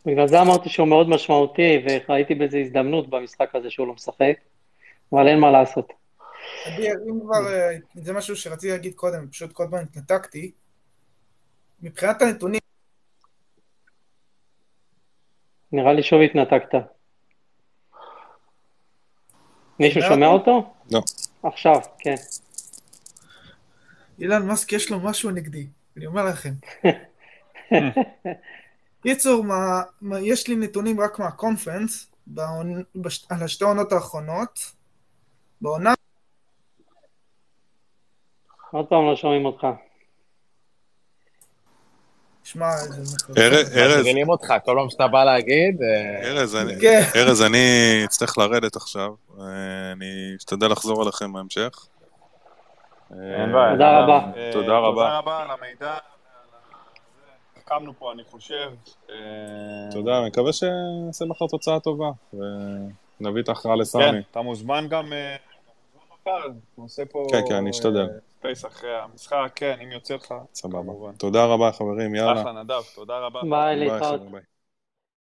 בגלל 0.05 0.27
זה 0.27 0.41
אמרתי 0.41 0.69
שהוא 0.69 0.87
מאוד 0.87 1.09
משמעותי, 1.09 1.85
וראיתי 1.85 2.35
בזה 2.35 2.57
הזדמנות 2.57 3.09
במשחק 3.09 3.55
הזה 3.55 3.69
שהוא 3.69 3.87
לא 3.87 3.93
משחק, 3.93 4.33
אבל 5.13 5.27
אין 5.27 5.39
מה 5.39 5.51
לעשות. 5.51 5.93
אם 6.67 7.19
כבר, 7.21 7.53
אה, 7.53 7.75
זה 7.95 8.13
משהו 8.13 8.35
שרציתי 8.35 8.71
להגיד 8.71 8.93
קודם, 8.93 9.27
פשוט 9.31 9.51
כל 9.51 9.65
פעם 9.71 9.79
התנתקתי. 9.79 10.51
מבחינת 11.81 12.21
הנתונים... 12.21 12.59
נראה 15.71 15.93
לי 15.93 16.03
שוב 16.03 16.21
התנתקת. 16.21 16.77
מישהו 19.79 20.01
שומע 20.01 20.27
אותו? 20.27 20.73
לא. 20.91 21.01
עכשיו, 21.43 21.75
כן. 21.99 22.15
אילן 24.19 24.47
מאסק 24.47 24.73
יש 24.73 24.91
לו 24.91 24.99
משהו 24.99 25.31
נגדי, 25.31 25.67
אני 25.97 26.05
אומר 26.05 26.25
לכם. 26.25 26.53
קיצור, 29.03 29.45
יש 30.21 30.47
לי 30.47 30.55
נתונים 30.55 30.99
רק 30.99 31.19
מהקונפרנס, 31.19 32.11
על 33.29 33.43
השתי 33.43 33.63
העונות 33.63 33.91
האחרונות. 33.91 34.59
בעונה... 35.61 35.93
עוד 38.71 38.87
פעם 38.87 39.05
לא 39.05 39.15
שומעים 39.15 39.45
אותך. 39.45 39.67
שמע. 42.51 42.69
ארז. 43.37 43.99
מבינים 43.99 44.29
אותך, 44.29 44.53
כל 44.65 44.75
פעם 44.77 44.89
שאתה 44.89 45.07
בא 45.07 45.23
להגיד... 45.23 45.81
אה, 45.81 46.31
כן. 46.81 47.01
ארז, 47.15 47.41
אני 47.41 48.01
אצטרך 48.05 48.37
לרדת 48.37 48.75
עכשיו. 48.75 49.09
אה, 49.39 49.45
אני 49.91 50.35
אשתדל 50.37 50.71
לחזור 50.71 51.03
אליכם 51.03 51.33
בהמשך. 51.33 51.87
בעיה. 53.09 53.71
תודה 53.71 53.99
רבה. 53.99 54.19
תודה 54.53 54.77
רבה. 54.77 55.03
תודה 55.03 55.17
רבה 55.17 55.41
על 55.41 55.47
המידע. 55.51 55.93
קמנו 57.65 57.93
פה, 57.99 58.11
אני 58.11 58.23
חושב. 58.31 58.69
תודה, 59.91 60.19
אני 60.19 60.27
מקווה 60.27 60.53
שנעשה 60.53 61.25
מחר 61.25 61.47
תוצאה 61.47 61.79
טובה, 61.79 62.09
ונביא 62.33 63.41
את 63.41 63.49
ההכרעה 63.49 63.75
לסמי. 63.75 64.03
כן, 64.03 64.19
אתה 64.31 64.41
מוזמן 64.41 64.87
גם 64.89 65.13
נעשה 66.77 67.05
פה... 67.05 67.27
כן, 67.31 67.41
כן, 67.47 67.55
אני 67.55 67.69
אשתדל. 67.69 68.07
space 68.55 68.65
אחרי 68.65 68.97
המשחק, 68.97 69.51
כן, 69.55 69.77
אם 69.83 69.91
יוצא 69.91 70.15
לך. 70.15 70.33
סבבה. 70.53 71.11
תודה 71.19 71.45
רבה, 71.45 71.71
חברים, 71.71 72.15
יאללה. 72.15 72.41
אחלה, 72.41 72.63
נדב, 72.63 72.81
תודה 72.95 73.19
רבה. 73.19 73.41
ביי, 73.49 73.75
להתראות. 73.75 74.21